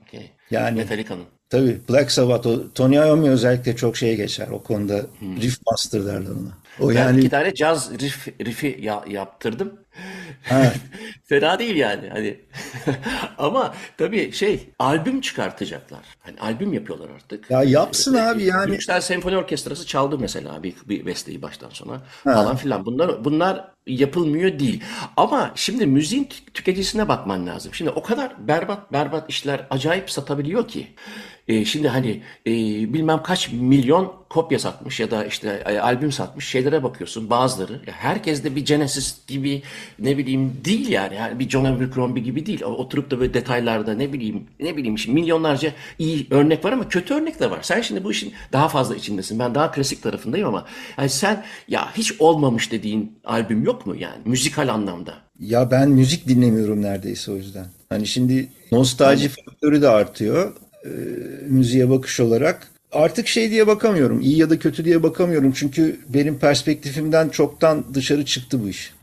okey. 0.02 0.32
Yani- 0.52 0.78
Metallica'nın. 0.78 1.24
Tabii 1.50 1.78
Black 1.90 2.12
Sabbath, 2.12 2.48
o, 2.48 2.72
Tony 2.76 2.96
Iommi 2.96 3.30
özellikle 3.30 3.76
çok 3.76 3.98
şeye 3.98 4.16
geçer 4.16 4.48
o 4.48 4.64
konuda. 4.64 5.02
Riff 5.42 5.60
master 5.72 6.06
derler 6.06 6.20
ona. 6.30 6.58
O 6.80 6.90
ben 6.90 6.94
yani- 6.96 7.20
iki 7.20 7.30
tane 7.30 7.54
caz 7.54 7.92
riff, 8.00 8.28
riff'i 8.46 8.78
ya- 8.82 9.04
yaptırdım. 9.10 9.74
Ha. 10.44 10.74
Fena 11.24 11.60
değil 11.60 11.76
yani 11.76 12.10
hani. 12.10 12.40
Ama 13.38 13.74
tabii 13.98 14.32
şey 14.32 14.70
albüm 14.80 15.22
çıkartacaklar. 15.22 16.00
Hani 16.20 16.40
albüm 16.40 16.74
yapıyorlar 16.74 17.10
artık. 17.10 17.52
Ya 17.52 17.64
yapsın 17.64 18.14
abi 18.14 18.44
yani. 18.44 18.72
Yüksel 18.72 19.02
Senfoni 19.02 19.38
Orkestrası 19.38 19.88
çaldı 19.88 20.20
mesela 20.20 20.64
bir, 20.64 20.74
bir 20.86 21.06
besteyi 21.06 21.42
baştan 21.42 21.70
sona 21.70 22.02
falan 22.24 22.56
filan. 22.56 22.86
Bunlar 22.86 23.26
bunlar 23.26 23.72
yapılmıyor 23.88 24.60
değil. 24.60 24.84
Ama 25.18 25.52
şimdi 25.56 25.86
müziğin 25.86 26.26
tü- 26.26 26.52
tüketicisine 26.54 27.08
bakman 27.08 27.48
lazım. 27.48 27.74
Şimdi 27.74 27.92
o 27.92 28.02
kadar 28.04 28.48
berbat 28.48 28.94
berbat 28.94 29.30
işler 29.30 29.68
acayip 29.70 30.12
satabiliyor 30.12 30.68
ki. 30.68 30.88
E, 31.52 31.66
şimdi 31.66 31.88
hani 31.88 32.22
e, 32.48 32.52
bilmem 32.94 33.24
kaç 33.24 33.52
milyon 33.52 34.14
kopya 34.30 34.60
satmış 34.60 35.00
ya 35.00 35.12
da 35.12 35.26
işte 35.26 35.64
e, 35.66 35.80
albüm 35.80 36.12
satmış 36.12 36.48
şeylere 36.48 36.84
bakıyorsun 36.84 37.30
bazıları. 37.30 37.74
Ya 37.74 37.94
herkes 37.94 38.44
de 38.44 38.56
bir 38.56 38.66
Genesis 38.66 39.28
gibi 39.28 39.62
ne 40.00 40.18
bileyim 40.18 40.54
değil 40.66 40.90
yani. 40.90 41.16
yani 41.16 41.40
bir 41.40 41.50
John 41.50 41.66
Abercrombie 41.66 42.24
gibi 42.24 42.46
değil. 42.46 42.64
Oturup 42.64 43.12
da 43.12 43.20
böyle 43.20 43.34
detaylarda 43.34 43.94
ne 43.94 44.14
bileyim 44.14 44.44
ne 44.60 44.78
bileyim 44.78 44.98
şimdi 44.98 45.22
milyonlarca 45.22 45.72
iyi 46.00 46.28
örnek 46.30 46.66
var 46.66 46.72
ama 46.72 46.90
kötü 46.90 47.14
örnek 47.14 47.40
de 47.40 47.52
var. 47.52 47.60
Sen 47.62 47.82
şimdi 47.82 48.04
bu 48.04 48.12
işin 48.12 48.34
daha 48.54 48.68
fazla 48.68 48.96
içindesin. 48.96 49.40
Ben 49.40 49.56
daha 49.56 49.72
klasik 49.72 50.04
tarafındayım 50.04 50.48
ama 50.48 50.66
yani 50.98 51.10
sen 51.10 51.44
ya 51.68 51.96
hiç 51.98 52.14
olmamış 52.20 52.72
dediğin 52.72 53.20
albüm 53.26 53.64
yok 53.64 53.86
mu 53.86 53.96
yani 53.96 54.22
müzikal 54.26 54.68
anlamda? 54.68 55.14
Ya 55.40 55.72
ben 55.72 55.90
müzik 55.90 56.28
dinlemiyorum 56.28 56.82
neredeyse 56.82 57.32
o 57.32 57.36
yüzden. 57.36 57.66
Hani 57.90 58.08
şimdi 58.08 58.50
nostalji 58.72 59.30
faktörü 59.30 59.82
de 59.82 59.90
artıyor. 59.90 60.54
Ee, 60.86 60.90
müziğe 61.50 61.90
bakış 61.90 62.20
olarak. 62.20 62.68
Artık 62.92 63.28
şey 63.28 63.52
diye 63.52 63.68
bakamıyorum. 63.68 64.22
iyi 64.22 64.38
ya 64.38 64.50
da 64.50 64.60
kötü 64.60 64.86
diye 64.86 65.04
bakamıyorum. 65.04 65.52
Çünkü 65.52 66.00
benim 66.10 66.40
perspektifimden 66.40 67.30
çoktan 67.30 67.86
dışarı 67.94 68.26
çıktı 68.26 68.64
bu 68.64 68.70
iş. 68.70 68.94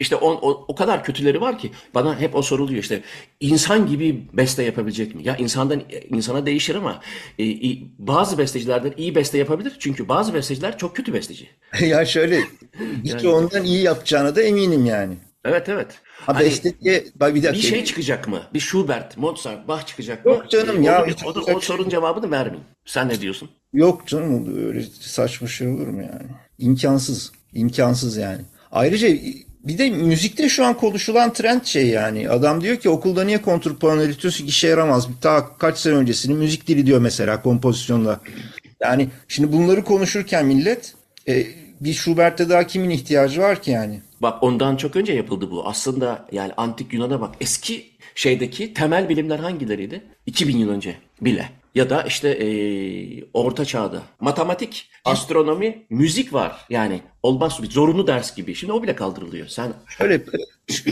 İşte 0.00 0.16
o, 0.16 0.30
o, 0.30 0.64
o 0.68 0.74
kadar 0.74 1.04
kötüleri 1.04 1.40
var 1.40 1.58
ki 1.58 1.70
bana 1.94 2.20
hep 2.20 2.34
o 2.34 2.42
soruluyor 2.42 2.82
işte 2.82 3.02
insan 3.40 3.86
gibi 3.86 4.22
beste 4.32 4.62
yapabilecek 4.62 5.14
mi? 5.14 5.22
Ya 5.24 5.36
insandan 5.36 5.82
insana 6.10 6.46
değişir 6.46 6.74
ama 6.74 7.00
e, 7.38 7.44
i- 7.44 7.86
bazı 7.98 8.38
bestecilerden 8.38 8.92
iyi 8.96 9.14
beste 9.14 9.38
yapabilir. 9.38 9.76
Çünkü 9.78 10.08
bazı 10.08 10.34
besteciler 10.34 10.78
çok 10.78 10.96
kötü 10.96 11.12
besteci. 11.14 11.48
ya 11.80 12.04
şöyle 12.04 12.40
birçoğundan 13.04 13.64
iyi 13.64 13.82
yapacağına 13.82 14.36
da 14.36 14.42
eminim 14.42 14.86
yani. 14.86 15.14
Evet 15.44 15.68
evet. 15.68 15.88
Ha 16.26 16.34
Hani 16.34 16.44
beste 16.44 16.80
diye 16.80 17.04
bak 17.16 17.34
bir 17.34 17.42
bir 17.42 17.54
şey 17.54 17.84
çıkacak 17.84 18.28
mı? 18.28 18.42
Bir 18.54 18.60
Schubert, 18.60 19.16
Mozart, 19.16 19.68
Bach 19.68 19.86
çıkacak 19.86 20.24
mı? 20.24 20.32
Yok 20.32 20.50
canım 20.50 20.82
ya, 20.82 21.02
onu- 21.02 21.10
hiç 21.10 21.24
o, 21.24 21.28
o 21.28 21.44
şey 21.44 21.54
sorunun 21.60 21.88
cevabını 21.88 22.30
vermeyeyim. 22.30 22.64
Sen 22.84 23.08
ne 23.08 23.20
diyorsun? 23.20 23.50
Yok 23.72 24.06
canım 24.06 24.66
öyle 24.66 24.84
saçma 25.00 25.48
şey 25.48 25.68
olur 25.68 25.86
mu 25.86 26.00
yani? 26.02 26.30
İmkansız. 26.58 27.32
İmkansız 27.52 28.16
yani. 28.16 28.40
Ayrıca 28.72 29.08
bir 29.64 29.78
de 29.78 29.90
müzikte 29.90 30.48
şu 30.48 30.64
an 30.64 30.74
konuşulan 30.76 31.32
trend 31.32 31.64
şey 31.64 31.86
yani. 31.88 32.30
Adam 32.30 32.60
diyor 32.60 32.76
ki 32.76 32.88
okulda 32.88 33.24
niye 33.24 33.42
kontrpuan 33.42 33.98
öğretiyorsun 33.98 34.44
ki 34.44 34.48
işe 34.50 34.68
yaramaz. 34.68 35.08
Ta 35.20 35.56
kaç 35.58 35.78
sene 35.78 35.94
öncesini 35.94 36.34
müzik 36.34 36.66
dili 36.66 36.86
diyor 36.86 37.00
mesela 37.00 37.42
kompozisyonla. 37.42 38.20
Yani 38.80 39.08
şimdi 39.28 39.52
bunları 39.52 39.84
konuşurken 39.84 40.46
millet 40.46 40.94
e, 41.28 41.46
bir 41.80 41.92
Schubert'e 41.92 42.48
daha 42.48 42.66
kimin 42.66 42.90
ihtiyacı 42.90 43.40
var 43.40 43.62
ki 43.62 43.70
yani? 43.70 44.00
Bak 44.22 44.42
ondan 44.42 44.76
çok 44.76 44.96
önce 44.96 45.12
yapıldı 45.12 45.50
bu. 45.50 45.68
Aslında 45.68 46.26
yani 46.32 46.52
antik 46.56 46.92
Yunan'a 46.92 47.20
bak. 47.20 47.34
Eski 47.40 47.90
şeydeki 48.14 48.74
temel 48.74 49.08
bilimler 49.08 49.38
hangileriydi? 49.38 50.02
2000 50.26 50.56
yıl 50.56 50.68
önce 50.68 50.96
bile. 51.20 51.48
Ya 51.74 51.90
da 51.90 52.02
işte 52.02 52.38
eee, 52.38 53.24
orta 53.34 53.64
çağda. 53.64 54.02
Matematik, 54.20 54.90
astronomi, 55.04 55.82
müzik 55.90 56.32
var. 56.32 56.64
Yani 56.70 57.00
olmaz 57.22 57.62
bir 57.62 57.70
zorunlu 57.70 58.06
ders 58.06 58.36
gibi. 58.36 58.54
Şimdi 58.54 58.72
o 58.72 58.82
bile 58.82 58.94
kaldırılıyor. 58.96 59.46
Sen 59.46 59.72
Şöyle 59.98 60.22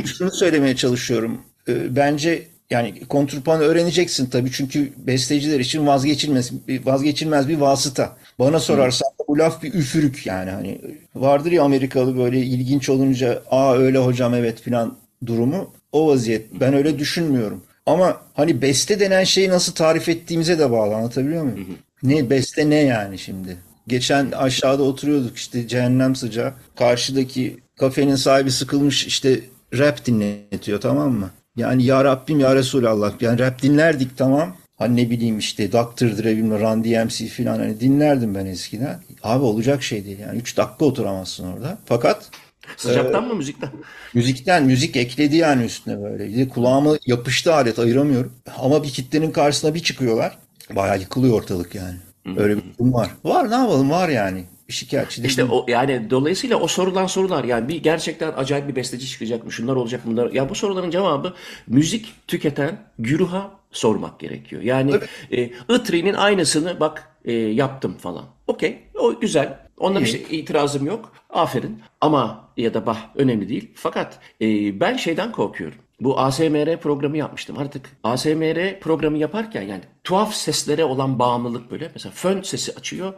şunu 0.04 0.30
söylemeye 0.30 0.76
çalışıyorum. 0.76 1.40
Ee, 1.68 1.96
Bence 1.96 2.48
yani 2.70 3.00
kontrpuan 3.08 3.60
öğreneceksin 3.60 4.30
tabii 4.30 4.50
çünkü 4.52 4.92
besteciler 4.96 5.60
için 5.60 5.86
vazgeçilmez 5.86 6.52
vazgeçilmez 6.84 7.48
bir 7.48 7.58
vasıta. 7.58 8.16
Bana 8.38 8.60
sorarsan 8.60 9.08
bu 9.32 9.38
laf 9.38 9.62
bir 9.62 9.74
üfürük 9.74 10.26
yani 10.26 10.50
hani 10.50 10.80
vardır 11.14 11.52
ya 11.52 11.62
Amerikalı 11.62 12.18
böyle 12.18 12.40
ilginç 12.40 12.88
olunca 12.88 13.42
aa 13.50 13.74
öyle 13.76 13.98
hocam 13.98 14.34
evet 14.34 14.60
filan 14.60 14.96
durumu 15.26 15.70
o 15.92 16.08
vaziyet. 16.08 16.60
Ben 16.60 16.74
öyle 16.74 16.98
düşünmüyorum. 16.98 17.62
Ama 17.86 18.20
hani 18.34 18.62
beste 18.62 19.00
denen 19.00 19.24
şeyi 19.24 19.48
nasıl 19.48 19.72
tarif 19.72 20.08
ettiğimize 20.08 20.58
de 20.58 20.70
bağlı 20.70 20.94
anlatabiliyor 20.94 21.42
muyum? 21.42 21.66
Ne 22.02 22.30
beste 22.30 22.70
ne 22.70 22.76
yani 22.76 23.18
şimdi? 23.18 23.56
Geçen 23.86 24.30
aşağıda 24.30 24.82
oturuyorduk 24.82 25.36
işte 25.36 25.68
cehennem 25.68 26.16
sıcağı. 26.16 26.52
Karşıdaki 26.76 27.56
kafenin 27.78 28.16
sahibi 28.16 28.50
sıkılmış 28.50 29.06
işte 29.06 29.40
rap 29.78 30.06
dinletiyor 30.06 30.80
tamam 30.80 31.12
mı? 31.12 31.30
Yani 31.56 31.84
ya 31.84 32.04
Rabbim 32.04 32.40
ya 32.40 32.54
Resulallah 32.54 33.22
yani 33.22 33.38
rap 33.38 33.62
dinlerdik 33.62 34.18
tamam. 34.18 34.56
Hani 34.82 34.96
ne 34.96 35.10
bileyim 35.10 35.38
işte 35.38 35.72
Dr. 35.72 36.18
Dre 36.18 36.36
bilmem 36.36 36.60
Run 36.60 36.84
DMC 36.84 37.26
falan 37.26 37.58
hani 37.58 37.80
dinlerdim 37.80 38.34
ben 38.34 38.46
eskiden. 38.46 39.00
Abi 39.22 39.44
olacak 39.44 39.82
şey 39.82 40.04
değil 40.04 40.18
yani 40.18 40.38
3 40.38 40.56
dakika 40.56 40.84
oturamazsın 40.84 41.52
orada. 41.52 41.78
Fakat 41.84 42.30
sıcaktan 42.76 43.28
mı 43.28 43.34
müzikten? 43.34 43.70
Müzikten 44.14 44.64
müzik 44.64 44.96
ekledi 44.96 45.36
yani 45.36 45.64
üstüne 45.64 46.02
böyle. 46.02 46.28
Bir 46.28 46.36
de 46.36 46.48
kulağıma 46.48 46.96
yapıştı 47.06 47.54
alet 47.54 47.78
ayıramıyorum. 47.78 48.32
Ama 48.58 48.82
bir 48.82 48.88
kitlenin 48.88 49.30
karşısına 49.30 49.74
bir 49.74 49.80
çıkıyorlar. 49.80 50.38
Bayağı 50.70 51.00
yıkılıyor 51.00 51.34
ortalık 51.34 51.74
yani. 51.74 51.96
Öyle 52.36 52.56
bir 52.56 52.62
durum 52.78 52.92
var. 52.92 53.10
Var 53.24 53.50
ne 53.50 53.54
yapalım 53.54 53.90
var 53.90 54.08
yani. 54.08 54.44
Şikayetçi 54.68 55.16
değilim. 55.16 55.28
İşte 55.28 55.44
o 55.44 55.66
yani 55.68 56.10
dolayısıyla 56.10 56.56
o 56.56 56.68
sorulan 56.68 57.06
sorular 57.06 57.44
yani 57.44 57.68
bir 57.68 57.82
gerçekten 57.82 58.32
acayip 58.36 58.68
bir 58.68 58.76
besteci 58.76 59.06
çıkacak 59.08 59.44
mı? 59.44 59.52
Şunlar 59.52 59.76
olacak? 59.76 60.00
Bunlar. 60.06 60.32
Ya 60.32 60.48
bu 60.48 60.54
soruların 60.54 60.90
cevabı 60.90 61.34
müzik 61.66 62.14
tüketen 62.26 62.78
güruha 62.98 63.50
sormak 63.72 64.20
gerekiyor. 64.20 64.62
Yani 64.62 64.94
e, 65.30 65.50
Itri'nin 65.68 66.14
aynısını 66.14 66.80
bak 66.80 67.16
e, 67.24 67.32
yaptım 67.32 67.96
falan. 67.98 68.24
Okey, 68.46 68.78
o 68.94 69.20
güzel. 69.20 69.58
Ondan 69.78 70.02
İyi. 70.02 70.04
işte 70.04 70.36
itirazım 70.36 70.86
yok. 70.86 71.12
Aferin. 71.30 71.82
Ama 72.00 72.48
ya 72.56 72.74
da 72.74 72.86
bah 72.86 72.98
önemli 73.14 73.48
değil. 73.48 73.70
Fakat 73.74 74.18
e, 74.40 74.80
ben 74.80 74.96
şeyden 74.96 75.32
korkuyorum. 75.32 75.78
Bu 76.00 76.20
ASMR 76.20 76.80
programı 76.80 77.16
yapmıştım. 77.16 77.58
Artık 77.58 77.90
ASMR 78.04 78.80
programı 78.80 79.18
yaparken 79.18 79.62
yani 79.62 79.82
tuhaf 80.04 80.34
seslere 80.34 80.84
olan 80.84 81.18
bağımlılık 81.18 81.70
böyle. 81.70 81.90
Mesela 81.94 82.12
fön 82.12 82.42
sesi 82.42 82.74
açıyor. 82.74 83.14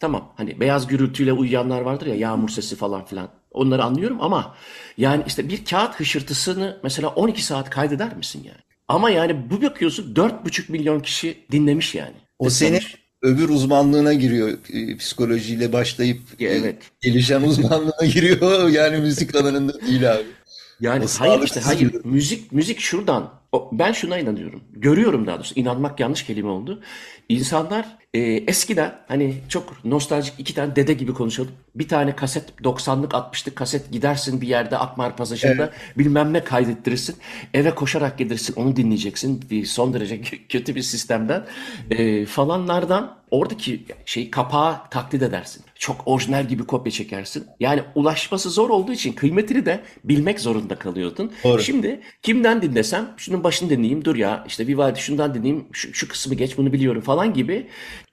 Tamam 0.00 0.32
hani 0.36 0.60
beyaz 0.60 0.86
gürültüyle 0.86 1.32
uyuyanlar 1.32 1.80
vardır 1.80 2.06
ya 2.06 2.14
yağmur 2.14 2.48
sesi 2.48 2.76
falan 2.76 3.04
filan. 3.04 3.28
Onları 3.50 3.84
anlıyorum 3.84 4.18
ama 4.20 4.54
yani 4.96 5.22
işte 5.26 5.48
bir 5.48 5.64
kağıt 5.64 5.94
hışırtısını 5.94 6.80
mesela 6.82 7.08
12 7.08 7.44
saat 7.44 7.70
kaydeder 7.70 8.16
misin 8.16 8.42
yani? 8.44 8.65
Ama 8.88 9.10
yani 9.10 9.50
bu 9.50 9.62
bakıyorsun 9.62 10.14
4,5 10.14 10.72
milyon 10.72 11.00
kişi 11.00 11.38
dinlemiş 11.52 11.94
yani. 11.94 12.14
o 12.38 12.50
senin 12.50 12.70
Dinlemiş. 12.70 12.96
öbür 13.22 13.48
uzmanlığına 13.48 14.12
giriyor. 14.12 14.58
E, 14.72 14.96
Psikolojiyle 14.96 15.72
başlayıp 15.72 16.20
e, 16.40 16.44
evet. 16.44 16.82
gelişen 17.00 17.42
uzmanlığına 17.42 18.06
giriyor. 18.12 18.68
Yani 18.70 18.96
müzik 18.96 19.34
alanında 19.34 19.80
değil 19.80 20.12
abi. 20.12 20.22
Yani 20.80 21.04
O 21.04 21.08
hayır 21.18 21.42
işte 21.42 21.60
hayır 21.60 22.04
müzik 22.04 22.52
müzik 22.52 22.80
şuradan 22.80 23.40
ben 23.72 23.92
şuna 23.92 24.18
inanıyorum. 24.18 24.60
Görüyorum 24.72 25.26
daha 25.26 25.36
doğrusu 25.36 25.60
inanmak 25.60 26.00
yanlış 26.00 26.22
kelime 26.22 26.48
oldu. 26.48 26.82
İnsanlar 27.28 27.86
e, 28.14 28.20
eskiden 28.20 28.94
hani 29.08 29.34
çok 29.48 29.84
nostaljik 29.84 30.34
iki 30.38 30.54
tane 30.54 30.76
dede 30.76 30.92
gibi 30.92 31.14
konuşalım. 31.14 31.50
Bir 31.74 31.88
tane 31.88 32.16
kaset 32.16 32.44
90'lık 32.62 33.12
60'lık 33.12 33.56
kaset 33.56 33.92
gidersin 33.92 34.40
bir 34.40 34.48
yerde 34.48 34.78
Akmar 34.78 35.16
Pasajı'nda 35.16 35.70
bilmem 35.98 36.32
ne 36.32 36.44
kaydettirirsin. 36.44 37.16
Eve 37.54 37.74
koşarak 37.74 38.18
gelirsin 38.18 38.54
onu 38.56 38.76
dinleyeceksin. 38.76 39.44
Bir 39.50 39.66
son 39.66 39.94
derece 39.94 40.20
kötü 40.48 40.74
bir 40.74 40.82
sistemden 40.82 41.46
e, 41.90 42.26
falanlardan 42.26 43.16
oradaki 43.30 43.84
şey 44.04 44.30
kapağı 44.30 44.90
taklit 44.90 45.22
edersin. 45.22 45.64
Çok 45.74 46.02
orijinal 46.06 46.48
gibi 46.48 46.66
kopya 46.66 46.92
çekersin. 46.92 47.46
Yani 47.60 47.82
ulaşması 47.94 48.50
zor 48.50 48.70
olduğu 48.70 48.92
için 48.92 49.12
kıymetini 49.12 49.66
de 49.66 49.80
bilmek 50.04 50.40
zorunda 50.40 50.74
kalıyordun. 50.74 51.32
Doğru. 51.44 51.62
Şimdi 51.62 52.00
kimden 52.22 52.62
dinlesem 52.62 53.14
şunun 53.36 53.44
başını 53.44 53.70
dinleyeyim 53.70 54.04
dur 54.04 54.16
ya 54.16 54.44
işte 54.46 54.66
Vivaldi 54.66 55.00
şundan 55.00 55.34
dinleyeyim 55.34 55.66
şu, 55.72 55.94
şu 55.94 56.08
kısmı 56.08 56.34
geç 56.34 56.58
bunu 56.58 56.72
biliyorum 56.72 57.02
falan 57.02 57.34
gibi 57.34 57.66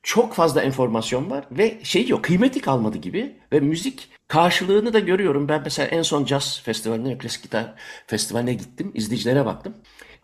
çok 0.03 0.33
fazla 0.33 0.61
enformasyon 0.61 1.29
var 1.29 1.45
ve 1.51 1.79
şey 1.83 2.07
yok 2.07 2.23
kıymeti 2.23 2.61
kalmadı 2.61 2.97
gibi 2.97 3.35
ve 3.53 3.59
müzik 3.59 4.09
karşılığını 4.27 4.93
da 4.93 4.99
görüyorum. 4.99 5.47
Ben 5.49 5.61
mesela 5.63 5.87
en 5.87 6.01
son 6.01 6.25
jazz 6.25 6.61
festivaline 6.63 7.17
klasik 7.17 7.43
gitar 7.43 7.73
festivaline 8.07 8.53
gittim 8.53 8.91
izleyicilere 8.93 9.45
baktım. 9.45 9.73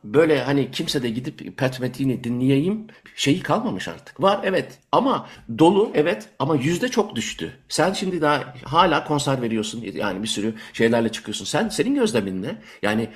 Böyle 0.04 0.44
hani 0.44 0.72
kimse 0.72 1.04
de 1.04 1.10
gidip 1.10 1.58
Pat 1.58 1.80
Metini 1.80 2.24
dinleyeyim 2.24 2.88
şeyi 3.16 3.40
kalmamış 3.40 3.88
artık. 3.88 4.22
Var 4.22 4.40
evet 4.44 4.80
ama 4.92 5.28
dolu 5.60 5.92
evet 5.94 6.30
ama 6.40 6.56
yüzde 6.56 6.88
çok 6.88 7.16
düştü. 7.16 7.54
Sen 7.70 7.94
şimdi 7.94 8.22
daha 8.22 8.54
hala 8.64 9.04
konser 9.04 9.42
veriyorsun 9.42 9.86
yani 9.94 10.24
bir 10.24 10.28
sürü 10.28 10.54
şeylerle 10.74 11.10
çıkıyorsun. 11.10 11.46
Sen 11.46 11.70
senin 11.70 11.96
gözlemin 11.96 12.44
ne? 12.44 12.56
Yani 12.82 13.10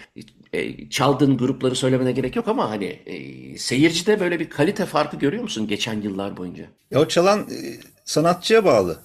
e, 0.53 0.89
çaldığın 0.89 1.37
grupları 1.37 1.75
söylemene 1.75 2.11
gerek 2.11 2.35
yok 2.35 2.47
ama 2.47 2.69
hani 2.69 2.85
e, 2.85 3.57
seyircide 3.57 4.19
böyle 4.19 4.39
bir 4.39 4.49
kalite 4.49 4.85
farkı 4.85 5.17
görüyor 5.17 5.43
musun 5.43 5.67
geçen 5.67 6.01
yıllar 6.01 6.37
boyunca? 6.37 6.63
Ya 6.91 6.99
o 6.99 7.07
çalan 7.07 7.39
e, 7.39 7.57
sanatçıya 8.05 8.65
bağlı. 8.65 8.99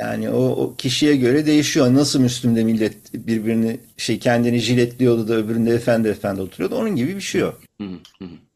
Yani 0.00 0.30
o, 0.30 0.42
o 0.42 0.74
kişiye 0.76 1.16
göre 1.16 1.46
değişiyor. 1.46 1.94
Nasıl 1.94 2.20
Müslüm'de 2.20 2.64
millet 2.64 3.14
birbirini 3.14 3.80
şey 3.96 4.18
kendini 4.18 4.58
jiletliyordu 4.58 5.28
da 5.28 5.34
öbüründe 5.34 5.70
efendi 5.70 6.08
efendi 6.08 6.40
oturuyordu. 6.40 6.76
Onun 6.76 6.96
gibi 6.96 7.16
bir 7.16 7.20
şey 7.20 7.40
yok. 7.40 7.60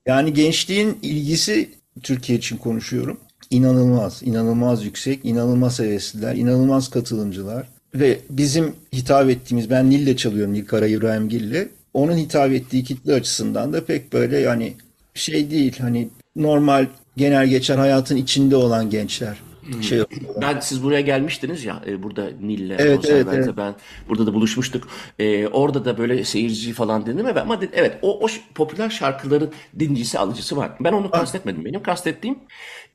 Yani 0.06 0.32
gençliğin 0.32 0.98
ilgisi 1.02 1.70
Türkiye 2.02 2.38
için 2.38 2.56
konuşuyorum. 2.56 3.20
İnanılmaz, 3.50 4.22
inanılmaz 4.22 4.84
yüksek, 4.84 5.24
inanılmaz 5.24 5.78
hevesliler, 5.78 6.34
inanılmaz 6.34 6.90
katılımcılar. 6.90 7.68
Ve 7.94 8.18
bizim 8.30 8.74
hitap 8.94 9.30
ettiğimiz, 9.30 9.70
ben 9.70 9.90
Nil'le 9.90 10.16
çalıyorum, 10.16 10.52
Nil 10.52 10.66
Kara 10.66 10.86
İbrahim 10.86 11.28
Gil'le. 11.28 11.68
Onun 11.94 12.16
hitap 12.16 12.52
ettiği 12.52 12.84
kitle 12.84 13.14
açısından 13.14 13.72
da 13.72 13.84
pek 13.84 14.12
böyle 14.12 14.38
yani 14.38 14.74
şey 15.14 15.50
değil, 15.50 15.78
hani 15.80 16.08
normal 16.36 16.86
genel 17.16 17.46
geçer 17.46 17.78
hayatın 17.78 18.16
içinde 18.16 18.56
olan 18.56 18.90
gençler. 18.90 19.36
Şey 19.80 19.98
yapıyorlar. 19.98 20.42
Ben 20.42 20.60
siz 20.60 20.82
buraya 20.82 21.00
gelmiştiniz 21.00 21.64
ya 21.64 21.82
e, 21.86 22.02
burada 22.02 22.30
Nil'le 22.40 22.70
Evet, 22.78 23.04
evet, 23.08 23.26
evet. 23.32 23.48
ben 23.56 23.74
burada 24.08 24.26
da 24.26 24.34
buluşmuştuk. 24.34 24.88
E, 25.18 25.46
orada 25.46 25.84
da 25.84 25.98
böyle 25.98 26.24
seyirci 26.24 26.72
falan 26.72 27.06
dedim 27.06 27.26
ama 27.26 27.40
ama 27.40 27.60
evet 27.72 27.98
o, 28.02 28.24
o 28.24 28.28
popüler 28.54 28.90
şarkıların 28.90 29.50
dinleyicisi 29.78 30.18
alıcısı 30.18 30.56
var. 30.56 30.70
Ben 30.80 30.92
onu 30.92 31.10
kastetmedim. 31.10 31.64
Benim 31.64 31.82
kastettiğim 31.82 32.38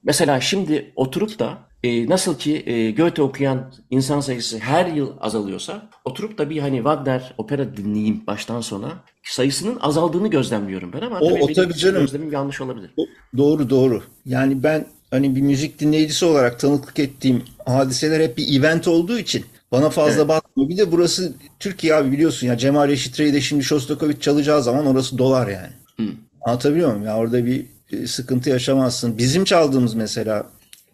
mesela 0.04 0.42
şimdi 0.42 0.92
oturup 0.96 1.40
da 1.40 1.58
e, 1.86 2.10
nasıl 2.10 2.38
ki 2.38 2.64
e, 2.66 2.92
Goethe 2.92 3.22
okuyan 3.22 3.74
insan 3.90 4.20
sayısı 4.20 4.58
her 4.60 4.86
yıl 4.86 5.12
azalıyorsa 5.20 5.90
oturup 6.06 6.38
da 6.38 6.50
bir 6.50 6.60
hani 6.60 6.76
Wagner 6.76 7.34
opera 7.38 7.78
dinleyeyim 7.78 8.28
baştan 8.28 8.62
sona 8.62 8.94
sayısının 9.24 9.78
azaldığını 9.82 10.28
gözlemliyorum 10.28 10.94
ben 10.94 11.02
ama 11.02 11.20
O- 11.20 11.30
tabii 11.30 11.44
o 11.44 11.54
tabii 11.54 11.74
canım. 11.74 12.02
gözlemim 12.02 12.32
yanlış 12.32 12.62
olabilir. 12.62 12.92
Doğru 13.38 13.70
doğru. 13.70 14.04
Yani 14.26 14.64
ben 14.64 14.86
hani 15.12 15.36
bir 15.36 15.42
müzik 15.42 15.80
dinleyicisi 15.80 16.26
olarak 16.26 16.60
tanıklık 16.60 17.00
ettiğim 17.00 17.44
hadiseler 17.66 18.20
hep 18.20 18.38
bir 18.38 18.60
event 18.60 18.88
olduğu 18.88 19.20
için 19.20 19.46
bana 19.72 19.90
fazla 19.90 20.28
batmıyor. 20.28 20.70
Bir 20.70 20.78
de 20.78 20.92
burası 20.92 21.34
Türkiye 21.60 21.96
abi 21.96 22.12
biliyorsun 22.12 22.48
ya 22.48 22.58
Cemal 22.58 22.88
Reşit 22.88 23.20
Rey'de 23.20 23.42
şimdi 23.42 23.64
Shostakovich 23.64 24.20
çalacağı 24.22 24.64
zaman 24.64 24.86
orası 24.86 25.18
dolar 25.18 25.48
yani. 25.48 26.10
Anlatabiliyor 26.42 26.90
muyum? 26.92 27.06
Ya 27.06 27.18
orada 27.18 27.46
bir 27.46 27.66
e, 27.92 28.08
sıkıntı 28.08 28.50
yaşamazsın. 28.50 29.18
Bizim 29.18 29.44
çaldığımız 29.44 29.94
mesela 29.94 30.46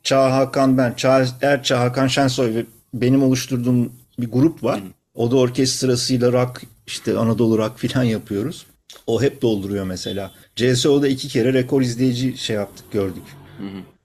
Çağ 0.03 0.35
Hakan 0.35 0.77
ben, 0.77 0.93
Çağ 0.93 1.25
Erçağ 1.41 1.79
Hakan 1.79 2.07
Şensoy 2.07 2.55
ve 2.55 2.65
benim 2.93 3.23
oluşturduğum 3.23 3.93
bir 4.19 4.31
grup 4.31 4.63
var. 4.63 4.81
O 5.15 5.31
da 5.31 5.35
orkestrasıyla 5.37 6.31
rock 6.31 6.61
işte 6.87 7.17
Anadolu 7.17 7.57
rock 7.57 7.79
filan 7.79 8.03
yapıyoruz. 8.03 8.65
O 9.07 9.21
hep 9.21 9.41
dolduruyor 9.41 9.85
mesela. 9.85 10.31
CSO'da 10.55 11.07
iki 11.07 11.27
kere 11.27 11.53
rekor 11.53 11.81
izleyici 11.81 12.37
şey 12.37 12.55
yaptık 12.55 12.91
gördük. 12.91 13.23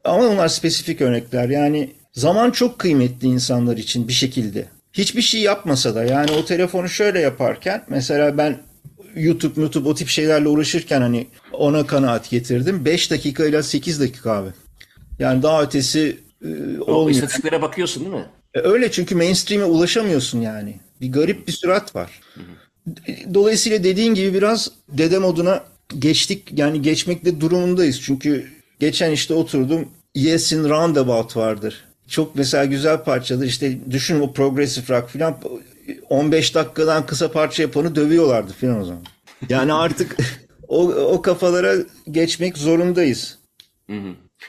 Ama 0.05 0.27
onlar 0.27 0.49
spesifik 0.49 1.01
örnekler. 1.01 1.49
Yani 1.49 1.93
zaman 2.13 2.51
çok 2.51 2.79
kıymetli 2.79 3.29
insanlar 3.29 3.77
için 3.77 4.09
bir 4.09 4.13
şekilde. 4.13 4.67
Hiçbir 4.93 5.23
şey 5.23 5.41
yapmasa 5.41 5.95
da 5.95 6.05
yani 6.05 6.31
o 6.31 6.45
telefonu 6.45 6.89
şöyle 6.89 7.21
yaparken 7.21 7.85
mesela 7.89 8.39
ben 8.39 8.59
YouTube, 9.17 9.61
YouTube 9.61 9.89
o 9.89 9.95
tip 9.95 10.09
şeylerle 10.09 10.49
uğraşırken 10.49 11.01
hani 11.01 11.27
ona 11.53 11.87
kanaat 11.87 12.31
getirdim. 12.31 12.85
5 12.85 13.11
dakika 13.11 13.47
ile 13.47 13.63
8 13.63 14.01
dakika 14.01 14.33
abi. 14.33 14.49
Yani 15.19 15.43
daha 15.43 15.63
ötesi 15.63 16.19
e, 16.45 16.79
O 16.81 16.93
olmuyor. 16.93 17.15
istatistiklere 17.15 17.63
bakıyorsun 17.63 18.05
değil 18.05 18.15
mi? 18.17 18.27
E, 18.55 18.61
Öyle 18.61 18.91
çünkü 18.91 19.15
mainstream'e 19.15 19.65
ulaşamıyorsun 19.65 20.41
yani. 20.41 20.81
Bir 21.01 21.13
garip 21.13 21.47
bir 21.49 21.53
sürat 21.53 21.95
var. 21.95 22.21
Dolayısıyla 23.35 23.85
dediğin 23.85 24.15
gibi 24.15 24.35
biraz 24.35 24.71
dede 24.89 25.19
moduna 25.19 25.65
geçtik. 25.99 26.43
Yani 26.57 26.83
geçmekte 26.83 27.41
durumundayız. 27.41 28.01
Çünkü 28.03 28.47
geçen 28.81 29.11
işte 29.11 29.35
oturdum. 29.35 29.89
Yes'in 30.15 30.69
Roundabout 30.69 31.37
vardır. 31.37 31.85
Çok 32.09 32.35
mesela 32.37 32.65
güzel 32.65 33.05
parçadır. 33.05 33.47
İşte 33.47 33.79
düşün 33.91 34.21
o 34.21 34.33
progressive 34.33 34.97
rock 34.97 35.11
filan 35.11 35.39
15 36.09 36.55
dakikadan 36.55 37.07
kısa 37.07 37.33
parça 37.33 37.63
yapanı 37.63 37.95
dövüyorlardı 37.95 38.53
filan 38.53 38.81
o 38.81 38.85
zaman. 38.85 39.03
Yani 39.49 39.73
artık 39.73 40.17
o, 40.69 40.89
o 40.93 41.23
kafalara 41.23 41.75
geçmek 42.11 42.59
zorundayız. 42.59 43.39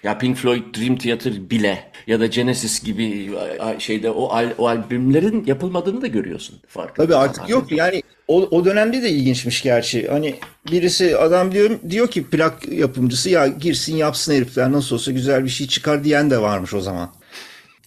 Ya 0.03 0.17
Pink 0.17 0.38
Floyd 0.38 0.61
Dream 0.77 0.95
Theater 0.97 1.49
bile 1.49 1.91
ya 2.07 2.19
da 2.19 2.25
Genesis 2.25 2.83
gibi 2.83 3.31
şeyde 3.79 4.11
o, 4.11 4.27
al- 4.27 4.53
o 4.57 4.67
albümlerin 4.67 5.45
yapılmadığını 5.45 6.01
da 6.01 6.07
görüyorsun. 6.07 6.59
Farkında 6.67 7.05
Tabii 7.05 7.15
artık 7.15 7.49
yok 7.49 7.71
yani 7.71 8.03
o, 8.27 8.41
o 8.41 8.65
dönemde 8.65 9.01
de 9.01 9.09
ilginçmiş 9.09 9.61
gerçi. 9.61 10.07
Hani 10.07 10.35
birisi 10.71 11.17
adam 11.17 11.51
diyor 11.51 11.79
diyor 11.89 12.07
ki 12.07 12.23
plak 12.29 12.67
yapımcısı 12.69 13.29
ya 13.29 13.47
girsin 13.47 13.95
yapsın 13.95 14.33
herifler 14.33 14.71
nasıl 14.71 14.95
olsa 14.95 15.11
güzel 15.11 15.43
bir 15.43 15.49
şey 15.49 15.67
çıkar 15.67 16.03
diyen 16.03 16.29
de 16.31 16.41
varmış 16.41 16.73
o 16.73 16.81
zaman. 16.81 17.13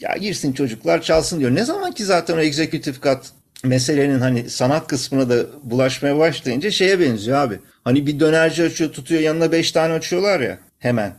Ya 0.00 0.16
girsin 0.16 0.52
çocuklar 0.52 1.02
çalsın 1.02 1.40
diyor. 1.40 1.54
Ne 1.54 1.64
zaman 1.64 1.92
ki 1.92 2.04
zaten 2.04 2.36
o 2.36 2.40
executive 2.40 2.96
cut 3.02 3.20
meselenin 3.64 4.20
hani 4.20 4.50
sanat 4.50 4.86
kısmına 4.86 5.30
da 5.30 5.46
bulaşmaya 5.62 6.18
başlayınca 6.18 6.70
şeye 6.70 7.00
benziyor 7.00 7.38
abi. 7.38 7.58
Hani 7.84 8.06
bir 8.06 8.20
dönerci 8.20 8.62
açıyor 8.62 8.92
tutuyor 8.92 9.20
yanına 9.20 9.52
beş 9.52 9.72
tane 9.72 9.92
açıyorlar 9.92 10.40
ya 10.40 10.58
hemen. 10.78 11.12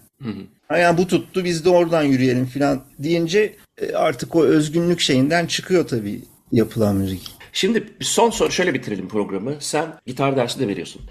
Ha 0.72 0.78
Yani 0.78 0.98
bu 0.98 1.08
tuttu 1.08 1.44
biz 1.44 1.66
de 1.66 1.70
oradan 1.70 2.04
yürüyelim 2.04 2.46
falan 2.46 2.82
deyince 3.00 3.56
e, 3.82 3.94
artık 3.94 4.36
o 4.36 4.44
özgünlük 4.44 5.00
şeyinden 5.00 5.46
çıkıyor 5.46 5.88
tabii 5.88 6.22
yapılan 6.52 6.96
müzik. 6.96 7.32
Şimdi 7.54 7.84
son 8.02 8.30
soru 8.30 8.52
şöyle 8.52 8.74
bitirelim 8.74 9.08
programı. 9.08 9.56
Sen 9.60 9.94
gitar 10.06 10.36
dersi 10.38 10.60
de 10.60 10.68
veriyorsun. 10.68 11.02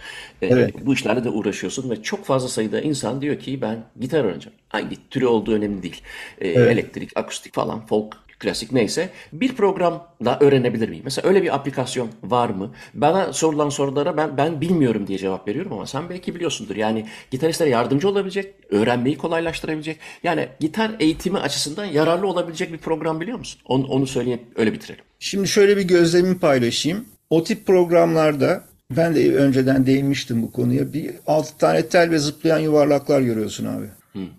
Ee, 0.43 0.47
Evet. 0.47 0.75
Bu 0.87 0.95
işlerle 0.95 1.25
de 1.25 1.29
uğraşıyorsun 1.29 1.91
ve 1.91 2.03
çok 2.03 2.25
fazla 2.25 2.49
sayıda 2.49 2.81
insan 2.81 3.23
diyor 3.23 3.39
ki 3.39 3.61
ben 3.61 3.85
gitar 4.01 4.25
öğreneceğim. 4.25 4.59
Hangi 4.69 5.09
türü 5.11 5.27
olduğu 5.27 5.55
önemli 5.55 5.83
değil. 5.83 6.03
Ee, 6.41 6.49
Elektrik, 6.49 7.17
akustik 7.17 7.55
falan, 7.55 7.87
folk, 7.87 8.17
klasik 8.41 8.73
neyse. 8.73 9.09
Bir 9.33 9.55
programla 9.57 10.39
öğrenebilir 10.41 10.89
miyim? 10.89 11.03
Mesela 11.05 11.29
öyle 11.29 11.43
bir 11.43 11.55
aplikasyon 11.55 12.09
var 12.23 12.51
mı? 12.51 12.75
Bana 12.95 13.33
sorulan 13.33 13.69
sorulara 13.69 14.17
ben 14.17 14.37
ben 14.37 14.61
bilmiyorum 14.61 15.07
diye 15.07 15.19
cevap 15.19 15.49
veriyorum 15.49 15.73
ama 15.73 15.87
sen 15.87 16.09
belki 16.11 16.35
biliyorsundur. 16.35 16.77
Yani 16.77 17.07
gitaristlere 17.31 17.71
yardımcı 17.71 18.09
olabilecek, 18.09 18.55
öğrenmeyi 18.71 19.19
kolaylaştırabilecek. 19.19 19.99
Yani 20.23 20.49
gitar 20.61 20.91
eğitimi 21.01 21.39
açısından 21.39 21.85
yararlı 21.85 22.27
olabilecek 22.27 22.73
bir 22.73 22.79
program 22.79 23.21
biliyor 23.21 23.39
musun? 23.39 23.61
Onu, 23.65 23.87
onu 23.87 24.07
söyleyip 24.07 24.41
öyle 24.57 24.73
bitirelim. 24.73 25.05
Şimdi 25.19 25.49
şöyle 25.49 25.77
bir 25.77 25.83
gözlemimi 25.83 26.39
paylaşayım. 26.39 27.05
O 27.31 27.45
tip 27.45 27.67
programlarda 27.67 28.65
ben 28.91 29.15
de 29.15 29.35
önceden 29.35 29.87
değinmiştim 29.87 30.43
bu 30.43 30.53
konuya. 30.53 30.93
Bir 30.93 31.11
altı 31.27 31.59
tane 31.59 31.89
tel 31.89 32.11
ve 32.11 32.19
zıplayan 32.19 32.59
yuvarlaklar 32.59 33.21
görüyorsun 33.21 33.67
abi. 33.67 33.87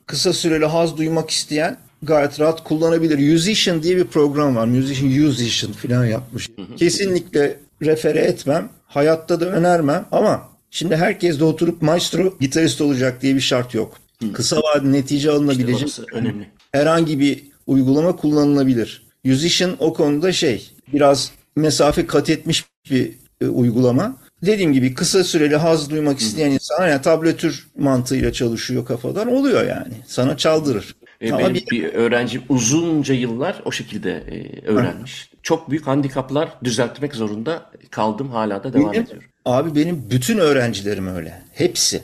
Kısa 0.06 0.34
süreli 0.34 0.66
haz 0.66 0.98
duymak 0.98 1.30
isteyen 1.30 1.78
gayet 2.04 2.40
rahat 2.40 2.64
kullanabilir. 2.64 3.32
Musician 3.34 3.84
diye 3.84 3.98
bir 3.98 4.04
program 4.04 4.56
var. 4.56 4.66
Musician, 4.66 5.12
Musician 5.26 5.74
falan 5.74 6.06
yapmış. 6.06 6.50
Kesinlikle 6.78 7.60
refere 7.82 8.20
etmem. 8.20 8.70
Hayatta 8.86 9.40
da 9.40 9.46
önermem 9.46 10.06
ama 10.12 10.50
şimdi 10.72 10.96
herkes 10.96 11.40
de 11.40 11.44
oturup 11.44 11.82
maestro 11.82 12.38
gitarist 12.40 12.82
olacak 12.82 13.22
diye 13.22 13.36
bir 13.36 13.42
şart 13.42 13.74
yok. 13.74 13.98
Kısa 14.34 14.58
vadeli 14.58 14.94
netice 14.94 15.32
alınabilecek 15.32 15.82
Orası 15.82 16.06
önemli. 16.14 16.48
herhangi 16.72 17.20
bir 17.20 17.44
uygulama 17.68 18.16
kullanılabilir. 18.16 19.04
Musician 19.26 19.76
o 19.80 19.94
konuda 19.94 20.32
şey 20.32 20.72
biraz 20.94 21.32
mesafe 21.56 22.06
kat 22.08 22.30
etmiş 22.30 22.66
bir 22.92 23.12
e, 23.42 23.48
uygulama. 23.48 24.18
Dediğim 24.46 24.74
gibi 24.74 24.94
kısa 24.94 25.24
süreli 25.24 25.56
haz 25.56 25.90
duymak 25.90 26.20
isteyen 26.20 26.52
insan 26.52 26.88
yani 26.88 27.02
tabletür 27.02 27.68
mantığıyla 27.78 28.34
çalışıyor 28.34 28.86
kafadan 28.86 29.28
oluyor 29.28 29.68
yani. 29.68 29.94
Sana 30.08 30.38
çaldırır. 30.38 30.96
E, 31.22 31.32
Ama 31.32 31.40
benim 31.40 31.62
bir, 31.72 31.84
öğrencim 31.94 32.42
uzunca 32.50 33.14
yıllar 33.14 33.62
o 33.66 33.72
şekilde 33.72 34.12
e, 34.12 34.66
öğrenmiş. 34.66 35.30
Çok 35.44 35.70
büyük 35.70 35.88
handikaplar 35.88 36.50
düzeltmek 36.64 37.16
zorunda 37.16 37.72
kaldım. 37.92 38.30
Hala 38.30 38.64
da 38.64 38.74
devam 38.74 38.92
Benim- 38.92 39.04
ediyorum. 39.04 39.28
Abi 39.46 39.76
benim 39.76 40.10
bütün 40.10 40.38
öğrencilerim 40.38 41.08
öyle. 41.16 41.42
Hepsi. 41.54 42.04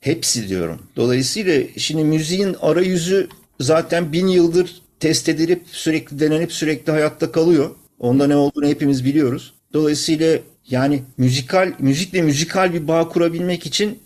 Hepsi 0.00 0.48
diyorum. 0.48 0.82
Dolayısıyla 0.96 1.62
şimdi 1.76 2.04
müziğin 2.04 2.56
arayüzü 2.60 3.28
zaten 3.60 4.12
bin 4.12 4.26
yıldır 4.28 4.74
test 5.00 5.28
edilip 5.28 5.62
sürekli 5.70 6.20
denenip 6.20 6.52
sürekli 6.52 6.90
hayatta 6.92 7.32
kalıyor. 7.32 7.70
Onda 7.98 8.26
ne 8.26 8.36
olduğunu 8.36 8.66
hepimiz 8.66 9.04
biliyoruz. 9.04 9.54
Dolayısıyla 9.72 10.38
yani 10.70 11.02
müzikal, 11.18 11.72
müzikle 11.78 12.22
müzikal 12.22 12.74
bir 12.74 12.88
bağ 12.88 13.08
kurabilmek 13.08 13.66
için 13.66 13.98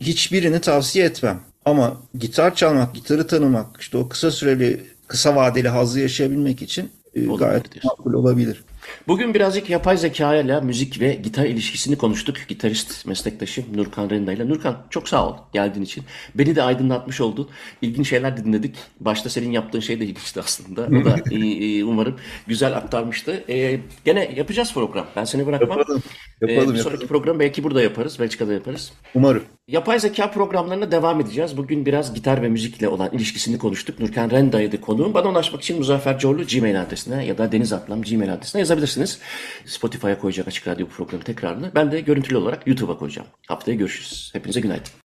hiçbirini 0.00 0.60
tavsiye 0.60 1.04
etmem. 1.04 1.40
Ama 1.68 1.96
gitar 2.18 2.54
çalmak, 2.54 2.94
gitarı 2.94 3.26
tanımak, 3.26 3.80
işte 3.80 3.98
o 3.98 4.08
kısa 4.08 4.30
süreli, 4.30 4.80
kısa 5.06 5.36
vadeli 5.36 5.68
hazzı 5.68 6.00
yaşayabilmek 6.00 6.62
için 6.62 6.90
e, 7.14 7.28
Olabilir 7.28 7.38
gayet 7.48 7.72
diyorsun. 7.72 7.90
makul 7.98 8.12
olabilir. 8.14 8.64
Bugün 9.08 9.34
birazcık 9.34 9.70
yapay 9.70 9.96
zeka 9.96 10.34
ile 10.36 10.60
müzik 10.60 11.00
ve 11.00 11.14
gitar 11.14 11.44
ilişkisini 11.44 11.98
konuştuk. 11.98 12.36
Gitarist 12.48 13.06
meslektaşım 13.06 13.64
Nurkan 13.76 14.10
Renda 14.10 14.32
ile. 14.32 14.48
Nurkan 14.48 14.76
çok 14.90 15.08
sağ 15.08 15.28
ol 15.28 15.36
geldiğin 15.52 15.84
için. 15.84 16.04
Beni 16.34 16.56
de 16.56 16.62
aydınlatmış 16.62 17.20
oldun. 17.20 17.48
İlginç 17.82 18.08
şeyler 18.08 18.36
dinledik. 18.44 18.76
Başta 19.00 19.28
senin 19.30 19.50
yaptığın 19.52 19.80
şey 19.80 20.00
de 20.00 20.04
ilginçti 20.04 20.40
aslında. 20.40 20.82
O 20.82 21.04
da 21.04 21.16
e, 21.34 21.84
umarım 21.84 22.16
güzel 22.46 22.76
aktarmıştı. 22.76 23.44
E, 23.48 23.80
gene 24.04 24.32
yapacağız 24.36 24.74
program. 24.74 25.06
Ben 25.16 25.24
seni 25.24 25.46
bırakmam. 25.46 25.78
Yapalım. 25.78 26.02
E, 26.42 26.52
Yapalım, 26.52 26.74
bir 26.74 26.78
sonraki 26.80 27.02
yapalım. 27.02 27.08
program 27.22 27.40
belki 27.40 27.64
burada 27.64 27.82
yaparız. 27.82 28.18
Belçika'da 28.20 28.52
yaparız. 28.52 28.92
Umarım. 29.14 29.42
Yapay 29.68 30.00
zeka 30.00 30.30
programlarına 30.30 30.90
devam 30.90 31.20
edeceğiz. 31.20 31.56
Bugün 31.56 31.86
biraz 31.86 32.14
gitar 32.14 32.42
ve 32.42 32.48
müzikle 32.48 32.88
olan 32.88 33.10
ilişkisini 33.12 33.58
konuştuk. 33.58 34.00
Nurkan 34.00 34.30
Renda'ydı 34.30 34.80
konuğum. 34.80 35.14
Bana 35.14 35.28
ulaşmak 35.28 35.62
için 35.62 35.78
Muzaffer 35.78 36.18
Corlu 36.18 36.46
Gmail 36.46 36.82
adresine 36.82 37.26
ya 37.26 37.38
da 37.38 37.52
Deniz 37.52 37.72
Atlam 37.72 38.02
Gmail 38.02 38.32
adresine 38.32 38.60
yazabilirsiniz. 38.60 39.18
Spotify'a 39.64 40.18
koyacak 40.18 40.48
Açık 40.48 40.68
Radyo 40.68 40.86
programı 40.86 41.22
tekrarını. 41.22 41.70
Ben 41.74 41.92
de 41.92 42.00
görüntülü 42.00 42.36
olarak 42.36 42.66
YouTube'a 42.66 42.98
koyacağım. 42.98 43.28
Haftaya 43.48 43.76
görüşürüz. 43.76 44.30
Hepinize 44.32 44.60
günaydın. 44.60 44.90